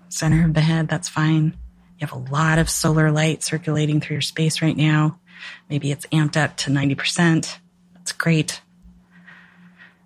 Center 0.09 0.45
of 0.45 0.53
the 0.53 0.61
head, 0.61 0.87
that's 0.87 1.09
fine. 1.09 1.55
You 1.99 2.07
have 2.07 2.13
a 2.13 2.31
lot 2.31 2.57
of 2.57 2.69
solar 2.69 3.11
light 3.11 3.43
circulating 3.43 4.01
through 4.01 4.15
your 4.15 4.21
space 4.21 4.61
right 4.61 4.75
now. 4.75 5.19
Maybe 5.69 5.91
it's 5.91 6.05
amped 6.07 6.35
up 6.35 6.57
to 6.57 6.71
90%. 6.71 7.57
That's 7.93 8.11
great. 8.11 8.61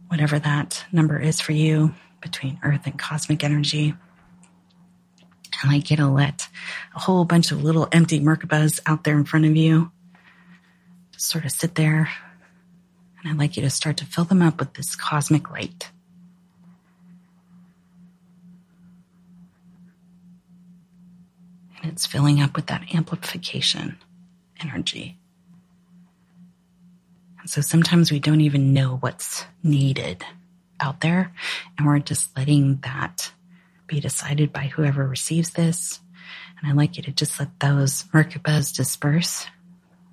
Whatever 0.08 0.40
that 0.40 0.86
number 0.92 1.20
is 1.20 1.40
for 1.40 1.54
you 1.54 1.94
between 2.22 2.60
earth 2.64 2.82
and 2.86 3.00
cosmic 3.00 3.44
energy. 3.44 3.96
And 5.64 5.72
I 5.72 5.78
get 5.80 5.98
to 5.98 6.08
let 6.08 6.50
a 6.96 7.00
whole 7.00 7.24
bunch 7.24 7.52
of 7.52 7.64
little 7.64 7.88
empty 7.92 8.20
Merkabas 8.20 8.82
out 8.86 9.04
there 9.04 9.18
in 9.18 9.24
front 9.24 9.46
of 9.46 9.56
you 9.56 9.92
sort 11.26 11.46
of 11.46 11.52
sit 11.52 11.76
there. 11.76 12.10
And 13.20 13.32
I'd 13.32 13.38
like 13.38 13.58
you 13.58 13.64
to 13.64 13.70
start 13.70 13.98
to 13.98 14.06
fill 14.06 14.26
them 14.26 14.42
up 14.42 14.60
with 14.60 14.74
this 14.74 14.96
cosmic 14.96 15.52
light. 15.52 15.90
And 21.82 21.92
it's 21.92 22.06
filling 22.06 22.42
up 22.42 22.56
with 22.56 22.68
that 22.68 22.94
amplification 22.94 23.98
energy. 24.62 25.18
And 27.40 27.50
so 27.50 27.62
sometimes 27.62 28.12
we 28.12 28.20
don't 28.20 28.42
even 28.42 28.74
know 28.74 28.98
what's 28.98 29.46
needed 29.62 30.26
out 30.80 31.02
there, 31.02 31.32
and 31.78 31.86
we're 31.86 32.00
just 32.00 32.36
letting 32.36 32.78
that 32.78 33.32
be 33.88 34.00
decided 34.00 34.52
by 34.52 34.66
whoever 34.66 35.08
receives 35.08 35.52
this. 35.52 36.00
And 36.58 36.68
I'd 36.68 36.76
like 36.76 36.98
you 36.98 37.04
to 37.04 37.12
just 37.12 37.40
let 37.40 37.60
those 37.60 38.04
Merkabas 38.06 38.76
disperse 38.76 39.46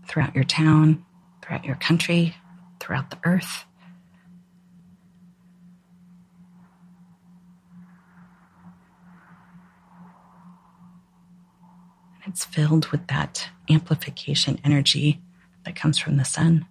throughout 0.07 0.34
your 0.34 0.44
town, 0.44 1.05
throughout 1.42 1.64
your 1.64 1.76
country, 1.76 2.34
throughout 2.80 3.11
the 3.11 3.18
earth. 3.24 3.64
It's 12.26 12.44
filled 12.44 12.86
with 12.88 13.09
that 13.09 13.48
amplification 13.68 14.59
energy 14.64 15.20
that 15.64 15.76
comes 15.76 15.98
from 15.98 16.16
the 16.16 16.24
sun. 16.24 16.66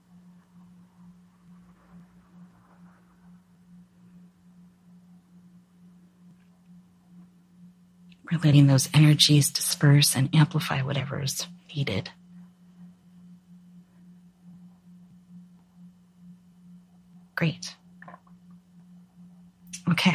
We're 8.31 8.39
letting 8.39 8.67
those 8.67 8.89
energies 8.93 9.51
disperse 9.51 10.15
and 10.15 10.33
amplify 10.33 10.81
whatever's 10.81 11.47
needed. 11.75 12.09
Great. 17.41 17.75
Okay. 19.89 20.13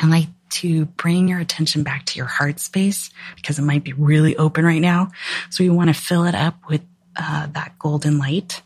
I'd 0.00 0.08
like 0.08 0.28
to 0.48 0.86
bring 0.86 1.28
your 1.28 1.40
attention 1.40 1.82
back 1.82 2.06
to 2.06 2.16
your 2.16 2.24
heart 2.24 2.58
space 2.58 3.10
because 3.34 3.58
it 3.58 3.62
might 3.64 3.84
be 3.84 3.92
really 3.92 4.34
open 4.34 4.64
right 4.64 4.80
now. 4.80 5.10
So 5.50 5.62
we 5.62 5.68
want 5.68 5.88
to 5.88 5.94
fill 5.94 6.24
it 6.24 6.34
up 6.34 6.70
with 6.70 6.80
uh, 7.16 7.48
that 7.48 7.78
golden 7.78 8.16
light 8.16 8.62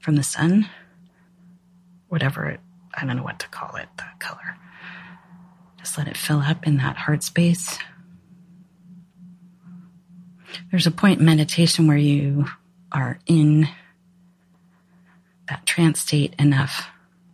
from 0.00 0.16
the 0.16 0.24
sun, 0.24 0.68
whatever 2.08 2.46
it, 2.46 2.60
I 2.92 3.06
don't 3.06 3.16
know 3.16 3.22
what 3.22 3.38
to 3.38 3.48
call 3.50 3.76
it, 3.76 3.86
that 3.98 4.18
color. 4.18 4.56
Just 5.78 5.96
let 5.96 6.08
it 6.08 6.16
fill 6.16 6.40
up 6.40 6.66
in 6.66 6.78
that 6.78 6.96
heart 6.96 7.22
space. 7.22 7.78
There's 10.72 10.88
a 10.88 10.90
point 10.90 11.20
in 11.20 11.24
meditation 11.24 11.86
where 11.86 11.96
you 11.96 12.46
are 12.90 13.20
in 13.26 13.68
that 15.50 15.66
trance 15.66 16.00
state 16.00 16.34
enough 16.38 16.86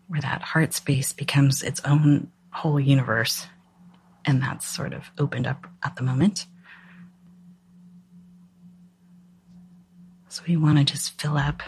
where 0.08 0.20
that 0.22 0.42
heart 0.42 0.72
space 0.72 1.12
becomes 1.12 1.62
its 1.62 1.80
own 1.84 2.30
whole 2.50 2.80
universe. 2.80 3.46
And 4.24 4.42
that's 4.42 4.66
sort 4.66 4.92
of 4.92 5.04
opened 5.18 5.46
up 5.46 5.66
at 5.84 5.96
the 5.96 6.02
moment. 6.02 6.46
So 10.28 10.42
we 10.48 10.56
want 10.56 10.78
to 10.78 10.84
just 10.84 11.20
fill 11.20 11.36
up 11.36 11.62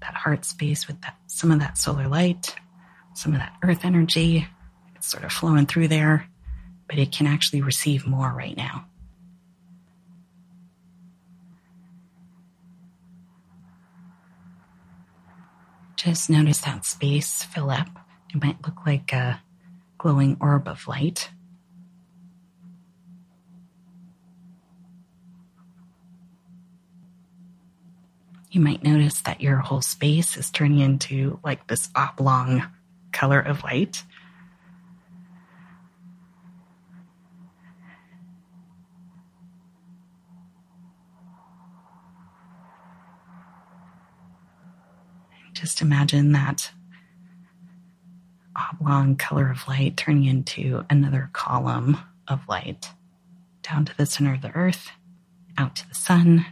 that 0.00 0.14
heart 0.14 0.44
space 0.44 0.88
with 0.88 1.00
that, 1.02 1.16
some 1.26 1.50
of 1.50 1.60
that 1.60 1.78
solar 1.78 2.08
light, 2.08 2.54
some 3.14 3.32
of 3.32 3.38
that 3.38 3.56
earth 3.62 3.84
energy. 3.84 4.46
It's 4.96 5.06
sort 5.06 5.24
of 5.24 5.32
flowing 5.32 5.66
through 5.66 5.88
there, 5.88 6.26
but 6.88 6.98
it 6.98 7.12
can 7.12 7.26
actually 7.26 7.62
receive 7.62 8.06
more 8.06 8.32
right 8.32 8.56
now. 8.56 8.86
Just 16.02 16.30
notice 16.30 16.60
that 16.60 16.86
space 16.86 17.42
fill 17.42 17.68
up. 17.68 17.86
It 18.32 18.42
might 18.42 18.64
look 18.66 18.86
like 18.86 19.12
a 19.12 19.42
glowing 19.98 20.38
orb 20.40 20.66
of 20.66 20.88
light. 20.88 21.28
You 28.50 28.62
might 28.62 28.82
notice 28.82 29.20
that 29.20 29.42
your 29.42 29.56
whole 29.58 29.82
space 29.82 30.38
is 30.38 30.50
turning 30.50 30.78
into 30.78 31.38
like 31.44 31.66
this 31.66 31.90
oblong 31.94 32.62
color 33.12 33.40
of 33.40 33.62
light. 33.62 34.02
Just 45.52 45.82
imagine 45.82 46.32
that 46.32 46.70
oblong 48.56 49.16
color 49.16 49.50
of 49.50 49.66
light 49.68 49.96
turning 49.96 50.24
into 50.24 50.84
another 50.90 51.30
column 51.32 51.98
of 52.28 52.40
light 52.48 52.90
down 53.62 53.84
to 53.84 53.96
the 53.96 54.06
center 54.06 54.34
of 54.34 54.42
the 54.42 54.54
earth, 54.54 54.90
out 55.58 55.76
to 55.76 55.88
the 55.88 55.94
sun. 55.94 56.46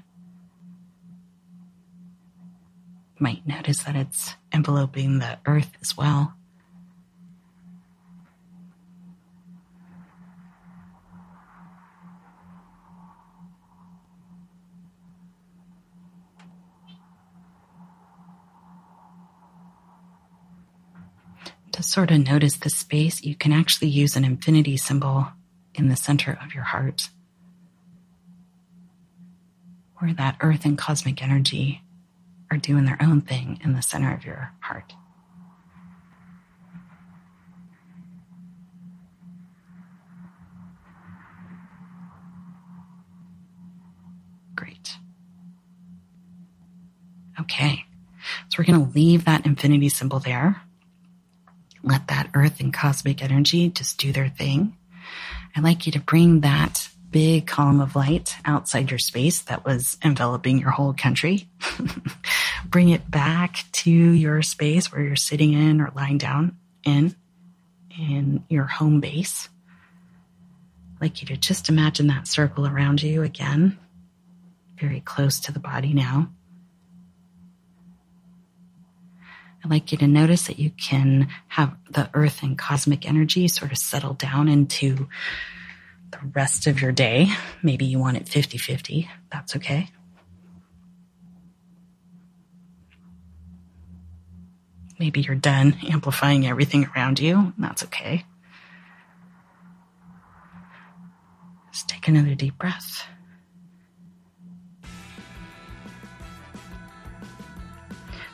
You 3.16 3.20
might 3.20 3.46
notice 3.46 3.82
that 3.84 3.96
it's 3.96 4.34
enveloping 4.52 5.18
the 5.18 5.38
earth 5.46 5.70
as 5.80 5.96
well. 5.96 6.34
Sort 21.88 22.10
of 22.10 22.26
notice 22.26 22.56
the 22.56 22.68
space, 22.70 23.22
you 23.22 23.34
can 23.34 23.50
actually 23.50 23.88
use 23.88 24.14
an 24.14 24.24
infinity 24.24 24.76
symbol 24.76 25.28
in 25.74 25.88
the 25.88 25.96
center 25.96 26.38
of 26.44 26.54
your 26.54 26.64
heart, 26.64 27.08
where 29.98 30.12
that 30.12 30.36
earth 30.40 30.64
and 30.64 30.76
cosmic 30.76 31.22
energy 31.22 31.82
are 32.50 32.58
doing 32.58 32.84
their 32.84 32.98
own 33.00 33.22
thing 33.22 33.58
in 33.64 33.72
the 33.72 33.82
center 33.82 34.12
of 34.12 34.24
your 34.24 34.52
heart. 34.60 34.92
Great. 44.54 44.96
Okay. 47.40 47.84
So 48.48 48.56
we're 48.58 48.64
going 48.64 48.86
to 48.86 48.94
leave 48.94 49.24
that 49.24 49.46
infinity 49.46 49.88
symbol 49.88 50.18
there 50.18 50.62
let 51.82 52.08
that 52.08 52.30
earth 52.34 52.60
and 52.60 52.72
cosmic 52.72 53.22
energy 53.22 53.68
just 53.68 53.98
do 53.98 54.12
their 54.12 54.28
thing. 54.28 54.76
I'd 55.56 55.64
like 55.64 55.86
you 55.86 55.92
to 55.92 56.00
bring 56.00 56.40
that 56.40 56.88
big 57.10 57.46
column 57.46 57.80
of 57.80 57.96
light 57.96 58.36
outside 58.44 58.90
your 58.90 58.98
space 58.98 59.42
that 59.42 59.64
was 59.64 59.96
enveloping 60.04 60.58
your 60.58 60.70
whole 60.70 60.92
country. 60.92 61.48
bring 62.66 62.90
it 62.90 63.10
back 63.10 63.64
to 63.72 63.90
your 63.90 64.42
space 64.42 64.92
where 64.92 65.02
you're 65.02 65.16
sitting 65.16 65.52
in 65.52 65.80
or 65.80 65.90
lying 65.94 66.18
down 66.18 66.56
in, 66.84 67.14
in 67.98 68.44
your 68.48 68.64
home 68.64 69.00
base. 69.00 69.48
I'd 70.96 71.02
like 71.02 71.22
you 71.22 71.28
to 71.28 71.36
just 71.36 71.68
imagine 71.68 72.08
that 72.08 72.28
circle 72.28 72.66
around 72.66 73.02
you 73.02 73.22
again, 73.22 73.78
very 74.78 75.00
close 75.00 75.40
to 75.40 75.52
the 75.52 75.60
body 75.60 75.94
now. 75.94 76.30
I'd 79.64 79.70
like 79.70 79.92
you 79.92 79.98
to 79.98 80.06
notice 80.06 80.46
that 80.46 80.58
you 80.58 80.70
can 80.70 81.28
have 81.48 81.76
the 81.90 82.08
earth 82.14 82.42
and 82.42 82.56
cosmic 82.56 83.06
energy 83.06 83.48
sort 83.48 83.72
of 83.72 83.78
settle 83.78 84.14
down 84.14 84.48
into 84.48 85.08
the 86.10 86.18
rest 86.32 86.66
of 86.66 86.80
your 86.80 86.92
day. 86.92 87.28
Maybe 87.62 87.84
you 87.84 87.98
want 87.98 88.16
it 88.16 88.28
50 88.28 88.56
50. 88.58 89.10
That's 89.30 89.56
okay. 89.56 89.90
Maybe 94.98 95.20
you're 95.20 95.36
done 95.36 95.76
amplifying 95.88 96.46
everything 96.46 96.88
around 96.94 97.20
you. 97.20 97.52
That's 97.58 97.84
okay. 97.84 98.24
Just 101.72 101.88
take 101.88 102.08
another 102.08 102.34
deep 102.34 102.58
breath. 102.58 103.06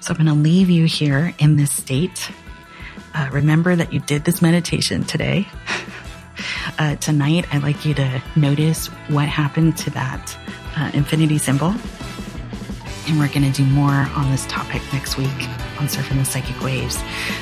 So 0.04 0.12
I'm 0.12 0.22
going 0.22 0.26
to 0.26 0.34
leave 0.34 0.68
you 0.68 0.84
here 0.84 1.32
in 1.38 1.56
this 1.56 1.72
state. 1.72 2.30
Uh, 3.14 3.30
remember 3.32 3.74
that 3.74 3.94
you 3.94 4.00
did 4.00 4.22
this 4.22 4.42
meditation 4.42 5.04
today. 5.04 5.48
uh, 6.78 6.96
tonight, 6.96 7.46
I'd 7.50 7.62
like 7.62 7.86
you 7.86 7.94
to 7.94 8.22
notice 8.36 8.88
what 9.08 9.28
happened 9.28 9.78
to 9.78 9.90
that 9.92 10.38
uh, 10.76 10.90
infinity 10.92 11.38
symbol. 11.38 11.74
And 13.08 13.18
we're 13.18 13.28
going 13.28 13.50
to 13.50 13.52
do 13.52 13.64
more 13.64 13.92
on 13.92 14.30
this 14.30 14.44
topic 14.44 14.82
next 14.92 15.16
week 15.16 15.48
on 15.80 15.88
Surfing 15.88 16.18
the 16.18 16.26
Psychic 16.26 16.60
Waves. 16.60 16.98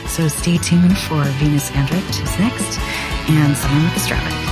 So 0.06 0.28
stay 0.28 0.56
tuned 0.58 0.96
for 0.96 1.24
Venus 1.40 1.68
Andra, 1.72 1.98
which 1.98 2.20
is 2.20 2.38
next, 2.38 2.78
and 3.28 3.56
Summer 3.56 3.82
with 3.82 3.96
Astrology. 3.96 4.51